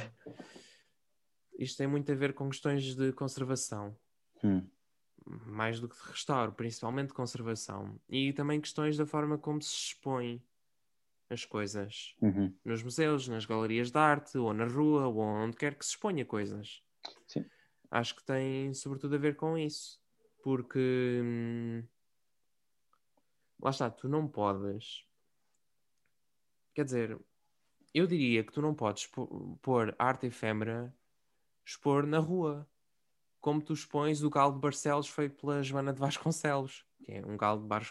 Isto 1.59 1.79
tem 1.79 1.87
muito 1.87 2.11
a 2.11 2.15
ver 2.15 2.33
com 2.35 2.49
questões 2.49 2.95
de 2.97 3.13
conservação, 3.13 3.97
Hum. 4.43 4.67
mais 5.27 5.79
do 5.79 5.89
que 5.89 5.95
de 5.97 6.03
restauro, 6.11 6.53
principalmente 6.53 7.13
conservação. 7.13 8.01
E 8.09 8.33
também 8.33 8.61
questões 8.61 8.97
da 8.97 9.05
forma 9.07 9.37
como 9.39 9.61
se 9.61 9.71
expõe 9.75 10.43
as 11.31 11.45
coisas 11.45 12.15
Uhum. 12.21 12.55
nos 12.65 12.83
museus, 12.83 13.29
nas 13.29 13.47
galerias 13.47 13.91
de 13.91 13.99
arte, 13.99 14.37
ou 14.37 14.53
na 14.53 14.67
rua, 14.67 15.07
ou 15.07 15.19
onde 15.21 15.57
quer 15.57 15.75
que 15.77 15.85
se 15.85 15.93
exponha 15.93 16.25
coisas. 16.25 16.83
Sim. 17.27 17.45
Acho 17.91 18.17
que 18.17 18.25
tem 18.25 18.75
sobretudo 18.75 19.15
a 19.15 19.19
ver 19.19 19.37
com 19.37 19.57
isso. 19.57 19.99
Porque 20.43 21.21
hum, 21.23 21.85
lá 23.63 23.71
está, 23.71 23.91
tu 23.91 24.09
não 24.09 24.27
podes. 24.27 25.05
Quer 26.75 26.85
dizer, 26.85 27.19
eu 27.93 28.07
diria 28.07 28.43
que 28.45 28.53
tu 28.53 28.63
não 28.63 28.75
podes 28.75 29.07
pô- 29.07 29.59
pôr 29.61 29.95
arte 29.99 30.27
efêmera 30.27 30.95
expor 31.65 32.07
na 32.07 32.19
rua. 32.19 32.69
Como 33.41 33.63
tu 33.63 33.73
expões 33.73 34.23
o 34.23 34.31
galo 34.31 34.55
de 34.55 34.61
Barcelos 34.61 35.09
feito 35.09 35.35
pela 35.41 35.63
Joana 35.63 35.93
de 35.93 36.01
Vasconcelos, 36.01 36.85
que 37.05 37.13
é 37.13 37.27
um 37.27 37.37
galo 37.37 37.63
de 37.63 37.67
Bar... 37.67 37.85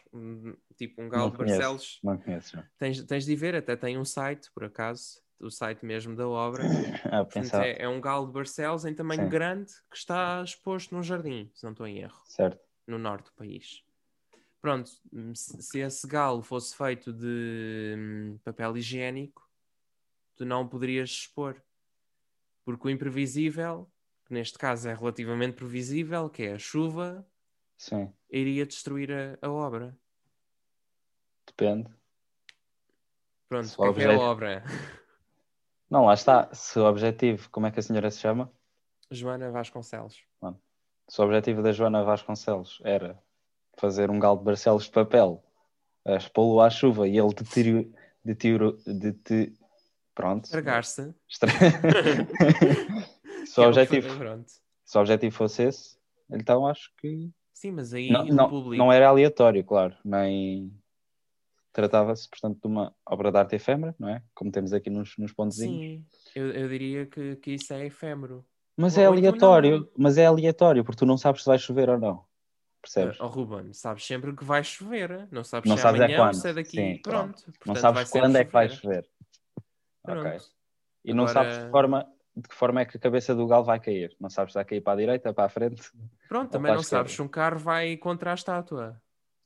tipo 0.75 1.01
um 1.01 1.09
galo 1.09 1.31
de. 1.31 1.37
Barcelos 1.37 1.99
Não 2.03 2.17
conheço. 2.17 2.63
Tens, 2.77 3.03
tens 3.03 3.25
de 3.25 3.35
ver, 3.35 3.55
até 3.55 3.75
tem 3.75 3.97
um 3.97 4.05
site, 4.05 4.51
por 4.51 4.63
acaso, 4.63 5.21
o 5.39 5.49
site 5.49 5.85
mesmo 5.85 6.15
da 6.15 6.27
obra. 6.27 6.63
Ah, 7.11 7.23
Portanto, 7.23 7.55
é, 7.55 7.83
é 7.83 7.87
um 7.87 8.01
galo 8.01 8.27
de 8.27 8.33
Barcelos 8.33 8.85
em 8.85 8.93
tamanho 8.93 9.23
Sim. 9.23 9.29
grande 9.29 9.71
que 9.89 9.97
está 9.97 10.43
exposto 10.43 10.93
num 10.93 11.01
jardim, 11.01 11.49
se 11.55 11.63
não 11.63 11.71
estou 11.71 11.87
em 11.87 11.99
erro, 11.99 12.21
Certo. 12.25 12.59
no 12.85 12.97
norte 12.97 13.25
do 13.25 13.33
país. 13.33 13.83
Pronto, 14.61 14.89
se 15.33 15.61
se 15.61 15.79
esse 15.79 16.05
galo 16.05 16.41
fosse 16.41 16.75
feito 16.75 17.13
de 17.13 17.95
hum, 17.97 18.37
papel 18.43 18.77
higiênico, 18.77 19.49
tu 20.35 20.45
não 20.45 20.67
poderias 20.67 21.09
expor. 21.09 21.61
Porque 22.65 22.87
o 22.87 22.89
imprevisível, 22.89 23.89
que 24.25 24.33
neste 24.33 24.57
caso 24.57 24.89
é 24.89 24.93
relativamente 24.93 25.55
previsível, 25.55 26.29
que 26.29 26.43
é 26.43 26.53
a 26.53 26.59
chuva, 26.59 27.25
Sim. 27.79 28.13
iria 28.29 28.65
destruir 28.65 29.09
a, 29.11 29.37
a 29.41 29.49
obra. 29.49 29.97
Depende. 31.47 31.89
Pronto, 33.47 33.67
Se 33.67 33.79
o 33.79 33.85
é, 33.85 33.93
que 33.93 34.01
é 34.01 34.13
a 34.13 34.19
obra? 34.19 34.63
Não, 35.89 36.05
lá 36.05 36.13
está. 36.13 36.53
Se 36.53 36.77
o 36.77 36.85
objetivo, 36.85 37.49
como 37.49 37.65
é 37.67 37.71
que 37.71 37.79
a 37.79 37.81
senhora 37.81 38.11
se 38.11 38.19
chama? 38.19 38.51
Joana 39.09 39.49
Vasconcelos. 39.49 40.21
Se 41.07 41.19
o 41.21 41.23
objetivo 41.23 41.63
da 41.63 41.71
Joana 41.71 42.03
Vasconcelos 42.03 42.79
era 42.83 43.17
fazer 43.79 44.11
um 44.11 44.19
galo 44.19 44.37
de 44.37 44.43
Barcelos 44.43 44.83
de 44.83 44.91
papel, 44.91 45.43
a 46.05 46.15
expô-lo 46.15 46.61
à 46.61 46.69
chuva 46.69 47.07
e 47.07 47.17
ele 47.17 47.33
deteriorou. 47.33 47.91
Deteriorou. 48.23 48.77
Dete... 48.85 49.53
Pronto. 50.13 50.43
Estragar-se. 50.45 51.15
Estra- 51.27 51.49
se, 53.47 53.55
Que 53.55 53.61
é 53.61 53.67
o 53.67 53.71
que 53.73 53.79
objetivo, 53.79 54.17
pronto. 54.17 54.51
se 54.85 54.97
o 54.97 55.01
objetivo 55.01 55.35
fosse 55.35 55.63
esse, 55.63 55.97
então 56.29 56.67
acho 56.67 56.93
que. 56.97 57.31
Sim, 57.59 57.71
mas 57.71 57.93
aí 57.93 58.09
Não, 58.09 58.23
o 58.23 58.33
não, 58.33 58.49
público. 58.49 58.77
não 58.81 58.89
era 58.89 59.09
aleatório, 59.09 59.61
claro. 59.65 59.93
Nem. 60.05 60.73
Tratava-se, 61.73 62.27
portanto, 62.29 62.57
de 62.61 62.65
uma 62.67 62.95
obra 63.05 63.31
de 63.33 63.37
arte 63.37 63.55
efêmera, 63.57 63.93
não 63.99 64.07
é? 64.07 64.23
Como 64.33 64.49
temos 64.49 64.71
aqui 64.71 64.89
nos, 64.89 65.17
nos 65.17 65.33
pontozinhos. 65.33 65.77
Sim, 65.77 66.05
eu, 66.35 66.51
eu 66.51 66.69
diria 66.69 67.05
que, 67.05 67.35
que 67.35 67.51
isso 67.51 67.73
é 67.73 67.85
efêmero. 67.85 68.45
Mas 68.77 68.95
Ou- 68.97 69.03
é 69.03 69.05
então 69.07 69.17
aleatório, 69.17 69.79
não. 69.81 69.89
mas 69.97 70.17
é 70.17 70.25
aleatório, 70.25 70.85
porque 70.85 70.99
tu 70.99 71.05
não 71.05 71.17
sabes 71.17 71.41
se 71.43 71.47
vai 71.49 71.59
chover 71.59 71.89
ou 71.89 71.99
não. 71.99 72.23
Percebes? 72.81 73.19
Oh, 73.19 73.27
Ruben, 73.27 73.73
sabes 73.73 74.05
sempre 74.05 74.33
que 74.33 74.45
vai 74.45 74.63
chover. 74.63 75.27
Não 75.29 75.43
sabes 75.43 75.69
Não 75.69 75.75
se 75.75 75.83
sabes 75.83 75.99
é 75.99 76.03
é 76.03 76.05
amanhã 76.05 76.19
ou 76.21 76.25
quando. 76.27 76.41
se 76.41 76.47
é 76.47 76.53
daqui. 76.53 76.69
Sim, 76.77 77.01
pronto. 77.03 77.43
não 77.45 77.53
Portanto, 77.53 77.65
vai 77.73 78.05
sabes 78.05 78.09
quando 78.09 78.35
é 78.37 78.45
que 78.45 78.53
vai 78.53 78.69
chover. 78.69 79.03
chover. 79.03 79.09
Ok. 80.07 80.31
Pronto. 80.31 80.45
E 81.03 81.13
não 81.13 81.27
sabes 81.27 81.51
de 81.55 81.59
Agora- 81.65 81.71
forma, 81.71 82.13
de 82.41 82.47
que 82.49 82.55
forma 82.55 82.81
é 82.81 82.85
que 82.85 82.97
a 82.97 82.99
cabeça 82.99 83.35
do 83.35 83.45
galo 83.47 83.63
vai 83.63 83.79
cair. 83.79 84.15
Não 84.19 84.29
sabes 84.29 84.53
se 84.53 84.57
vai 84.57 84.65
cair 84.65 84.81
para 84.81 84.93
a 84.93 84.95
direita, 84.97 85.33
para 85.33 85.45
a 85.45 85.49
frente. 85.49 85.91
Pronto, 86.27 86.51
também 86.51 86.73
não 86.73 86.83
sabes 86.83 87.13
se 87.13 87.21
um 87.21 87.27
carro 87.27 87.59
vai 87.59 87.97
contra 87.97 88.31
a 88.31 88.33
estátua. 88.33 89.01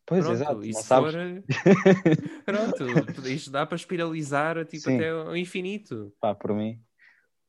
Pois, 0.05 0.21
Pronto, 0.23 0.35
exato. 0.35 0.55
Não 0.55 0.63
se 0.63 0.83
sabes. 0.83 1.13
Pronto, 2.45 3.27
isto 3.29 3.49
dá 3.51 3.65
para 3.65 3.75
espiralizar 3.77 4.65
tipo, 4.65 4.83
Sim. 4.83 4.95
até 4.95 5.13
o 5.13 5.35
infinito. 5.35 6.13
Pá, 6.19 6.35
por 6.35 6.53
mim. 6.53 6.81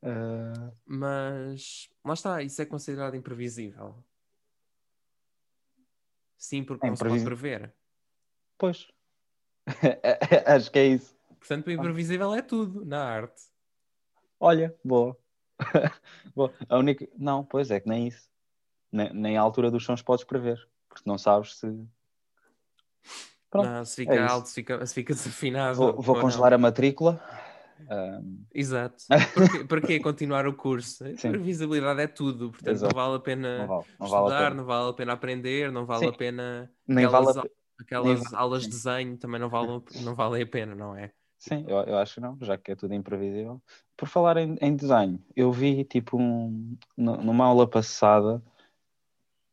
ah, 0.03 0.71
Mas 0.87 1.89
lá 2.05 2.15
está, 2.15 2.43
isso 2.43 2.63
é 2.63 2.65
considerado 2.67 3.17
imprevisível. 3.17 4.03
Sim, 6.39 6.63
porque 6.63 6.87
É 6.87 6.91
não 6.91 6.97
se 6.97 7.05
pode 7.05 7.25
prever. 7.25 7.75
pois. 8.59 8.87
Acho 10.47 10.71
que 10.71 10.79
é 10.79 10.87
isso. 10.89 11.17
Portanto, 11.39 11.67
o 11.69 11.71
imprevisível 11.71 12.35
é 12.35 12.43
tudo 12.43 12.85
na 12.85 13.03
arte. 13.03 13.43
Olha, 14.39 14.75
boa. 14.85 15.17
boa. 16.35 16.53
A 16.69 16.79
única... 16.79 17.09
Não, 17.17 17.45
pois 17.45 17.71
é 17.71 17.81
que 17.81 17.89
nem 17.89 18.09
isso. 18.09 18.29
Nem, 18.91 19.13
nem 19.13 19.37
a 19.37 19.41
altura 19.41 19.71
dos 19.71 19.85
sons 19.85 20.03
podes 20.03 20.25
prever. 20.25 20.69
Porque 20.89 21.09
não 21.09 21.19
sabes 21.19 21.57
se. 21.57 21.67
Pronto, 23.51 23.69
Não, 23.69 23.85
se 23.85 24.03
é 24.03 24.05
fica 24.05 24.25
isso. 24.25 24.35
alto, 24.35 24.49
se 24.49 24.55
fica, 24.55 24.87
se 24.87 24.95
fica 24.95 25.15
desafinado. 25.15 25.77
Vou, 25.77 26.01
vou 26.01 26.17
ou 26.17 26.21
congelar 26.21 26.51
não. 26.51 26.57
a 26.57 26.59
matrícula. 26.59 27.21
Ah, 27.91 28.21
Exato. 28.55 29.05
Porquê, 29.35 29.65
porquê 29.65 30.01
continuar 30.01 30.47
o 30.47 30.55
curso? 30.55 31.05
A 31.05 31.09
Sim. 31.17 31.29
imprevisibilidade 31.29 32.01
é 32.01 32.07
tudo. 32.07 32.51
Portanto, 32.53 32.73
Exato. 32.73 32.95
não 32.95 33.03
vale 33.03 33.17
a 33.17 33.21
pena 33.21 33.59
não 33.59 33.67
vale, 33.67 33.85
não 33.99 34.07
estudar, 34.07 34.23
vale 34.23 34.35
a 34.35 34.39
pena. 34.39 34.55
não 34.55 34.65
vale 34.65 34.89
a 34.89 34.93
pena 34.95 35.13
aprender, 35.13 35.73
não 35.73 35.85
vale 35.85 36.05
Sim. 36.05 36.09
a 36.09 36.13
pena. 36.13 36.73
Nem 36.87 37.05
aquelas, 37.05 37.35
vale 37.35 37.49
a 37.49 37.83
aquelas 37.83 38.23
nem 38.31 38.39
aulas 38.39 38.63
de 38.63 38.69
desenho 38.71 39.19
também 39.19 39.41
não 39.41 39.49
valem, 39.49 39.83
não 40.03 40.15
valem 40.15 40.43
a 40.43 40.47
pena, 40.47 40.75
não 40.75 40.97
é? 40.97 41.13
Sim, 41.47 41.67
eu, 41.69 41.77
eu 41.81 41.99
acho 41.99 42.15
que 42.15 42.21
não, 42.21 42.39
já 42.41 42.57
que 42.57 42.73
é 42.73 42.75
tudo 42.75 42.95
imprevisível. 42.95 43.63
Por 43.99 44.09
falar 44.09 44.39
em, 44.39 44.57
em 44.63 44.75
desenho, 44.75 45.23
eu 45.37 45.53
vi 45.53 45.85
tipo 45.85 46.17
um, 46.17 46.75
nu- 46.97 47.19
numa 47.19 47.45
aula 47.45 47.69
passada, 47.69 48.43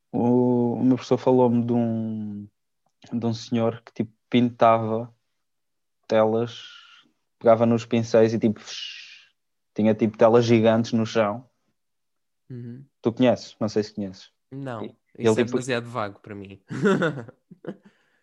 o, 0.09 0.75
o 0.75 0.83
meu 0.85 0.95
professor 0.95 1.17
falou-me 1.17 1.65
de 1.65 1.73
um, 1.73 2.47
de 3.11 3.25
um 3.25 3.33
senhor 3.33 3.81
que 3.81 3.91
tipo 3.91 4.13
pintava 4.29 5.13
telas, 6.07 6.63
pegava 7.37 7.65
nos 7.65 7.85
pincéis 7.85 8.33
e 8.33 8.39
tipo 8.39 8.61
tinha 9.75 9.93
tipo 9.93 10.17
telas 10.17 10.45
gigantes 10.45 10.93
no 10.93 11.05
chão. 11.05 11.45
Uhum. 12.49 12.85
Tu 13.01 13.11
conheces? 13.11 13.57
Não 13.59 13.67
sei 13.67 13.83
se 13.83 13.93
conheces. 13.93 14.31
Não, 14.49 14.85
isso 14.85 14.95
é 15.17 15.23
ele, 15.23 15.35
tipo- 15.35 15.51
demasiado 15.51 15.89
vago 15.89 16.21
para 16.21 16.35
mim. 16.35 16.61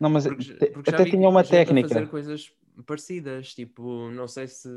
Não, 0.01 0.09
mas 0.09 0.27
Porque, 0.27 0.55
porque 0.73 0.89
até 0.89 1.05
tinha 1.05 1.29
uma 1.29 1.43
gente 1.43 1.55
a 1.55 1.59
técnica. 1.59 1.89
fazer 1.89 2.09
coisas 2.09 2.53
parecidas, 2.85 3.55
tipo, 3.55 4.11
não 4.11 4.29
sei 4.29 4.47
se 4.49 4.69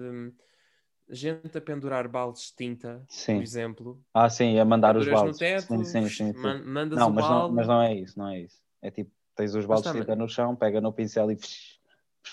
gente 1.10 1.58
a 1.58 1.62
pendurar 1.62 2.08
baldes 2.08 2.43
de 2.49 2.56
tinta, 2.56 3.04
Sim. 3.10 3.36
por 3.36 3.43
exemplo. 3.43 4.04
Ah, 4.14 4.30
sim, 4.30 4.58
a 4.60 4.66
mandar 4.66 4.95
os 4.95 5.06
Penduras 5.06 5.22
no 5.24 5.28
baldes. 5.28 5.39
teto, 5.39 5.68
sim, 5.68 5.84
sim, 5.84 6.10
sim, 6.10 6.34
sim. 6.34 6.39
man- 6.39 6.64
mandas 6.66 6.99
Não, 6.99 7.10
o 7.10 7.14
mas 7.14 7.26
não, 7.26 7.36
balde, 7.36 7.56
mas 7.56 7.68
não 7.68 7.82
é 7.82 7.95
isso, 7.95 8.20
não 8.20 8.28
é 8.28 8.39
isso. 8.41 8.62
É 8.82 8.91
tipo, 8.91 9.12
tens 9.36 9.56
os 9.56 9.66
baldes 9.66 9.91
de 9.91 9.99
tinta 9.99 10.16
no 10.16 10.28
chão, 10.28 10.56
pega 10.56 10.82
no 10.82 10.93
pincel 10.93 11.32
e. 11.32 11.38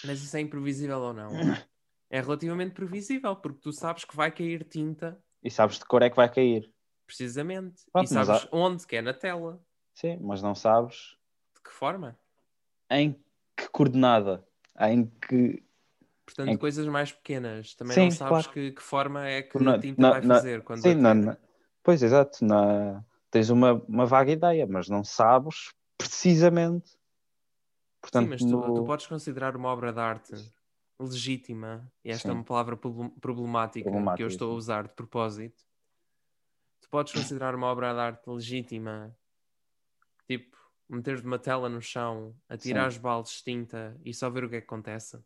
mas 0.05 0.23
isso 0.23 0.37
é 0.37 0.41
imprevisível 0.41 0.99
ou 1.01 1.13
não? 1.13 1.29
É 2.11 2.23
relativamente 2.23 2.73
previsível, 2.73 3.37
porque 3.37 3.59
tu 3.61 3.71
sabes 3.71 4.03
que 4.03 4.17
vai 4.17 4.31
cair 4.33 4.65
tinta, 4.65 5.23
E 5.43 5.51
sabes 5.51 5.79
de 5.79 5.85
cor 5.85 6.03
é 6.03 6.09
que 6.09 6.17
vai 6.17 6.33
cair. 6.33 6.73
precisamente. 7.07 7.83
Pronto, 7.93 8.07
e 8.07 8.09
sabes 8.09 8.31
há- 8.31 8.49
onde, 8.51 8.87
que 8.87 8.97
é 8.97 9.03
na 9.03 9.13
tela. 9.13 9.63
Sim, 9.93 10.17
mas 10.23 10.41
não 10.41 10.55
sabes 10.55 11.19
De 11.55 11.61
que 11.63 11.71
forma? 11.71 12.19
em 12.91 13.13
que 13.55 13.69
coordenada, 13.69 14.48
em 14.81 15.07
que. 15.07 15.63
Portanto, 16.25 16.49
Em- 16.51 16.57
coisas 16.59 16.87
mais 16.87 17.11
pequenas. 17.11 17.75
Também 17.75 17.95
Sim, 17.95 18.01
não 18.05 18.11
sabes 18.11 18.47
claro. 18.47 18.53
que, 18.53 18.73
que 18.73 18.83
forma 18.83 19.27
é 19.27 19.43
que 19.43 19.59
Na- 19.59 19.75
a 19.75 19.79
tinta 19.79 20.03
na- 20.03 20.11
vai 20.11 20.21
na- 20.21 20.35
fazer 20.37 20.63
quando 20.63 20.83
Sim, 20.83 20.95
na- 20.95 21.37
pois 21.83 22.03
exato. 22.03 22.45
Na... 22.45 23.03
Tens 23.31 23.51
uma, 23.51 23.75
uma 23.89 24.07
vaga 24.07 24.31
ideia, 24.33 24.67
mas 24.67 24.89
não 24.89 25.03
sabes 25.05 25.73
precisamente. 25.97 26.99
Portanto, 28.01 28.25
Sim, 28.25 28.29
mas 28.31 28.41
tu, 28.41 28.47
no- 28.47 28.75
tu 28.75 28.85
podes 28.85 29.07
considerar 29.07 29.57
uma 29.57 29.69
obra 29.69 29.93
de 29.93 30.01
arte 30.01 30.35
legítima, 31.01 31.91
e 32.05 32.11
esta 32.11 32.29
é 32.29 32.31
Sim. 32.33 32.39
uma 32.39 32.45
palavra 32.45 32.77
proble- 32.77 33.11
problemática, 33.21 33.85
que 33.85 33.89
eu 33.89 33.93
Problemática, 33.93 34.27
estou 34.29 34.53
a 34.53 34.55
usar 34.55 34.89
de 34.89 34.95
propósito. 34.95 35.63
Tu 36.81 36.89
podes 36.89 37.13
considerar 37.13 37.55
uma 37.55 37.67
obra 37.69 37.93
de 37.93 38.01
arte 38.01 38.29
legítima, 38.31 39.17
tipo, 40.27 40.58
meter 40.89 41.25
uma 41.25 41.39
tela 41.39 41.69
no 41.69 41.81
chão, 41.81 42.35
atirar 42.49 42.89
os 42.89 42.97
baldes 42.97 43.33
de 43.39 43.45
tinta 43.45 43.99
e 44.05 44.15
só 44.15 44.31
ver 44.31 44.45
o 44.45 44.49
que 44.49 44.57
é 44.57 44.61
que 44.61 44.67
acontece. 44.67 45.19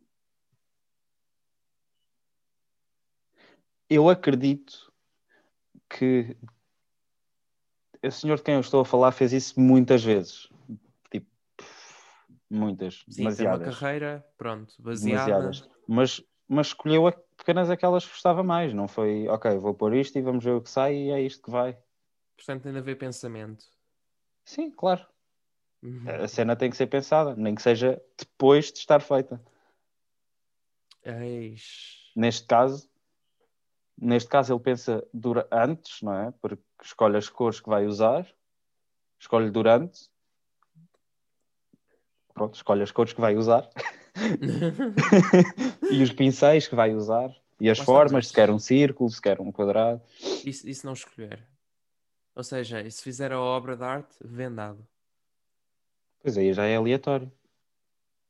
eu 3.93 4.09
acredito 4.09 4.91
que 5.89 6.35
o 8.03 8.11
senhor 8.11 8.37
de 8.37 8.43
quem 8.43 8.55
eu 8.55 8.59
estou 8.59 8.81
a 8.81 8.85
falar 8.85 9.11
fez 9.11 9.31
isso 9.31 9.59
muitas 9.59 10.03
vezes. 10.03 10.49
Tipo, 11.11 11.27
muitas, 12.49 13.05
Sim, 13.07 13.27
uma 13.45 13.59
carreira, 13.59 14.25
pronto, 14.37 14.73
baseada. 14.79 15.31
demasiadas. 15.31 15.69
Mas, 15.87 16.23
mas 16.47 16.67
escolheu 16.67 17.07
apenas 17.07 17.69
aquelas 17.69 18.03
que 18.03 18.11
gostava 18.11 18.43
mais. 18.43 18.73
Não 18.73 18.87
foi, 18.87 19.27
ok, 19.27 19.57
vou 19.57 19.73
pôr 19.73 19.93
isto 19.95 20.17
e 20.17 20.21
vamos 20.21 20.43
ver 20.43 20.51
o 20.51 20.61
que 20.61 20.69
sai 20.69 20.95
e 20.95 21.11
é 21.11 21.21
isto 21.21 21.43
que 21.43 21.51
vai. 21.51 21.77
Portanto, 22.35 22.63
tem 22.63 22.71
de 22.71 22.79
haver 22.79 22.97
pensamento. 22.97 23.65
Sim, 24.43 24.71
claro. 24.71 25.05
Uhum. 25.83 26.23
A 26.23 26.27
cena 26.29 26.55
tem 26.55 26.69
que 26.69 26.77
ser 26.77 26.87
pensada, 26.87 27.35
nem 27.35 27.53
que 27.53 27.61
seja 27.61 28.01
depois 28.17 28.71
de 28.71 28.79
estar 28.79 29.01
feita. 29.01 29.41
Eis. 31.03 32.11
Neste 32.15 32.47
caso, 32.47 32.89
neste 33.97 34.29
caso 34.29 34.53
ele 34.53 34.61
pensa 34.61 35.05
dura 35.13 35.45
antes, 35.51 36.01
não 36.01 36.13
é? 36.17 36.31
Porque 36.41 36.63
escolhe 36.81 37.17
as 37.17 37.27
cores 37.27 37.59
que 37.59 37.67
vai 37.69 37.85
usar, 37.85 38.25
escolhe 39.19 39.51
durante, 39.51 40.09
pronto, 42.33 42.55
escolhe 42.55 42.81
as 42.83 42.91
cores 42.91 43.11
que 43.11 43.19
vai 43.19 43.35
usar 43.35 43.69
e 45.91 46.01
os 46.01 46.11
pincéis 46.13 46.67
que 46.67 46.75
vai 46.75 46.93
usar 46.95 47.29
e 47.59 47.69
as 47.69 47.77
está, 47.77 47.85
formas, 47.85 48.11
mas- 48.13 48.27
se 48.27 48.33
quer 48.33 48.49
um 48.49 48.59
círculo, 48.59 49.09
se 49.09 49.21
quer 49.21 49.41
um 49.41 49.51
quadrado. 49.51 50.01
e, 50.45 50.53
se- 50.53 50.85
não 50.85 50.93
escolher? 50.93 51.45
Ou 52.35 52.43
seja, 52.43 52.89
se 52.89 53.01
fizer 53.03 53.31
a 53.33 53.39
obra 53.39 53.75
de 53.75 53.83
arte, 53.83 54.15
vendado. 54.21 54.87
Pois 56.23 56.37
aí 56.37 56.53
já 56.53 56.65
é 56.65 56.75
aleatório. 56.77 57.31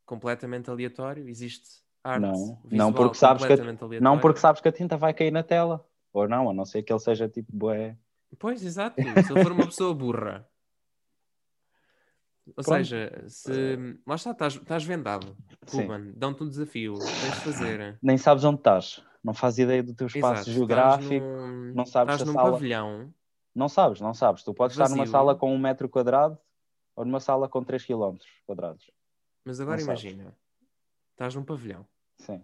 Completamente 0.06 0.70
aleatório, 0.70 1.30
existe 1.30 1.82
arte 2.04 2.22
Não, 2.22 2.34
visual 2.34 2.60
não 2.72 2.92
porque 2.92 3.16
sabes 3.16 3.46
que 3.46 3.54
a-. 3.54 4.02
Não 4.02 4.20
porque 4.20 4.40
sabes 4.40 4.60
que 4.62 4.68
a 4.68 4.72
tinta 4.72 4.98
vai 4.98 5.14
cair 5.14 5.32
na 5.32 5.44
tela. 5.44 5.88
Ou 6.12 6.28
não, 6.28 6.50
a 6.50 6.54
não 6.54 6.66
ser 6.66 6.84
que 6.84 6.92
ele 6.92 7.00
seja 7.00 7.30
tipo 7.30 7.50
bué. 7.56 7.96
Pois, 8.38 8.64
exato. 8.66 9.02
Se 9.02 9.32
ele 9.32 9.44
for 9.44 9.52
uma 9.52 9.66
pessoa 9.66 9.94
burra. 9.94 10.48
Ou 12.48 12.54
Pronto. 12.56 12.68
seja, 12.78 13.24
se... 13.28 13.78
Lá 14.06 14.16
está, 14.16 14.32
estás, 14.32 14.56
estás 14.56 14.84
vendado. 14.84 15.38
Sim. 15.66 15.84
Ruben, 15.84 16.12
dão-te 16.16 16.44
um 16.44 16.50
desafio. 16.50 16.96
Tens 17.00 17.36
de 17.36 17.40
fazer. 17.42 17.98
Nem 18.02 18.18
sabes 18.18 18.44
onde 18.44 18.58
estás. 18.58 19.02
Não 19.24 19.34
fazes 19.34 19.60
ideia 19.60 19.82
do 19.82 19.94
teu 19.94 20.08
espaço 20.08 20.42
Exato, 20.42 20.52
geográfico. 20.52 21.14
Estás 21.14 21.32
num, 21.32 21.74
não 21.74 21.86
sabes 21.86 22.14
estás 22.16 22.28
num 22.28 22.34
sala- 22.34 22.52
pavilhão. 22.52 23.14
Não 23.56 23.70
sabes, 23.70 24.02
não 24.02 24.14
sabes. 24.14 24.44
Tu 24.44 24.54
podes 24.54 24.76
estar 24.76 24.90
numa 24.90 25.04
Vazio. 25.04 25.12
sala 25.12 25.36
com 25.36 25.54
um 25.56 25.58
metro 25.60 25.88
quadrado 25.88 26.38
ou 26.96 27.06
numa 27.06 27.20
sala 27.20 27.48
com 27.50 27.64
3 27.64 27.86
km 27.86 28.18
quadrados. 28.46 28.90
Mas 29.44 29.60
agora 29.60 29.78
Não 29.78 29.86
sabes. 29.86 30.04
imagina. 30.04 30.38
Estás 31.12 31.36
num 31.36 31.44
pavilhão. 31.44 31.86
Sim. 32.18 32.44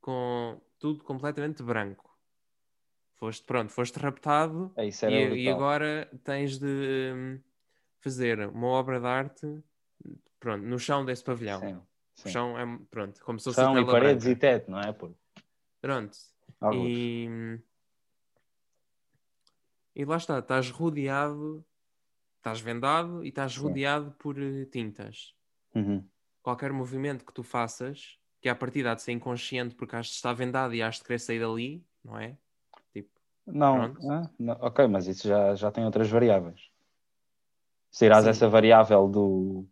Com 0.00 0.60
tudo 0.78 1.02
completamente 1.04 1.62
branco. 1.62 2.16
Foste, 3.14 3.44
pronto, 3.46 3.72
foste 3.72 3.98
raptado. 3.98 4.72
É 4.76 4.86
isso 4.86 5.06
era 5.06 5.14
E, 5.14 5.44
e 5.44 5.48
agora 5.50 6.08
tens 6.22 6.58
de 6.58 7.12
hum, 7.14 7.40
fazer 8.00 8.46
uma 8.48 8.66
obra 8.68 9.00
de 9.00 9.06
arte 9.06 9.64
pronto, 10.38 10.64
no 10.64 10.78
chão 10.78 11.04
desse 11.04 11.24
pavilhão. 11.24 11.60
Sim, 11.60 11.74
O 11.74 11.86
sim. 12.14 12.28
chão 12.30 12.58
é 12.58 12.78
pronto, 12.90 13.22
como 13.24 13.38
se 13.40 13.44
fosse 13.44 13.60
Chão 13.60 13.78
e 13.78 13.86
paredes 13.86 14.24
branca. 14.24 14.30
e 14.30 14.40
teto, 14.40 14.70
não 14.70 14.80
é? 14.80 14.92
Pô? 14.92 15.10
Pronto. 15.80 16.16
Alguns. 16.60 16.88
E, 16.88 17.60
e 19.94 20.04
lá 20.04 20.16
está, 20.18 20.38
estás 20.38 20.70
rodeado, 20.70 21.64
estás 22.46 22.60
vendado 22.60 23.24
e 23.24 23.28
estás 23.28 23.56
rodeado 23.56 24.12
por 24.18 24.40
eh, 24.40 24.66
tintas. 24.66 25.34
Uhum. 25.74 26.04
Qualquer 26.42 26.72
movimento 26.72 27.24
que 27.24 27.32
tu 27.32 27.42
faças, 27.42 28.18
que 28.40 28.48
à 28.48 28.54
partida 28.54 28.92
há 28.92 28.94
de 28.94 29.02
ser 29.02 29.12
inconsciente 29.12 29.74
porque 29.74 29.96
has 29.96 30.06
de 30.06 30.12
estar 30.12 30.32
vendado 30.32 30.72
e 30.72 30.80
has 30.80 30.96
de 30.96 31.02
querer 31.02 31.18
sair 31.18 31.40
dali, 31.40 31.84
não 32.04 32.16
é? 32.16 32.36
Tipo, 32.92 33.10
Não, 33.44 33.82
ah, 34.08 34.30
não, 34.38 34.56
ok, 34.60 34.86
mas 34.86 35.08
isso 35.08 35.26
já, 35.26 35.56
já 35.56 35.72
tem 35.72 35.84
outras 35.84 36.08
variáveis. 36.08 36.70
Se 37.90 38.06
irás 38.06 38.26
essa 38.26 38.48
variável 38.48 39.08
do 39.08 39.66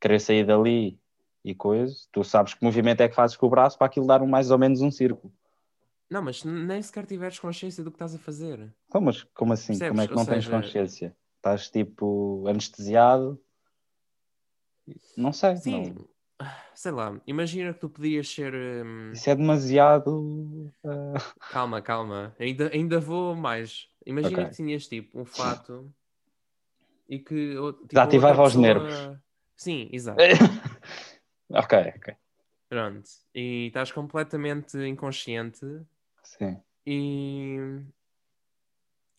querer 0.00 0.20
sair 0.20 0.46
dali 0.46 1.00
e 1.44 1.54
coisa, 1.54 1.92
tu 2.12 2.22
sabes 2.22 2.54
que 2.54 2.64
movimento 2.64 3.00
é 3.00 3.08
que 3.08 3.14
fazes 3.16 3.36
com 3.36 3.46
o 3.46 3.50
braço 3.50 3.76
para 3.76 3.88
aquilo 3.88 4.06
dar 4.06 4.22
um, 4.22 4.28
mais 4.28 4.52
ou 4.52 4.58
menos 4.58 4.80
um 4.80 4.92
círculo. 4.92 5.32
não, 6.08 6.22
mas 6.22 6.44
nem 6.44 6.80
sequer 6.80 7.04
tiveres 7.04 7.40
consciência 7.40 7.82
do 7.82 7.90
que 7.90 7.96
estás 7.96 8.14
a 8.14 8.18
fazer. 8.18 8.72
Então, 8.86 9.00
mas 9.00 9.24
como 9.34 9.52
assim? 9.54 9.72
Percebes? 9.72 9.88
Como 9.88 10.00
é 10.02 10.06
que 10.06 10.14
não 10.14 10.26
tens 10.26 10.46
consciência? 10.46 11.16
Estás 11.42 11.68
tipo 11.70 12.46
anestesiado? 12.46 13.36
Não 15.16 15.32
sei. 15.32 15.56
Sim, 15.56 15.92
não. 16.38 16.48
sei 16.72 16.92
lá, 16.92 17.20
imagina 17.26 17.74
que 17.74 17.80
tu 17.80 17.88
podias 17.88 18.28
ser. 18.28 18.54
hum, 18.54 19.10
Isso 19.12 19.28
é 19.28 19.34
demasiado. 19.34 20.72
ah, 20.84 21.14
Calma, 21.50 21.82
calma. 21.82 22.32
Ainda, 22.38 22.68
ainda 22.72 23.00
vou 23.00 23.34
mais. 23.34 23.88
Imagina 24.06 24.42
Ok. 24.42 24.50
que 24.50 24.56
tinhas 24.56 24.86
tipo 24.86 25.18
um 25.20 25.24
fato 25.24 25.92
e 27.08 27.18
que 27.18 27.54
tipo, 27.54 27.86
Desativava 27.88 28.42
os 28.44 28.52
pessoa- 28.54 28.62
nervos. 28.62 29.18
Sim, 29.56 29.88
exato. 29.92 30.20
ok, 31.50 31.78
ok. 31.96 32.14
Pronto. 32.68 33.08
E 33.34 33.66
estás 33.66 33.90
completamente 33.90 34.78
inconsciente 34.78 35.66
Sim, 36.22 36.56
e, 36.86 37.58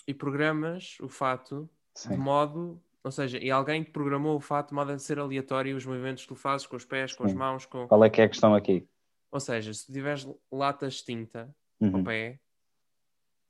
e 0.07 0.13
programas 0.13 0.97
o 1.01 1.07
fato 1.09 1.69
de 1.95 2.01
sim. 2.01 2.17
modo. 2.17 2.81
Ou 3.03 3.11
seja, 3.11 3.37
e 3.37 3.51
alguém 3.51 3.83
te 3.83 3.91
programou 3.91 4.37
o 4.37 4.39
fato 4.39 4.69
de 4.69 4.75
modo 4.75 4.91
a 4.91 4.97
ser 4.97 5.19
aleatório 5.19 5.75
os 5.75 5.85
movimentos 5.85 6.23
que 6.23 6.29
tu 6.29 6.35
fazes 6.35 6.65
com 6.65 6.75
os 6.75 6.85
pés, 6.85 7.13
com 7.13 7.25
as 7.25 7.31
Sim. 7.31 7.37
mãos, 7.37 7.65
com. 7.65 7.87
Qual 7.87 8.03
é 8.03 8.09
que 8.09 8.21
é 8.21 8.25
a 8.25 8.29
questão 8.29 8.55
aqui? 8.55 8.87
Ou 9.31 9.39
seja, 9.39 9.73
se 9.73 9.85
tu 9.85 9.91
tiveres 9.91 10.27
latas 10.51 10.95
de 10.95 11.05
tinta 11.05 11.53
Uhum. 11.81 11.97
ao 11.97 12.03
pé, 12.03 12.39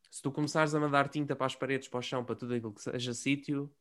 se 0.09 0.21
tu 0.21 0.31
começares 0.31 0.73
a 0.73 0.79
mandar 0.79 1.09
tinta 1.09 1.35
para 1.35 1.45
as 1.45 1.55
paredes, 1.55 1.87
para 1.87 1.99
o 1.99 2.01
chão, 2.01 2.23
para 2.23 2.35
tudo 2.35 2.53
aquilo 2.53 2.73
que 2.73 2.81
seja 2.81 3.13
sítio, 3.13 3.71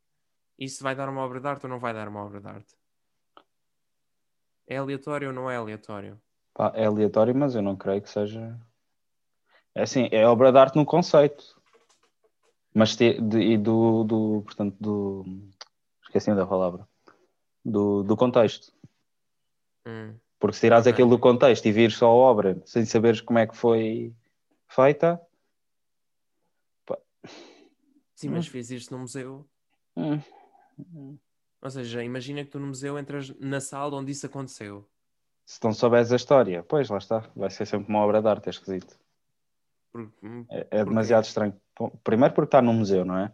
isso 0.58 0.82
vai 0.82 0.94
dar 0.94 1.08
uma 1.08 1.22
obra 1.22 1.40
de 1.40 1.46
arte 1.46 1.64
ou 1.64 1.70
não 1.70 1.78
vai 1.78 1.94
dar 1.94 2.08
uma 2.08 2.24
obra 2.24 2.40
de 2.40 2.48
arte? 2.48 2.76
É 4.66 4.76
aleatório 4.76 5.28
ou 5.28 5.34
não 5.34 5.50
é 5.50 5.56
aleatório? 5.56 6.20
Pá, 6.54 6.72
é 6.74 6.84
aleatório, 6.86 7.34
mas 7.34 7.54
eu 7.54 7.62
não 7.62 7.76
creio 7.76 8.02
que 8.02 8.10
seja. 8.10 8.58
É 9.74 9.82
assim, 9.82 10.08
é 10.12 10.26
obra 10.26 10.52
de 10.52 10.58
arte 10.58 10.76
no 10.76 10.84
conceito. 10.84 11.61
Mas 12.74 12.96
te, 12.96 13.20
de, 13.20 13.38
e 13.38 13.58
do, 13.58 14.04
do. 14.04 14.42
Portanto, 14.44 14.76
do. 14.80 15.24
Esqueci 16.04 16.34
da 16.34 16.46
palavra. 16.46 16.88
Do, 17.64 18.02
do 18.02 18.16
contexto. 18.16 18.72
Hum. 19.86 20.14
Porque 20.38 20.54
se 20.54 20.62
tirares 20.62 20.86
aquilo 20.86 21.10
do 21.10 21.18
contexto 21.18 21.66
e 21.66 21.72
vires 21.72 21.96
só 21.96 22.06
a 22.06 22.14
obra 22.14 22.60
sem 22.66 22.84
saberes 22.84 23.20
como 23.20 23.38
é 23.38 23.46
que 23.46 23.56
foi 23.56 24.12
feita. 24.68 25.20
Sim, 28.14 28.30
mas 28.30 28.46
fiz 28.46 28.70
isto 28.70 28.92
no 28.92 29.00
museu. 29.00 29.46
hum, 29.96 30.20
Ou 31.60 31.70
seja, 31.70 32.02
imagina 32.02 32.44
que 32.44 32.50
tu 32.50 32.58
no 32.60 32.68
museu 32.68 32.98
entras 32.98 33.30
na 33.38 33.60
sala 33.60 33.96
onde 33.96 34.12
isso 34.12 34.26
aconteceu. 34.26 34.88
Se 35.44 35.58
não 35.62 35.72
souberes 35.72 36.12
a 36.12 36.16
história, 36.16 36.62
pois 36.62 36.88
lá 36.88 36.98
está. 36.98 37.30
Vai 37.34 37.50
ser 37.50 37.66
sempre 37.66 37.88
uma 37.88 38.00
obra 38.00 38.22
de 38.22 38.28
arte, 38.28 38.46
é 38.46 38.50
esquisito. 38.50 38.98
Porque, 39.92 40.26
hum, 40.26 40.46
É, 40.50 40.66
é 40.70 40.84
demasiado 40.84 41.24
estranho. 41.24 41.60
Primeiro 42.02 42.34
porque 42.34 42.48
está 42.48 42.62
num 42.62 42.72
museu, 42.72 43.04
não 43.04 43.18
é? 43.18 43.32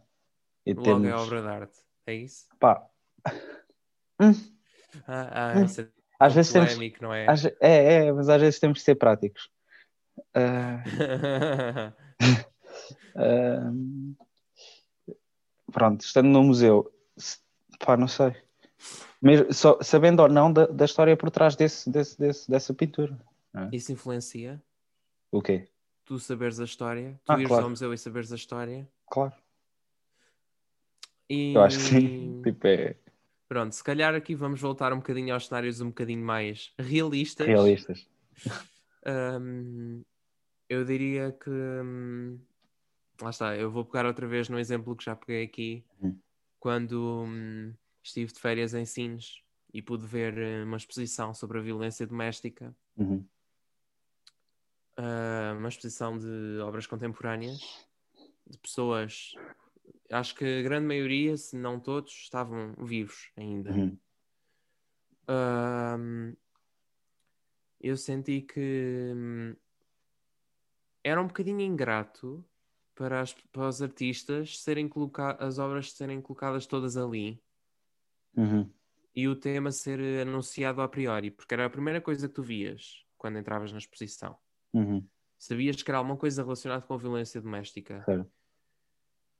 E 0.66 0.72
logo 0.74 0.82
temos. 0.84 1.06
é 1.06 1.14
obra 1.14 1.42
de 1.42 1.48
arte. 1.48 1.78
É 2.06 2.14
isso? 2.14 2.46
Pá, 2.58 2.86
Ah, 5.06 5.52
ah 5.52 5.58
Hum. 5.60 5.64
isso 5.64 5.80
é 5.82 5.88
às 6.18 6.34
vezes 6.34 6.52
temos. 6.52 6.76
não 7.00 7.14
é? 7.14 7.26
É, 7.60 8.06
é, 8.06 8.12
mas 8.12 8.28
às 8.28 8.40
vezes 8.40 8.58
temos 8.58 8.78
que 8.78 8.84
ser 8.84 8.96
práticos. 8.96 9.48
Uh, 10.34 10.82
uh, 13.14 14.16
pronto, 15.72 16.00
estando 16.00 16.28
no 16.28 16.42
museu, 16.42 16.92
se- 17.16 17.38
pá, 17.78 17.96
não 17.96 18.08
sei. 18.08 18.34
Mesmo, 19.22 19.52
só, 19.52 19.78
sabendo 19.82 20.22
ou 20.22 20.28
não 20.28 20.52
da, 20.52 20.66
da 20.66 20.84
história 20.84 21.16
por 21.16 21.30
trás 21.30 21.54
desse, 21.54 21.88
desse, 21.90 22.18
desse- 22.18 22.50
dessa 22.50 22.74
pintura. 22.74 23.16
Isso 23.72 23.92
influencia? 23.92 24.60
O 25.30 25.40
quê? 25.42 25.68
Tu 26.08 26.18
saberes 26.18 26.58
a 26.58 26.64
história? 26.64 27.20
Tu 27.22 27.32
Ah, 27.32 27.36
ires 27.36 27.48
claro. 27.48 27.64
ao 27.64 27.68
museu 27.68 27.92
e 27.92 27.98
saberes 27.98 28.32
a 28.32 28.36
história? 28.36 28.88
Claro, 29.10 29.34
E... 31.28 31.52
eu 31.52 31.60
acho 31.60 31.76
que 31.76 31.84
sim. 31.84 32.40
Tipo, 32.42 32.66
é 32.66 32.96
Pronto, 33.46 33.74
se 33.74 33.84
calhar 33.84 34.14
aqui 34.14 34.34
vamos 34.34 34.58
voltar 34.58 34.90
um 34.94 34.96
bocadinho 34.96 35.34
aos 35.34 35.46
cenários 35.46 35.82
um 35.82 35.88
bocadinho 35.88 36.24
mais 36.24 36.72
realistas. 36.78 37.46
realistas. 37.46 38.08
Hum, 39.06 40.02
eu 40.66 40.82
diria 40.82 41.30
que. 41.30 41.50
hum, 41.50 42.40
lá 43.20 43.28
está, 43.28 43.54
eu 43.54 43.70
vou 43.70 43.84
pegar 43.84 44.06
outra 44.06 44.26
vez 44.26 44.48
no 44.48 44.58
exemplo 44.58 44.96
que 44.96 45.04
já 45.04 45.14
peguei 45.14 45.44
aqui. 45.44 45.84
Uhum. 46.00 46.18
Quando 46.58 47.24
hum, 47.26 47.74
estive 48.02 48.32
de 48.32 48.40
férias 48.40 48.72
em 48.72 48.86
Sines 48.86 49.42
e 49.74 49.82
pude 49.82 50.06
ver 50.06 50.38
eh, 50.38 50.64
uma 50.64 50.78
exposição 50.78 51.34
sobre 51.34 51.58
a 51.58 51.62
violência 51.62 52.06
doméstica, 52.06 52.74
Uhum. 52.96 53.22
Ah, 54.98 55.54
uma 55.56 55.68
exposição 55.68 56.18
de 56.18 56.58
obras 56.60 56.86
contemporâneas, 56.86 57.60
de 58.46 58.58
pessoas. 58.58 59.32
Acho 60.10 60.34
que 60.34 60.44
a 60.44 60.62
grande 60.62 60.86
maioria, 60.86 61.36
se 61.36 61.56
não 61.56 61.78
todos, 61.80 62.12
estavam 62.12 62.74
vivos 62.84 63.30
ainda. 63.36 63.70
Uhum. 63.70 63.98
Eu 67.80 67.96
senti 67.96 68.40
que 68.42 69.12
hum, 69.14 69.54
era 71.04 71.20
um 71.20 71.26
bocadinho 71.26 71.60
ingrato 71.60 72.44
para, 72.94 73.20
as- 73.20 73.34
para 73.34 73.68
os 73.68 73.80
artistas 73.80 74.60
serem 74.60 74.88
coloca 74.88 75.32
as 75.32 75.58
obras 75.58 75.92
serem 75.92 76.20
colocadas 76.20 76.66
todas 76.66 76.96
ali 76.96 77.40
Uhum. 78.36 78.72
e 79.14 79.28
o 79.28 79.36
tema 79.36 79.70
ser 79.70 80.00
anunciado 80.26 80.80
a 80.82 80.88
priori, 80.88 81.30
porque 81.30 81.54
era 81.54 81.66
a 81.66 81.70
primeira 81.70 82.00
coisa 82.00 82.28
que 82.28 82.34
tu 82.34 82.42
vias 82.42 83.04
quando 83.16 83.38
entravas 83.38 83.70
na 83.72 83.78
exposição. 83.78 84.36
Uhum. 84.72 85.06
Sabias 85.38 85.82
que 85.82 85.90
era 85.90 85.98
alguma 85.98 86.16
coisa 86.16 86.42
relacionada 86.42 86.82
com 86.82 86.94
a 86.94 86.98
violência 86.98 87.40
doméstica. 87.40 88.04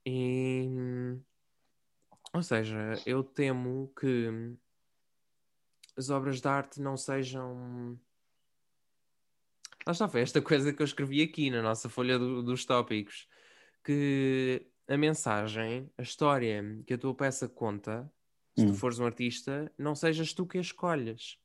E, 0.07 1.19
ou 2.33 2.43
seja, 2.43 2.95
eu 3.05 3.23
temo 3.23 3.93
que 3.99 4.57
as 5.97 6.09
obras 6.11 6.41
de 6.41 6.49
arte 6.49 6.81
não 6.81 6.97
sejam. 6.97 7.99
Lá 9.87 9.93
está, 9.93 10.09
foi 10.09 10.21
esta 10.21 10.41
coisa 10.41 10.73
que 10.73 10.81
eu 10.81 10.85
escrevi 10.85 11.23
aqui 11.23 11.51
na 11.51 11.63
nossa 11.63 11.89
folha 11.89 12.19
do- 12.19 12.43
dos 12.43 12.65
tópicos. 12.65 13.29
Que 13.85 14.67
a 14.87 14.97
mensagem, 14.97 15.91
a 15.99 16.03
história 16.03 16.63
que 16.87 16.95
a 16.95 16.99
tua 16.99 17.15
peça 17.15 17.49
conta, 17.49 18.11
se 18.57 18.67
tu 18.67 18.73
Hum. 18.73 18.75
fores 18.75 18.99
um 18.99 19.07
artista, 19.07 19.73
não 19.77 19.95
sejas 19.95 20.33
tu 20.33 20.47
que 20.47 20.59
a 20.59 20.61
escolhas. 20.61 21.39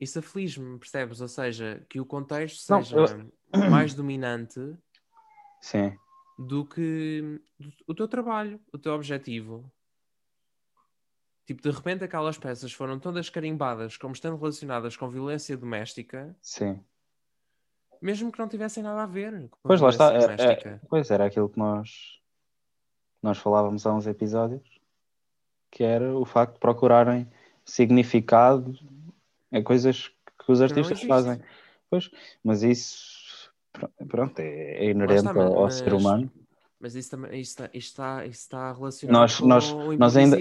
Isso 0.00 0.18
aflige-me, 0.18 0.78
percebes? 0.78 1.20
Ou 1.20 1.28
seja, 1.28 1.84
que 1.88 2.00
o 2.00 2.04
contexto 2.06 2.68
Não, 2.70 2.82
seja 2.82 2.96
eu- 3.52 3.70
mais 3.70 3.94
dominante 3.94 4.60
Sim. 5.60 5.96
do 6.38 6.64
que 6.66 7.40
o 7.86 7.94
teu 7.94 8.06
trabalho, 8.06 8.60
o 8.72 8.78
teu 8.78 8.92
objetivo. 8.92 9.70
Tipo, 11.46 11.62
de 11.62 11.70
repente 11.70 12.02
aquelas 12.04 12.36
peças 12.36 12.72
foram 12.72 12.98
todas 12.98 13.30
carimbadas 13.30 13.96
como 13.96 14.12
estando 14.12 14.36
relacionadas 14.36 14.96
com 14.96 15.08
violência 15.08 15.56
doméstica, 15.56 16.36
Sim. 16.42 16.78
mesmo 18.02 18.32
que 18.32 18.38
não 18.38 18.48
tivessem 18.48 18.82
nada 18.82 19.04
a 19.04 19.06
ver 19.06 19.48
com 19.48 19.58
Pois 19.62 19.80
lá 19.80 19.90
está. 19.90 20.10
violência 20.10 20.30
é- 20.30 20.34
é- 20.34 20.36
doméstica. 20.36 20.80
pois 20.88 21.10
era 21.10 21.24
aquilo 21.24 21.48
que 21.48 21.58
nós, 21.58 22.20
nós 23.22 23.38
falávamos 23.38 23.86
há 23.86 23.94
uns 23.94 24.06
episódios, 24.08 24.68
que 25.70 25.84
era 25.84 26.16
o 26.18 26.24
facto 26.24 26.54
de 26.54 26.60
procurarem 26.60 27.30
significado 27.64 28.72
em 29.56 29.62
coisas 29.62 30.08
que 30.44 30.52
os 30.52 30.60
artistas 30.60 31.02
fazem. 31.02 31.40
Pois, 31.90 32.10
mas 32.44 32.62
isso 32.62 33.50
pr- 33.72 33.86
pronto, 34.08 34.38
é, 34.40 34.86
é 34.86 34.90
inerente 34.90 35.26
está, 35.26 35.30
ao, 35.42 35.58
ao 35.58 35.70
ser 35.70 35.92
mas- 35.92 36.00
humano. 36.02 36.32
Mas 36.78 36.94
isso, 36.94 37.10
também, 37.10 37.40
isso, 37.40 37.50
está, 37.52 37.64
isso, 37.72 37.88
está, 37.88 38.26
isso 38.26 38.40
está 38.42 38.72
relacionado 38.72 39.12
Nós- 39.20 39.38
com 39.40 39.46
nós- 39.46 39.72
o 39.72 39.92
nós 39.96 40.16
ainda- 40.16 40.38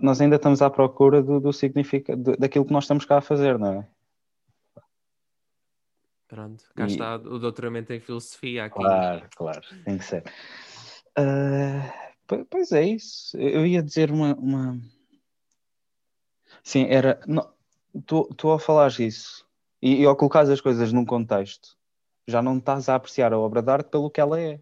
Nós 0.00 0.18
ainda 0.18 0.36
estamos 0.36 0.62
à 0.62 0.70
procura 0.70 1.22
do, 1.22 1.38
do 1.38 1.52
significado 1.52 2.22
do- 2.22 2.36
daquilo 2.38 2.64
que 2.64 2.72
nós 2.72 2.84
estamos 2.84 3.04
cá 3.04 3.18
a 3.18 3.20
fazer, 3.20 3.58
não 3.58 3.80
é? 3.82 3.88
Pronto, 6.26 6.64
cá 6.74 6.84
E- 6.84 6.90
está 6.90 7.16
o 7.16 7.38
doutoramento 7.38 7.92
em 7.92 8.00
filosofia 8.00 8.64
aqui. 8.64 8.76
Claro, 8.76 9.28
claro, 9.36 9.60
tem 9.84 9.98
que 9.98 10.04
ser. 10.04 10.24
Po- 12.26 12.44
pois 12.50 12.72
é 12.72 12.82
isso. 12.82 13.36
Eu 13.36 13.66
ia 13.66 13.82
dizer 13.82 14.10
uma. 14.10 14.34
uma... 14.34 14.80
Sim, 16.62 16.86
era. 16.88 17.20
não, 17.26 17.52
Tu, 18.06 18.24
tu 18.34 18.48
ao 18.48 18.58
falares 18.58 18.98
isso 18.98 19.46
e, 19.80 20.02
e 20.02 20.04
ao 20.04 20.16
colocares 20.16 20.50
as 20.50 20.60
coisas 20.60 20.92
num 20.92 21.04
contexto, 21.04 21.76
já 22.26 22.42
não 22.42 22.58
estás 22.58 22.88
a 22.88 22.94
apreciar 22.96 23.32
a 23.32 23.38
obra 23.38 23.62
de 23.62 23.70
arte 23.70 23.88
pelo 23.90 24.10
que 24.10 24.20
ela 24.20 24.40
é. 24.40 24.60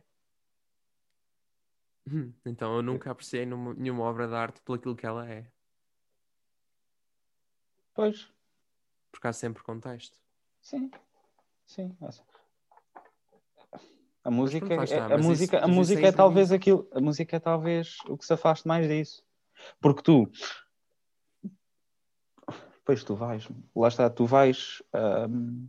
Hum, 2.11 2.33
Então 2.45 2.77
eu 2.77 2.83
nunca 2.83 3.11
apreciei 3.11 3.47
numa- 3.47 3.75
nenhuma 3.75 4.05
obra 4.05 4.27
de 4.27 4.35
arte 4.35 4.61
por 4.63 4.77
aquilo 4.77 4.97
que 4.97 5.07
ela 5.07 5.29
é, 5.29 5.47
Pois, 7.95 8.29
porque 9.11 9.27
há 9.27 9.33
sempre 9.33 9.63
contexto. 9.63 10.19
sim, 10.61 10.91
sim. 11.67 11.97
essa- 12.03 12.23
A 14.25 14.31
música, 14.31 14.67
pronto, 14.67 14.85
está, 14.85 14.97
é, 14.97 15.15
a 15.15 15.19
música, 15.19 15.57
isso- 15.57 15.65
a 15.65 15.69
música 15.69 16.01
é 16.07 16.09
é 16.09 16.13
talvez 16.13 16.53
aquilo, 16.53 16.89
a 16.93 17.01
música 17.01 17.37
é 17.37 17.41
talvez 17.41 17.97
o 18.09 18.17
que 18.17 18.25
se 18.25 18.33
afaste 18.33 18.67
mais 18.69 18.87
disso. 18.89 19.23
Porque 19.81 20.03
tu, 20.03 20.31
pois 22.85 23.05
tu 23.05 23.15
vais, 23.15 23.49
lá 23.75 23.89
está, 23.89 24.11
tu 24.11 24.27
vais, 24.27 24.83
ahm, 24.93 25.67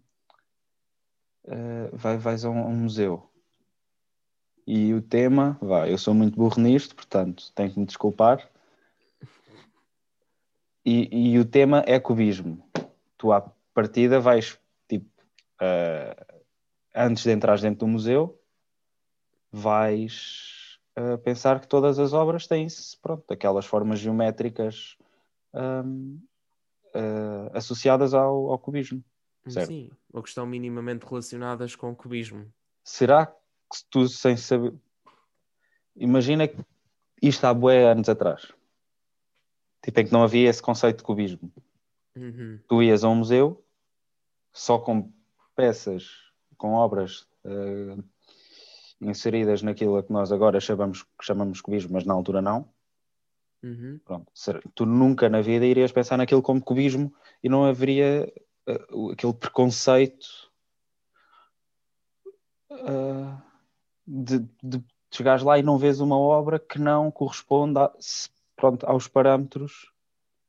ah, 1.47 1.89
vai- 1.93 2.17
vais 2.17 2.45
a 2.45 2.49
um, 2.49 2.59
a 2.59 2.67
um 2.67 2.75
museu 2.75 3.29
e 4.65 4.93
o 4.93 5.01
tema, 5.01 5.57
vai, 5.61 5.91
eu 5.91 5.97
sou 5.97 6.13
muito 6.13 6.37
burro 6.37 6.61
nisto, 6.61 6.95
portanto 6.95 7.51
tenho 7.53 7.73
que 7.73 7.79
me 7.79 7.85
desculpar. 7.85 8.49
E, 10.85 11.33
e 11.33 11.39
o 11.39 11.45
tema 11.45 11.83
é 11.85 11.99
cubismo. 11.99 12.61
Tu 13.17 13.31
à 13.31 13.41
partida 13.73 14.19
vais, 14.19 14.59
tipo, 14.87 15.09
ah, 15.59 16.15
antes 16.95 17.23
de 17.23 17.31
entrar 17.31 17.59
dentro 17.59 17.79
do 17.79 17.87
museu, 17.87 18.39
vais 19.51 20.79
ah, 20.95 21.17
pensar 21.17 21.59
que 21.59 21.67
todas 21.67 21.99
as 21.99 22.13
obras 22.13 22.47
têm 22.47 22.67
pronto, 23.01 23.31
aquelas 23.31 23.65
formas 23.65 23.99
geométricas 23.99 24.97
ahm, 25.53 26.17
ah, 26.93 27.51
associadas 27.53 28.13
ao, 28.13 28.51
ao 28.51 28.59
cubismo. 28.59 29.03
Certo. 29.47 29.67
Sim, 29.67 29.89
ou 30.11 30.23
que 30.23 30.29
estão 30.29 30.45
minimamente 30.45 31.05
relacionadas 31.05 31.75
com 31.75 31.91
o 31.91 31.95
cubismo. 31.95 32.51
Será 32.83 33.25
que 33.25 33.79
tu, 33.89 34.07
sem 34.07 34.37
saber. 34.37 34.73
Imagina 35.95 36.47
que 36.47 36.57
isto 37.21 37.43
há 37.45 37.53
bué 37.53 37.91
anos 37.91 38.07
atrás. 38.07 38.53
Tipo, 39.81 39.99
em 39.99 40.05
que 40.05 40.13
não 40.13 40.23
havia 40.23 40.49
esse 40.49 40.61
conceito 40.61 40.97
de 40.97 41.03
cubismo. 41.03 41.51
Uhum. 42.15 42.59
tu 42.67 42.83
ias 42.83 43.03
a 43.03 43.09
um 43.09 43.15
museu 43.15 43.65
só 44.53 44.77
com 44.77 45.11
peças, 45.55 46.11
com 46.57 46.73
obras 46.73 47.27
eh, 47.43 47.97
inseridas 49.01 49.63
naquilo 49.63 50.01
que 50.03 50.13
nós 50.13 50.31
agora 50.31 50.59
chamamos, 50.59 51.05
chamamos 51.19 51.59
cubismo, 51.59 51.93
mas 51.93 52.05
na 52.05 52.13
altura 52.13 52.41
não. 52.41 52.71
Uhum. 53.63 53.99
Pronto. 54.03 54.31
Tu 54.75 54.85
nunca 54.85 55.29
na 55.29 55.41
vida 55.41 55.65
irias 55.65 55.91
pensar 55.91 56.17
naquilo 56.17 56.41
como 56.41 56.61
cubismo 56.61 57.13
e 57.41 57.47
não 57.47 57.63
haveria 57.63 58.31
o- 58.91 59.11
aquele 59.11 59.33
preconceito 59.33 60.51
eh, 62.71 63.37
de, 64.05 64.39
de 64.61 64.83
chegares 65.11 65.43
lá 65.43 65.57
e 65.57 65.63
não 65.63 65.77
vês 65.77 65.99
uma 65.99 66.17
obra 66.17 66.59
que 66.59 66.79
não 66.79 67.11
corresponde 67.11 67.79
a- 67.79 67.91
pronto, 68.55 68.85
aos 68.85 69.07
parâmetros 69.07 69.91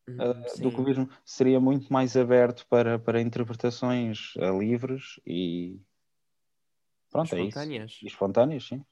uh, 0.08 0.60
do 0.62 0.72
cubismo 0.72 1.08
seria 1.24 1.60
muito 1.60 1.92
mais 1.92 2.16
aberto 2.16 2.66
para, 2.68 2.98
para 2.98 3.20
interpretações 3.20 4.34
uh, 4.36 4.58
livres 4.58 5.20
e 5.26 5.80
pronto, 7.10 7.34
é 7.34 7.40
isso. 7.40 7.58
Espontâneas. 7.58 7.98
E 8.02 8.06
espontâneas, 8.06 8.64
sim. 8.66 8.84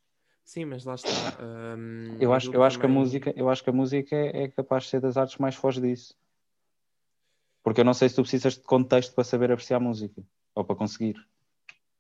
Sim, 0.45 0.66
mas 0.66 0.84
lá 0.84 0.95
está. 0.95 1.11
hum, 1.76 2.18
Eu 2.20 2.32
acho, 2.32 2.53
eu 2.53 2.62
acho 2.62 2.78
que 2.78 2.86
a 2.86 2.88
música, 2.88 3.32
eu 3.36 3.49
acho 3.49 3.62
que 3.62 3.70
a 3.70 3.72
música 3.72 4.14
é, 4.14 4.43
é 4.45 4.49
capaz 4.49 4.84
de 4.84 4.90
ser 4.90 5.01
das 5.01 5.16
artes 5.16 5.38
mais 5.38 5.55
foge 5.55 5.80
disso. 5.80 6.14
Porque 7.62 7.80
eu 7.80 7.84
não 7.84 7.95
sei 7.95 8.09
se 8.09 8.16
tu 8.16 8.22
precisas 8.22 8.55
de 8.55 8.62
contexto 8.62 9.14
para 9.14 9.24
saber 9.24 9.53
apreciar 9.53 9.78
música 9.80 10.22
ou 10.55 10.64
para 10.64 10.74
conseguir. 10.76 11.16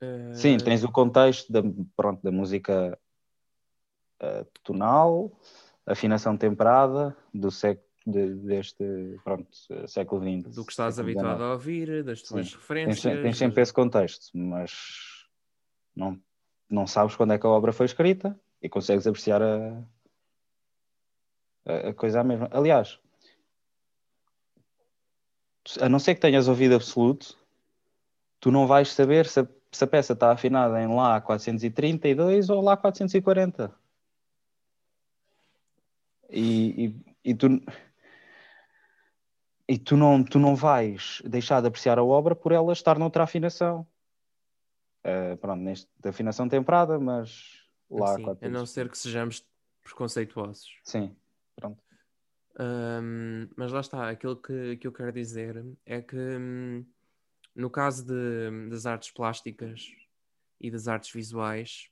Uh, 0.02 0.34
Sim, 0.34 0.58
tens 0.58 0.82
o 0.82 0.90
contexto 0.90 1.52
da, 1.52 1.60
pronto, 1.96 2.20
da 2.22 2.32
música 2.32 2.98
uh, 4.20 4.44
tonal, 4.64 5.30
afinação 5.86 6.36
temperada, 6.36 7.16
do 7.32 7.50
século 7.50 7.86
de- 8.04 8.34
deste 8.34 8.84
pronto, 9.22 9.48
século 9.86 10.20
XX. 10.20 10.52
Do 10.52 10.64
que 10.64 10.72
estás 10.72 10.98
habituado 10.98 11.40
a 11.44 11.52
ouvir, 11.52 12.02
das 12.02 12.20
tuas 12.22 12.48
Sim. 12.48 12.56
referências. 12.56 13.00
Tens, 13.00 13.20
tens 13.22 13.38
sempre 13.38 13.62
esse 13.62 13.72
contexto, 13.72 14.36
mas 14.36 14.72
não, 15.94 16.20
não 16.72 16.86
sabes 16.86 17.14
quando 17.14 17.32
é 17.32 17.38
que 17.38 17.46
a 17.46 17.50
obra 17.50 17.72
foi 17.72 17.86
escrita 17.86 18.38
e 18.60 18.68
consegues 18.68 19.06
apreciar 19.06 19.42
a, 19.42 19.82
a, 21.66 21.88
a 21.90 21.94
coisa 21.94 22.24
mesma. 22.24 22.48
Aliás, 22.50 22.98
a 25.80 25.88
não 25.88 25.98
ser 25.98 26.14
que 26.14 26.20
tenhas 26.20 26.48
ouvido 26.48 26.74
absoluto, 26.74 27.38
tu 28.40 28.50
não 28.50 28.66
vais 28.66 28.88
saber 28.92 29.26
se 29.26 29.40
a, 29.40 29.48
se 29.70 29.84
a 29.84 29.86
peça 29.86 30.12
está 30.14 30.32
afinada 30.32 30.80
em 30.80 30.88
Lá 30.88 31.20
432 31.20 32.50
ou 32.50 32.62
Lá 32.62 32.76
440. 32.76 33.72
E, 36.30 36.86
e, 36.86 37.30
e 37.30 37.34
tu, 37.34 37.46
e 39.68 39.78
tu, 39.78 39.96
não, 39.96 40.24
tu 40.24 40.38
não 40.38 40.56
vais 40.56 41.22
deixar 41.24 41.60
de 41.60 41.68
apreciar 41.68 41.98
a 41.98 42.04
obra 42.04 42.34
por 42.34 42.52
ela 42.52 42.72
estar 42.72 42.98
noutra 42.98 43.24
afinação. 43.24 43.86
Eh, 45.04 45.36
pronto, 45.36 45.60
neste, 45.60 45.90
de 46.00 46.08
afinação 46.08 46.48
temperada, 46.48 46.98
mas 46.98 47.66
lá 47.90 48.14
Sim, 48.16 48.22
a 48.22 48.26
400. 48.26 48.52
não 48.52 48.66
ser 48.66 48.88
que 48.88 48.96
sejamos 48.98 49.46
preconceituosos. 49.82 50.70
Sim, 50.84 51.16
pronto. 51.56 51.82
Hum, 52.58 53.48
mas 53.56 53.72
lá 53.72 53.80
está, 53.80 54.08
aquilo 54.10 54.36
que, 54.36 54.76
que 54.76 54.86
eu 54.86 54.92
quero 54.92 55.10
dizer 55.12 55.64
é 55.86 56.02
que 56.02 56.16
hum, 56.16 56.84
no 57.54 57.70
caso 57.70 58.04
de- 58.06 58.68
das 58.68 58.86
artes 58.86 59.10
plásticas 59.10 59.90
e 60.60 60.70
das 60.70 60.86
artes 60.86 61.10
visuais, 61.12 61.88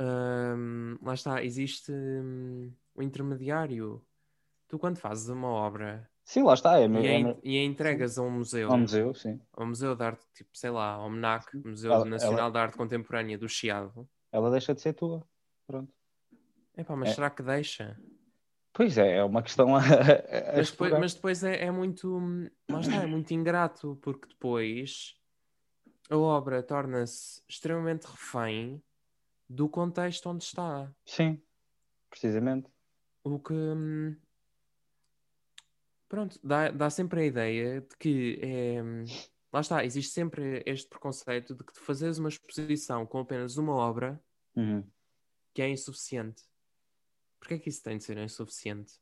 hum, 0.00 0.96
lá 1.02 1.14
está, 1.14 1.42
existe 1.44 1.92
hum, 1.92 2.72
o 2.94 3.02
intermediário. 3.02 4.04
Tu, 4.68 4.78
quando 4.78 4.98
fazes 4.98 5.28
uma 5.28 5.48
obra 5.48 6.08
Sim, 6.26 6.42
lá 6.42 6.54
está. 6.54 6.78
É, 6.80 6.86
e, 6.88 7.06
é, 7.06 7.16
a, 7.24 7.28
é, 7.30 7.36
e 7.44 7.58
a 7.58 7.64
entregas 7.64 8.18
a 8.18 8.22
um 8.22 8.30
museu, 8.30 8.68
ao 8.70 8.76
museu, 8.76 9.14
sim. 9.14 9.40
ao 9.52 9.64
Museu 9.64 9.94
de 9.94 10.02
Arte, 10.02 10.26
tipo, 10.34 10.50
sei 10.58 10.70
lá, 10.70 10.94
ao 10.94 11.08
MNAC, 11.08 11.56
Museu 11.64 11.92
Ela- 11.92 12.04
Nacional 12.04 12.38
ela- 12.40 12.50
de 12.50 12.58
Arte 12.58 12.76
Contemporânea 12.76 13.38
do 13.38 13.48
Chiado, 13.48 14.08
Ela 14.32 14.50
deixa 14.50 14.74
de 14.74 14.80
ser 14.80 14.92
tua. 14.92 15.24
Pronto. 15.68 15.92
epá, 16.76 16.96
mas 16.96 17.10
É. 17.10 17.14
será 17.14 17.30
que 17.30 17.42
deixa? 17.44 17.96
Pois 18.72 18.98
é, 18.98 19.18
é 19.18 19.24
uma 19.24 19.40
questão 19.40 19.74
a, 19.76 19.78
a- 19.78 19.82
a 19.82 20.56
mas 20.56 20.70
depois, 20.72 20.92
mas 20.98 21.14
depois 21.14 21.44
é, 21.44 21.64
é 21.64 21.70
muito. 21.70 22.18
Lá 22.68 22.80
está, 22.80 22.96
é 22.96 23.06
muito 23.06 23.32
ingrato, 23.32 23.96
porque 24.02 24.26
depois 24.28 25.14
a 26.10 26.16
obra 26.18 26.60
torna-se 26.62 27.40
extremamente 27.48 28.02
refém 28.04 28.82
do 29.48 29.68
contexto 29.68 30.28
onde 30.28 30.42
está. 30.42 30.92
Sim, 31.06 31.40
precisamente. 32.10 32.68
O 33.24 33.38
que. 33.38 33.54
Pronto, 36.08 36.38
dá, 36.42 36.70
dá 36.70 36.88
sempre 36.90 37.20
a 37.22 37.24
ideia 37.26 37.80
de 37.80 37.96
que 37.98 38.38
é. 38.42 38.80
Lá 39.52 39.60
está, 39.60 39.84
existe 39.84 40.12
sempre 40.12 40.62
este 40.66 40.88
preconceito 40.88 41.54
de 41.54 41.64
que 41.64 41.72
tu 41.72 41.80
fazes 41.80 42.18
uma 42.18 42.28
exposição 42.28 43.06
com 43.06 43.18
apenas 43.20 43.56
uma 43.56 43.74
obra 43.74 44.20
Uhum. 44.54 44.84
que 45.54 45.62
é 45.62 45.68
insuficiente. 45.68 46.42
Porquê 47.38 47.54
é 47.54 47.58
que 47.58 47.68
isso 47.68 47.82
tem 47.82 47.98
de 47.98 48.04
ser 48.04 48.16
insuficiente? 48.18 48.94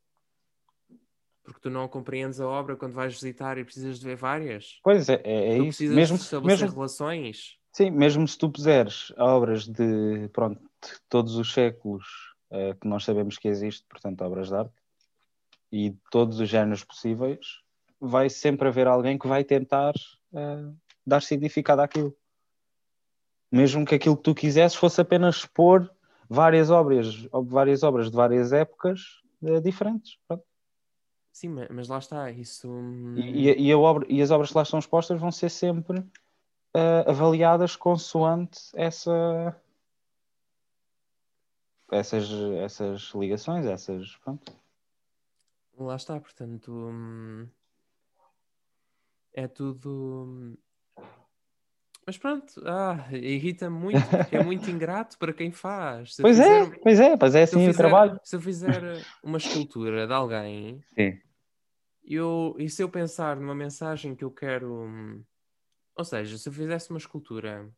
Porque 1.43 1.61
tu 1.61 1.71
não 1.71 1.87
compreendes 1.89 2.41
a 2.41 2.49
obra 2.49 2.77
quando 2.77 2.95
vais 2.95 3.13
visitar 3.15 3.59
e 3.59 3.65
precisas 3.65 3.99
de 3.99 4.05
ver 4.07 4.17
várias? 4.17 4.81
Pois 4.83 5.09
é, 5.09 5.21
é, 5.25 5.55
é 5.55 5.57
tu 5.59 5.65
isso. 5.65 5.79
precisas 5.79 5.97
Mesmo, 5.97 6.17
de 6.17 6.23
estabelecer 6.25 6.67
mesmo, 6.67 6.77
relações? 6.77 7.59
sim, 7.73 7.91
mesmo 7.91 8.27
se 8.27 8.39
tu 8.39 8.51
puseres 8.51 9.13
obras 9.19 9.67
de, 9.67 10.29
pronto, 10.33 10.61
de 10.61 10.91
todos 11.09 11.37
os 11.37 11.53
séculos 11.53 12.05
eh, 12.51 12.75
que 12.75 12.87
nós 12.89 13.05
sabemos 13.05 13.37
que 13.39 13.49
existe, 13.49 13.85
portanto, 13.89 14.23
obras 14.23 14.49
de 14.49 14.55
arte, 14.55 14.75
e 15.75 15.91
de 15.91 15.99
todos 16.09 16.39
os 16.39 16.49
géneros 16.49 16.85
possíveis, 16.85 17.61
vai 18.01 18.31
sempre 18.31 18.69
haver 18.69 18.87
alguém 18.87 19.19
que 19.19 19.27
vai 19.27 19.43
tentar 19.43 19.93
eh, 20.33 20.71
dar 21.05 21.21
significado 21.21 21.83
àquilo. 21.83 22.17
Mesmo 23.51 23.85
que 23.85 23.97
aquilo 23.97 24.17
que 24.17 24.23
tu 24.23 24.35
quisesses 24.37 24.79
fosse 24.79 25.01
apenas 25.01 25.37
expor 25.39 25.91
várias 26.29 26.71
obras, 26.71 27.27
várias 27.47 27.83
obras 27.83 28.09
de 28.09 28.17
várias 28.17 28.53
épocas 28.53 29.01
eh, 29.43 29.61
diferentes. 29.61 30.17
Pronto. 30.29 30.45
Sim, 31.33 31.49
ma- 31.49 31.67
mas 31.71 31.89
lá 31.89 31.99
está, 31.99 32.31
isso. 32.31 32.69
hum, 32.69 33.17
E, 33.17 33.49
e- 33.49 33.63
e 33.67 33.73
a 33.73 33.79
obra- 33.79 34.07
e 34.09 34.23
as 34.23 34.31
obras 34.31 34.51
que 34.51 34.57
lá 34.57 34.63
estão 34.63 34.79
expostas 34.79 35.21
vão 35.21 35.33
ser 35.33 35.49
sempre 35.51 36.05
eh, 36.73 37.05
avaliadas 37.09 37.75
consoante 37.75 38.61
essa, 38.75 39.57
essas, 41.91 42.31
essas 42.63 43.01
ligações, 43.15 43.67
essas. 43.67 44.17
Pronto. 44.19 44.53
Lá 45.79 45.97
está, 45.97 46.19
portanto. 46.21 46.73
hum, 46.73 47.49
É 49.33 49.47
tudo. 49.49 50.25
hum, 50.27 50.57
Mas 52.07 52.19
pronto, 52.19 52.61
ah, 52.67 53.09
irrita-me 53.13 53.77
muito, 53.79 54.03
porque 54.09 54.37
é 54.37 54.41
muito 54.41 54.69
ingrato 54.71 55.19
para 55.19 55.33
quem 55.33 55.51
faz. 55.51 56.15
Se 56.15 56.23
Pois 56.23 56.39
é, 56.39 56.49
fizer- 56.61 56.81
pois 56.83 57.01
é, 57.01 57.17
pois 57.17 57.35
é 57.35 57.43
se 57.45 57.55
eu 57.57 57.61
assim 57.61 57.69
o 57.71 57.77
trabalho. 57.77 58.21
Se 58.23 58.37
eu 58.37 58.41
fizer 58.41 59.07
uma 59.23 59.39
escultura 59.39 60.07
de 60.07 60.13
alguém 60.13 60.83
Sim. 60.95 61.19
eu, 62.05 62.55
e 62.59 62.69
se 62.69 62.83
eu 62.83 62.89
pensar 62.91 63.37
numa 63.37 63.55
mensagem 63.55 64.15
que 64.15 64.25
eu 64.25 64.31
quero. 64.31 64.73
hum, 64.85 65.25
Ou 65.97 66.05
seja, 66.05 66.39
se 66.39 66.49
eu 66.49 66.53
fizesse 66.53 66.91
uma 66.91 66.99
escultura 66.99 67.71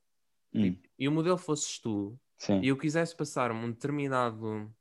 Hum, 0.55 0.77
e 0.99 1.07
o 1.09 1.13
modelo 1.13 1.37
fosses 1.39 1.79
tu 1.79 2.19
sim, 2.39 2.61
e 2.63 2.69
eu 2.69 2.77
quisesse 2.79 3.15
passar 3.17 3.51
um 3.53 3.71
determinado 3.71 4.73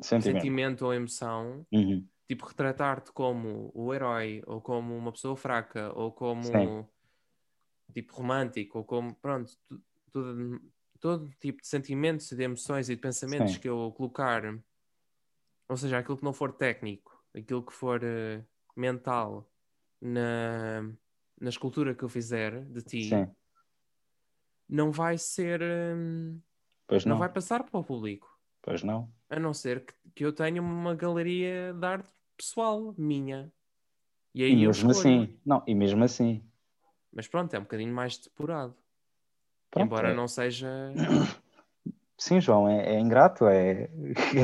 sentimento. 0.00 0.34
sentimento 0.40 0.84
ou 0.86 0.94
emoção, 0.94 1.66
Uhum. 1.72 2.08
Tipo 2.28 2.46
retratar-te 2.46 3.12
como 3.12 3.70
o 3.74 3.92
herói 3.94 4.42
ou 4.46 4.60
como 4.60 4.96
uma 4.96 5.12
pessoa 5.12 5.36
fraca 5.36 5.92
ou 5.94 6.12
como 6.12 6.42
Sim. 6.42 6.86
tipo 7.92 8.14
romântico 8.14 8.78
ou 8.78 8.84
como 8.84 9.14
pronto, 9.14 9.52
tudo, 10.12 10.60
todo 11.00 11.30
tipo 11.40 11.60
de 11.62 11.68
sentimentos 11.68 12.30
e 12.32 12.36
de 12.36 12.42
emoções 12.44 12.88
e 12.88 12.94
de 12.96 13.00
pensamentos 13.00 13.56
Sim. 13.56 13.58
que 13.58 13.68
eu 13.68 13.92
colocar, 13.92 14.42
ou 15.68 15.76
seja, 15.76 15.98
aquilo 15.98 16.18
que 16.18 16.24
não 16.24 16.32
for 16.32 16.52
técnico, 16.52 17.22
aquilo 17.34 17.64
que 17.64 17.72
for 17.72 18.02
eh, 18.04 18.44
mental 18.76 19.50
na, 20.00 20.82
na 21.40 21.48
escultura 21.48 21.94
que 21.94 22.04
eu 22.04 22.08
fizer 22.08 22.64
de 22.66 22.82
ti, 22.82 23.08
Sim, 23.08 23.34
não 24.68 24.90
vai 24.90 25.18
ser 25.18 25.60
pois 26.86 27.04
não 27.04 27.16
não, 27.16 27.18
vai 27.18 27.32
passar 27.32 27.62
para 27.64 27.78
o 27.78 27.84
público. 27.84 28.28
pois 28.62 28.82
não. 28.82 29.12
A 29.30 29.38
não 29.40 29.54
ser 29.54 29.84
que, 29.86 29.94
que 30.14 30.24
eu 30.24 30.32
tenha 30.34 30.62
uma 30.62 30.94
galeria 30.94 31.72
de 31.74 31.86
arte 31.86 32.13
pessoal 32.36 32.94
minha. 32.96 33.52
E 34.34 34.42
aí 34.42 34.52
E 34.52 34.56
mesmo 34.66 34.90
assim, 34.90 35.38
não, 35.44 35.62
e 35.66 35.74
mesmo 35.74 36.02
assim, 36.04 36.42
Mas 37.12 37.28
pronto, 37.28 37.54
é 37.54 37.58
um 37.58 37.62
bocadinho 37.62 37.94
mais 37.94 38.18
depurado. 38.18 38.74
pronto, 39.70 39.86
Embora 39.86 40.10
é- 40.10 40.14
não 40.14 40.26
seja. 40.28 40.68
Sim, 42.16 42.40
João, 42.40 42.68
é, 42.68 42.94
é 42.94 43.00
ingrato, 43.00 43.44
é. 43.48 43.88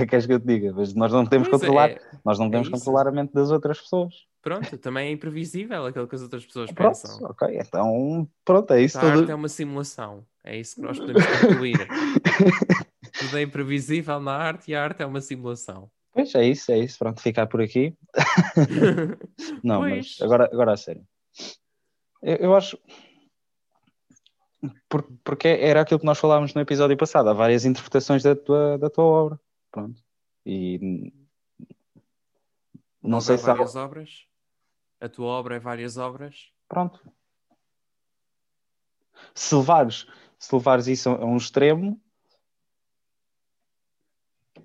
Queres 0.09 0.27
que 0.27 0.33
eu 0.33 0.41
te 0.41 0.47
diga? 0.47 0.73
Mas 0.73 0.93
nós 0.95 1.13
não 1.13 1.25
podemos 1.25 1.49
Pois 1.49 1.61
controlar, 1.63 1.89
é, 1.91 2.01
nós 2.25 2.39
não 2.39 2.47
podemos 2.47 2.69
isso. 2.69 2.77
controlar 2.77 3.07
a 3.09 3.13
mente 3.13 3.33
das 3.33 3.51
outras 3.51 3.81
pessoas. 3.81 4.27
pronto, 4.43 4.77
também 4.79 5.09
é 5.09 5.13
imprevisível 5.13 5.87
aquilo 5.87 6.07
que 6.09 6.15
as 6.15 6.23
outras 6.23 6.45
pessoas 6.45 6.71
Pronto, 6.73 6.93
pensam. 6.93 7.27
ok, 7.31 7.59
então 7.59 8.29
pronto, 8.45 8.73
é 8.73 8.83
isso 8.83 8.99
A 8.99 9.03
arte 9.03 9.21
tudo. 9.21 9.33
é 9.33 9.35
uma 9.35 9.49
simulação. 9.49 10.27
É 10.45 10.57
isso 10.59 10.75
que 10.77 10.83
nós 10.83 10.99
podemos 10.99 11.25
concluir. 11.27 11.79
Tudo 13.19 13.37
é 13.37 13.43
imprevisível 13.43 14.19
na 14.21 14.33
arte 14.35 14.71
e 14.71 14.75
a 14.75 14.83
arte 14.83 15.03
é 15.03 15.07
uma 15.07 15.21
simulação. 15.21 15.91
Pois 16.23 16.35
é 16.35 16.45
isso, 16.47 16.73
é 16.73 16.79
isso, 16.79 16.99
pronto, 16.99 17.21
ficar 17.21 17.47
por 17.47 17.61
aqui. 17.63 17.97
Não, 19.65 19.81
Pois. 19.81 20.17
mas 20.19 20.21
agora, 20.23 20.45
agora 20.53 20.73
a 20.73 20.77
sério. 20.77 21.07
Eu, 22.23 22.37
eu 22.37 22.55
acho. 22.57 22.79
Por- 24.89 25.09
porque 25.25 25.49
era 25.49 25.81
aquilo 25.81 26.01
que 26.01 26.07
nós 26.07 26.19
falávamos 26.19 26.53
no 26.55 26.61
episódio 26.61 26.97
passado. 26.97 27.31
Há 27.31 27.33
várias 27.33 27.65
interpretações 27.65 28.23
da 28.23 28.37
tua, 28.37 28.77
da 28.79 28.91
tua 28.91 29.05
obra. 29.05 29.41
Pronto. 29.71 30.03
E. 30.45 31.13
Não 33.03 33.13
Nós 33.13 33.25
sei 33.25 33.39
se 33.39 33.45
há. 33.49 33.55
várias 33.55 33.75
obras. 33.77 34.27
A 35.01 35.09
tua 35.09 35.27
obra 35.29 35.57
é 35.57 35.59
várias 35.59 35.97
obras. 35.97 36.53
Pronto. 36.69 37.01
Se 39.35 39.55
levares, 39.55 40.07
se 40.39 40.55
levares 40.55 40.87
isso 40.87 41.09
a 41.09 41.25
um 41.25 41.37
extremo, 41.37 41.99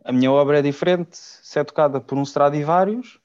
a 0.05 0.11
minha 0.11 0.31
obra 0.31 0.59
é 0.59 0.61
diferente 0.61 1.17
se 1.17 1.59
é 1.59 1.63
tocada 1.63 1.99
por 1.99 2.15
um 2.15 2.21
Stradivarius 2.21 3.19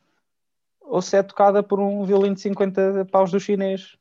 ou 0.81 1.03
se 1.03 1.15
é 1.15 1.23
tocada 1.23 1.63
por 1.63 1.79
um 1.79 2.05
violino 2.05 2.35
de 2.35 2.41
50 2.41 3.05
paus 3.13 3.31
do 3.31 3.39
chinês. 3.39 3.99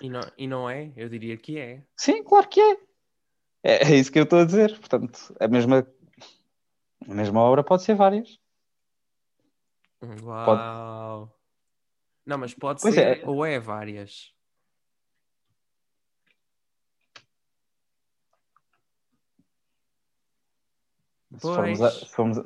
E 0.00 0.10
não, 0.10 0.20
e 0.36 0.46
não 0.46 0.68
é? 0.68 0.92
Eu 0.96 1.08
diria 1.08 1.36
que 1.36 1.56
é. 1.56 1.82
Sim, 1.96 2.22
claro 2.24 2.48
que 2.48 2.60
é. 2.60 2.76
É, 3.62 3.92
é 3.92 3.94
isso 3.96 4.10
que 4.10 4.18
eu 4.18 4.24
estou 4.24 4.40
a 4.40 4.44
dizer. 4.44 4.76
Portanto, 4.78 5.34
a 5.38 5.46
mesma, 5.46 5.86
a 7.08 7.14
mesma 7.14 7.40
obra 7.40 7.62
pode 7.62 7.84
ser 7.84 7.94
várias. 7.94 8.38
Uau! 10.22 11.32
Não, 12.26 12.38
mas 12.38 12.54
pode 12.54 12.82
Pois 12.82 12.94
ser 12.94 13.20
é. 13.20 13.26
ou 13.26 13.46
é 13.46 13.58
várias. 13.58 14.32
Se 21.38 21.46
formos 21.48 21.82
a, 21.82 21.90
se 21.90 22.06
formos 22.06 22.38
a- 22.38 22.44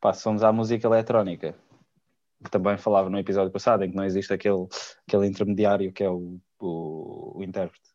pá, 0.00 0.12
se 0.12 0.22
formos 0.22 0.42
à 0.42 0.52
música 0.52 0.86
eletrónica, 0.86 1.54
que 2.42 2.50
também 2.50 2.76
falava 2.76 3.08
no 3.08 3.18
episódio 3.18 3.52
passado, 3.52 3.84
em 3.84 3.90
que 3.90 3.96
não 3.96 4.04
existe 4.04 4.32
aquele, 4.32 4.66
aquele 5.06 5.26
intermediário 5.26 5.92
que 5.92 6.04
é 6.04 6.10
o, 6.10 6.38
o, 6.58 7.38
o 7.38 7.42
intérprete. 7.42 7.90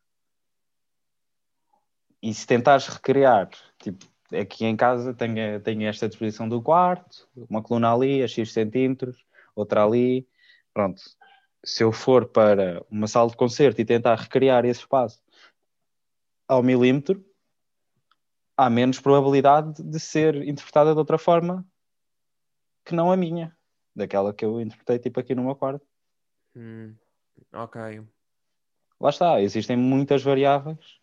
E 2.22 2.32
se 2.32 2.46
tentares 2.46 2.86
recriar, 2.86 3.50
tipo, 3.78 4.04
aqui 4.32 4.64
em 4.64 4.76
casa 4.76 5.12
tenho, 5.12 5.60
tenho 5.60 5.88
esta 5.88 6.08
disposição 6.08 6.48
do 6.48 6.62
quarto, 6.62 7.28
uma 7.48 7.62
coluna 7.62 7.92
ali 7.92 8.22
a 8.22 8.28
X 8.28 8.52
centímetros, 8.52 9.24
outra 9.54 9.84
ali, 9.84 10.26
pronto. 10.72 11.02
Se 11.64 11.84
eu 11.84 11.92
for 11.92 12.26
para 12.26 12.84
uma 12.90 13.06
sala 13.06 13.28
de 13.30 13.36
concerto 13.36 13.80
e 13.80 13.84
tentar 13.84 14.16
recriar 14.16 14.64
esse 14.64 14.80
espaço 14.80 15.22
ao 16.48 16.62
milímetro, 16.62 17.24
há 18.64 18.70
menos 18.70 19.00
probabilidade 19.00 19.82
de 19.82 19.98
ser 20.00 20.36
interpretada 20.46 20.92
de 20.92 20.98
outra 20.98 21.18
forma 21.18 21.66
que 22.84 22.94
não 22.94 23.10
a 23.12 23.16
minha, 23.16 23.56
daquela 23.94 24.32
que 24.32 24.44
eu 24.44 24.60
interpretei 24.60 24.98
tipo 24.98 25.20
aqui 25.20 25.34
no 25.34 25.44
meu 25.44 25.54
quarto. 25.54 25.86
Hum, 26.56 26.94
ok. 27.52 28.02
Lá 29.00 29.10
está, 29.10 29.40
existem 29.40 29.76
muitas 29.76 30.22
variáveis. 30.22 31.00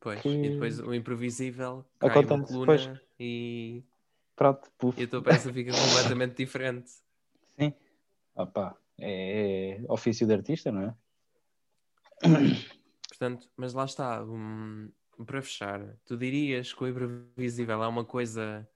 Pois, 0.00 0.20
Que- 0.22 0.28
e 0.28 0.50
depois 0.50 0.78
o 0.80 0.92
imprevisível 0.94 1.84
cai 1.98 2.10
Acontece, 2.10 2.34
uma 2.34 2.46
coluna 2.46 2.66
pois. 2.66 3.00
e, 3.18 3.84
Pronto, 4.34 4.70
puf. 4.78 5.00
e 5.00 5.04
a 5.04 5.08
tua 5.08 5.22
peça 5.22 5.52
fica 5.52 5.70
completamente 6.18 6.36
diferente. 6.36 6.90
Sim. 7.58 7.72
Opa, 8.34 8.76
é, 8.98 9.78
é 9.80 9.84
ofício 9.88 10.26
de 10.26 10.34
artista, 10.34 10.72
não 10.72 10.82
é? 10.82 10.94
Portanto, 13.08 13.48
mas 13.56 13.72
lá 13.74 13.84
está, 13.84 14.22
hum, 14.24 14.90
para 15.22 15.42
fechar, 15.42 15.80
tu 16.04 16.16
dirias 16.16 16.72
que 16.72 16.82
o 16.82 16.88
imprevisível 16.88 17.82
é 17.82 17.86
uma 17.86 18.04
coisa 18.04 18.66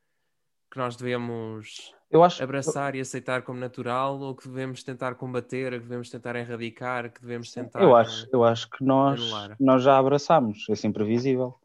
que 0.71 0.79
nós 0.79 0.97
devemos 0.97 1.95
Eu 2.11 2.23
acho 2.23 2.43
abraçar 2.43 2.95
e 2.95 3.01
aceitar 3.01 3.43
como 3.43 3.59
natural 3.59 4.19
ou 4.21 4.35
que 4.35 4.47
devemos 4.47 4.83
tentar 4.83 5.15
combater, 5.15 5.73
que 5.73 5.79
devemos 5.81 6.11
tentar 6.11 6.37
erradicar, 6.37 7.11
que 7.11 7.21
devemos 7.21 7.51
tentar. 7.51 7.83
Eu 7.83 7.97
acho, 7.97 8.27
eu 8.33 8.45
acho 8.45 8.69
que 8.71 8.85
nós, 8.85 9.21
anular. 9.21 9.57
nós 9.59 9.83
já 9.83 9.99
abraçamos 9.99 10.67
esse 10.69 10.87
imprevisível. 10.87 11.59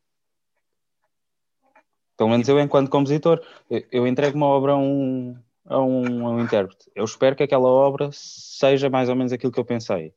Pelo 2.15 2.29
menos 2.29 2.47
eu, 2.47 2.59
enquanto 2.59 2.89
compositor, 2.89 3.43
eu, 3.69 3.83
eu 3.91 4.07
entrego 4.07 4.37
uma 4.37 4.45
obra 4.45 4.73
a 4.73 4.77
um, 4.77 5.37
a, 5.65 5.79
um, 5.79 6.27
a 6.27 6.29
um 6.31 6.39
intérprete. 6.39 6.89
Eu 6.95 7.03
espero 7.03 7.35
que 7.35 7.43
aquela 7.43 7.67
obra 7.67 8.09
seja 8.13 8.89
mais 8.89 9.09
ou 9.09 9.15
menos 9.15 9.33
aquilo 9.33 9.51
que 9.51 9.59
eu 9.59 9.65
pensei. 9.65 10.13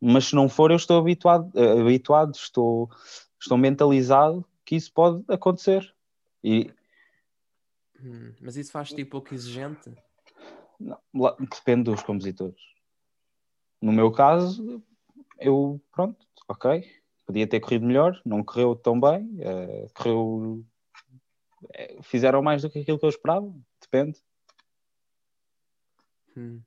Mas 0.00 0.26
se 0.26 0.34
não 0.34 0.48
for, 0.48 0.70
eu 0.70 0.76
estou 0.76 0.98
habituado, 0.98 1.50
eh, 1.58 1.80
habituado 1.80 2.34
estou, 2.34 2.90
estou 3.40 3.56
mentalizado 3.56 4.44
que 4.64 4.76
isso 4.76 4.92
pode 4.92 5.24
acontecer. 5.28 5.94
E 6.44 6.70
Hum, 8.02 8.34
mas 8.40 8.56
isso 8.56 8.72
faz-te 8.72 9.04
pouco 9.04 9.32
exigente? 9.34 9.90
Não, 10.78 10.98
lá- 11.14 11.34
depende 11.40 11.84
dos 11.84 12.02
compositores. 12.02 12.60
No 13.80 13.90
meu 13.92 14.12
caso, 14.12 14.82
eu, 15.38 15.80
pronto, 15.92 16.26
ok, 16.48 16.84
podia 17.24 17.46
ter 17.46 17.60
corrido 17.60 17.86
melhor, 17.86 18.20
não 18.24 18.44
correu 18.44 18.74
tão 18.76 19.00
bem, 19.00 19.36
eh, 19.40 19.86
correu. 19.94 20.64
eh, 21.72 21.96
fizeram 22.02 22.42
mais 22.42 22.62
do 22.62 22.70
que 22.70 22.80
aquilo 22.80 22.98
que 22.98 23.04
eu 23.04 23.10
esperava, 23.10 23.52
depende. 23.80 24.18
Hum. 26.36 26.60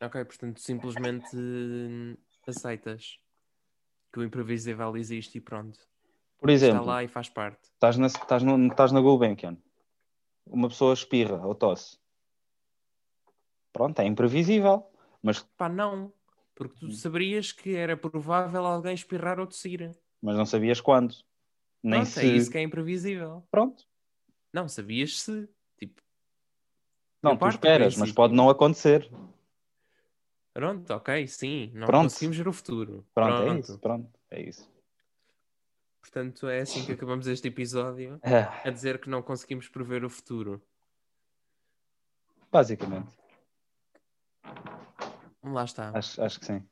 Ok, 0.00 0.24
portanto, 0.24 0.58
simplesmente 0.60 1.36
hum, 1.36 2.16
aceitas 2.50 3.18
que 4.12 4.18
o 4.20 4.24
imprevisível 4.24 4.96
existe 4.96 5.38
e 5.38 5.40
pronto. 5.40 5.78
Por 6.38 6.50
Está 6.50 6.66
exemplo, 6.66 6.86
lá 6.86 7.02
e 7.04 7.08
faz 7.08 7.28
parte. 7.28 7.60
estás 7.74 7.96
na, 7.96 8.06
estás 8.06 8.42
no, 8.42 8.66
estás 8.66 8.92
na 8.92 9.00
Gulbenkian, 9.00 9.56
uma 10.46 10.68
pessoa 10.68 10.92
espirra 10.92 11.46
ou 11.46 11.54
tosse. 11.54 11.98
Pronto, 13.72 13.98
é 14.00 14.04
imprevisível, 14.04 14.84
mas, 15.22 15.40
Pá, 15.56 15.68
não. 15.68 16.12
Porque 16.54 16.78
tu 16.78 16.92
saberias 16.92 17.50
que 17.52 17.74
era 17.74 17.96
provável 17.96 18.66
alguém 18.66 18.94
espirrar 18.94 19.40
ou 19.40 19.46
tossir. 19.46 19.90
mas 20.20 20.36
não 20.36 20.44
sabias 20.44 20.80
quando. 20.80 21.14
Nem 21.82 22.00
Pronto, 22.02 22.12
se. 22.12 22.20
é 22.20 22.24
isso 22.36 22.50
que 22.50 22.58
é 22.58 22.62
imprevisível. 22.62 23.42
Pronto. 23.50 23.84
Não, 24.52 24.68
sabias 24.68 25.20
se. 25.20 25.48
Tipo, 25.78 26.02
Não, 27.22 27.36
tu 27.36 27.48
esperas, 27.48 27.96
mas 27.96 28.12
pode 28.12 28.34
não 28.34 28.50
acontecer. 28.50 29.10
Pronto, 30.52 30.90
ok, 30.92 31.26
sim. 31.26 31.70
Não 31.74 31.86
Pronto. 31.86 32.04
conseguimos 32.04 32.36
ver 32.36 32.48
o 32.48 32.52
futuro. 32.52 33.06
Pronto, 33.14 33.42
é 33.42 33.58
isso. 33.58 33.78
Pronto, 33.78 34.10
é 34.30 34.42
isso. 34.42 34.70
Portanto, 36.00 36.48
é 36.48 36.60
assim 36.60 36.84
que 36.84 36.92
acabamos 36.92 37.26
este 37.26 37.48
episódio. 37.48 38.20
É, 38.24 38.68
A 38.68 38.70
dizer 38.70 39.00
que 39.00 39.08
não 39.10 39.22
conseguimos 39.22 39.68
prever 39.68 40.04
o 40.04 40.10
futuro. 40.10 40.62
basicamente. 42.50 43.08
Lá 45.42 45.64
está. 45.64 45.90
Acho, 45.94 46.22
acho 46.22 46.38
que 46.40 46.46
sim. 46.46 46.62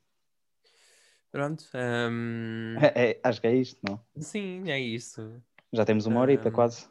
Pronto. 1.31 1.65
hum, 1.73 2.75
É, 2.79 3.11
é, 3.11 3.19
acho 3.23 3.41
que 3.41 3.47
é 3.47 3.55
isto, 3.55 3.79
não? 3.87 3.99
Sim, 4.19 4.69
é 4.69 4.79
isso. 4.79 5.41
Já 5.73 5.85
temos 5.85 6.05
uma 6.05 6.19
horita 6.19 6.49
Ahm, 6.49 6.53
quase. 6.53 6.87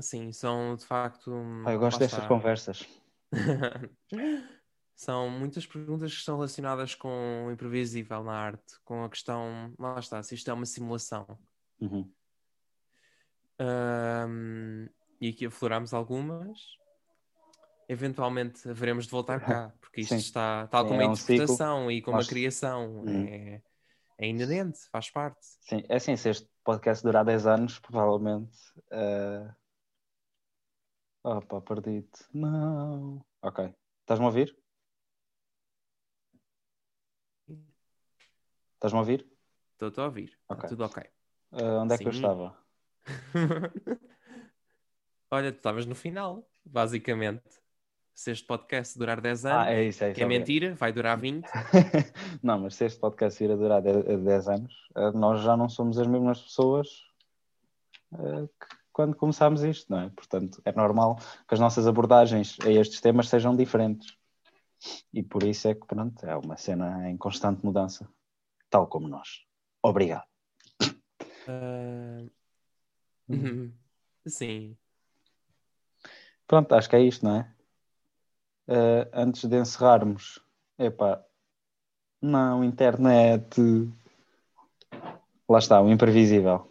Sim, 0.00 0.32
são 0.32 0.74
de 0.76 0.84
facto. 0.84 1.30
Pá, 1.64 1.72
eu 1.72 1.78
gosto 1.78 1.98
destas 1.98 2.26
conversas. 2.26 2.88
São 4.94 5.28
muitas 5.28 5.66
perguntas 5.66 6.12
que 6.12 6.18
estão 6.18 6.36
relacionadas 6.36 6.94
com 6.94 7.46
o 7.46 7.50
imprevisível 7.52 8.22
na 8.22 8.32
arte, 8.32 8.78
com 8.84 9.02
a 9.04 9.10
questão, 9.10 9.74
lá 9.78 9.98
está, 9.98 10.22
se 10.22 10.34
isto 10.34 10.48
é 10.50 10.54
uma 10.54 10.66
simulação. 10.66 11.26
Uhum. 11.80 12.08
Ahm, 13.58 14.86
e 15.20 15.28
aqui 15.30 15.46
afloramos 15.46 15.92
algumas. 15.94 16.58
Eventualmente 17.88 18.68
haveremos 18.68 19.04
de 19.04 19.10
voltar 19.10 19.40
cá, 19.40 19.72
porque 19.80 20.00
isto 20.00 20.10
Sim. 20.14 20.20
está, 20.20 20.66
tal 20.68 20.86
como 20.86 21.00
é 21.00 21.04
a 21.04 21.08
um 21.08 21.12
interpretação 21.12 21.90
e 21.90 22.00
como 22.00 22.16
Nós- 22.16 22.26
a 22.26 22.28
criação, 22.30 23.00
Uhum. 23.02 23.26
é, 23.26 23.62
é 24.18 24.26
inerente, 24.28 24.78
faz 24.90 25.10
parte. 25.10 25.38
Sim, 25.40 25.82
é 25.88 25.96
assim, 25.96 26.16
se 26.16 26.30
este 26.30 26.48
podcast 26.62 27.02
durar 27.04 27.24
10 27.24 27.46
anos, 27.46 27.78
provavelmente. 27.78 28.56
eh, 28.90 29.50
Opa, 31.22 31.60
perdi-te. 31.62 32.22
Não. 32.34 33.24
Ok. 33.42 33.74
Estás-me 34.00 34.24
a 34.26 34.28
ouvir? 34.28 34.54
Estás-me 38.84 38.98
a 38.98 39.00
ouvir? 39.00 39.26
Estou-te 39.72 39.98
a 39.98 40.04
ouvir, 40.04 40.24
está 40.42 40.54
Ok. 40.54 40.68
tudo 40.68 40.84
ok. 40.84 41.02
Eh, 41.52 41.64
onde 41.78 41.94
é 41.94 41.96
que 41.96 42.06
eu 42.06 42.12
Sim. 42.12 42.18
estava? 42.18 42.54
Olha, 45.30 45.50
tu 45.50 45.56
estavas 45.56 45.86
no 45.86 45.94
final, 45.94 46.46
basicamente. 46.62 47.42
Se 48.14 48.30
este 48.30 48.46
podcast 48.46 48.98
durar 48.98 49.22
10 49.22 49.46
anos, 49.46 49.66
Ah, 49.68 49.72
é 49.72 49.84
isso, 49.84 50.04
é 50.04 50.08
isso. 50.10 50.16
que 50.16 50.22
é 50.22 50.26
mentira, 50.26 50.74
vai 50.74 50.92
durar 50.92 51.18
20. 51.18 51.46
não, 52.44 52.58
mas 52.60 52.74
se 52.74 52.84
este 52.84 53.00
podcast 53.00 53.42
ir 53.42 53.50
a 53.52 53.56
durar 53.56 53.80
10, 53.80 54.04
10 54.22 54.48
anos, 54.48 54.74
eh, 54.96 55.12
nós 55.12 55.40
já 55.42 55.56
não 55.56 55.70
somos 55.70 55.98
as 55.98 56.06
mesmas 56.06 56.42
pessoas 56.42 56.86
eh, 58.12 58.46
que 58.60 58.76
quando 58.92 59.16
começámos 59.16 59.64
isto, 59.64 59.90
não 59.90 60.00
é? 60.00 60.10
Portanto, 60.10 60.60
é 60.62 60.72
normal 60.72 61.16
que 61.48 61.54
as 61.54 61.58
nossas 61.58 61.86
abordagens 61.86 62.58
a 62.60 62.70
estes 62.70 63.00
temas 63.00 63.30
sejam 63.30 63.56
diferentes. 63.56 64.14
E 65.10 65.22
por 65.22 65.42
isso 65.42 65.68
é 65.68 65.74
que, 65.74 65.86
pronto, 65.86 66.22
é 66.26 66.36
uma 66.36 66.58
cena 66.58 67.08
em 67.08 67.16
constante 67.16 67.64
mudança, 67.64 68.06
tal 68.74 68.88
como 68.88 69.06
nós. 69.06 69.46
Obrigado. 69.80 70.26
Uhum. 73.28 73.72
Sim. 74.26 74.76
Pronto, 76.44 76.74
acho 76.74 76.90
que 76.90 76.96
é 76.96 77.00
isto, 77.00 77.24
não 77.24 77.36
é? 77.36 77.54
Eh, 78.66 79.10
antes 79.12 79.44
de 79.44 79.56
encerrarmos, 79.56 80.40
epá, 80.76 81.24
não, 82.20 82.64
internet. 82.64 83.60
Lá 85.48 85.58
está, 85.60 85.80
o 85.80 85.88
imprevisível. 85.88 86.68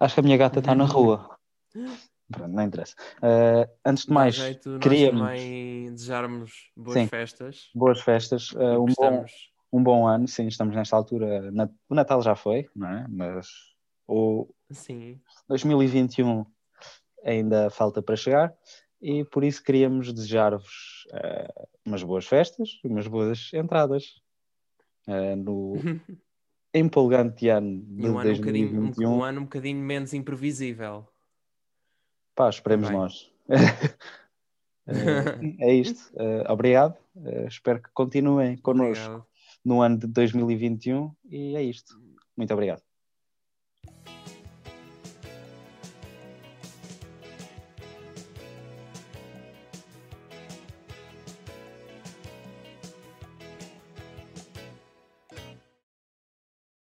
Acho 0.00 0.14
que 0.14 0.20
a 0.20 0.22
minha 0.22 0.38
gata 0.38 0.60
está 0.60 0.74
na 0.74 0.86
rua. 0.86 1.38
Não 2.48 2.62
interessa. 2.62 2.94
Eh, 3.22 3.68
antes 3.84 4.06
de 4.06 4.12
mais, 4.12 4.34
jeito 4.36 4.78
queríamos 4.80 5.20
também 5.20 5.92
desejarmos 5.92 6.70
boas 6.76 7.00
Sim. 7.00 7.06
festas. 7.08 7.70
boas 7.74 8.00
festas, 8.00 8.48
porque 8.48 8.64
um, 8.66 8.86
bom, 8.96 9.24
um 9.72 9.82
bom 9.82 10.06
ano. 10.06 10.26
Sim, 10.28 10.46
estamos 10.46 10.74
nesta 10.74 10.96
altura. 10.96 11.50
na- 11.50 11.68
o 11.88 11.94
Natal 11.94 12.20
já 12.22 12.34
foi, 12.34 12.68
não 12.74 12.88
é? 12.88 13.06
Mas 13.08 13.46
o 14.06 14.48
Sim. 14.70 15.20
2021 15.48 16.44
ainda 17.24 17.70
falta 17.70 18.02
para 18.02 18.16
chegar 18.16 18.54
e 19.00 19.24
por 19.24 19.44
isso 19.44 19.62
queríamos 19.62 20.12
desejar-vos 20.12 21.06
eh, 21.12 21.66
umas 21.86 22.02
boas 22.02 22.26
festas, 22.26 22.68
umas 22.84 23.06
boas 23.06 23.50
entradas 23.54 24.22
no 25.36 25.74
empolgante 26.72 27.48
ano 27.48 27.82
de 27.82 28.04
E 28.06 28.08
um 28.10 28.18
ano, 28.18 28.30
um, 28.32 28.36
bocadinho, 28.36 28.66
um, 28.68 28.90
2021. 28.90 29.10
um 29.10 29.22
ano 29.22 29.40
um 29.40 29.44
bocadinho 29.44 29.78
menos 29.80 30.12
imprevisível. 30.14 31.06
Pá, 32.34 32.48
esperemos 32.48 32.88
Também. 32.88 33.00
nós. 33.02 33.32
Eh, 34.86 35.56
é 35.60 35.74
isto. 35.74 36.12
Eh, 36.14 36.44
obrigado. 36.46 36.98
Eh, 37.24 37.46
espero 37.48 37.80
que 37.82 37.88
continuem 37.94 38.58
connosco 38.58 39.02
Obrigado. 39.02 39.26
no 39.64 39.80
ano 39.80 39.96
de 39.96 40.06
2021 40.06 41.10
e 41.24 41.56
é 41.56 41.62
isto. 41.62 41.98
Muito 42.36 42.52
obrigado. 42.52 42.82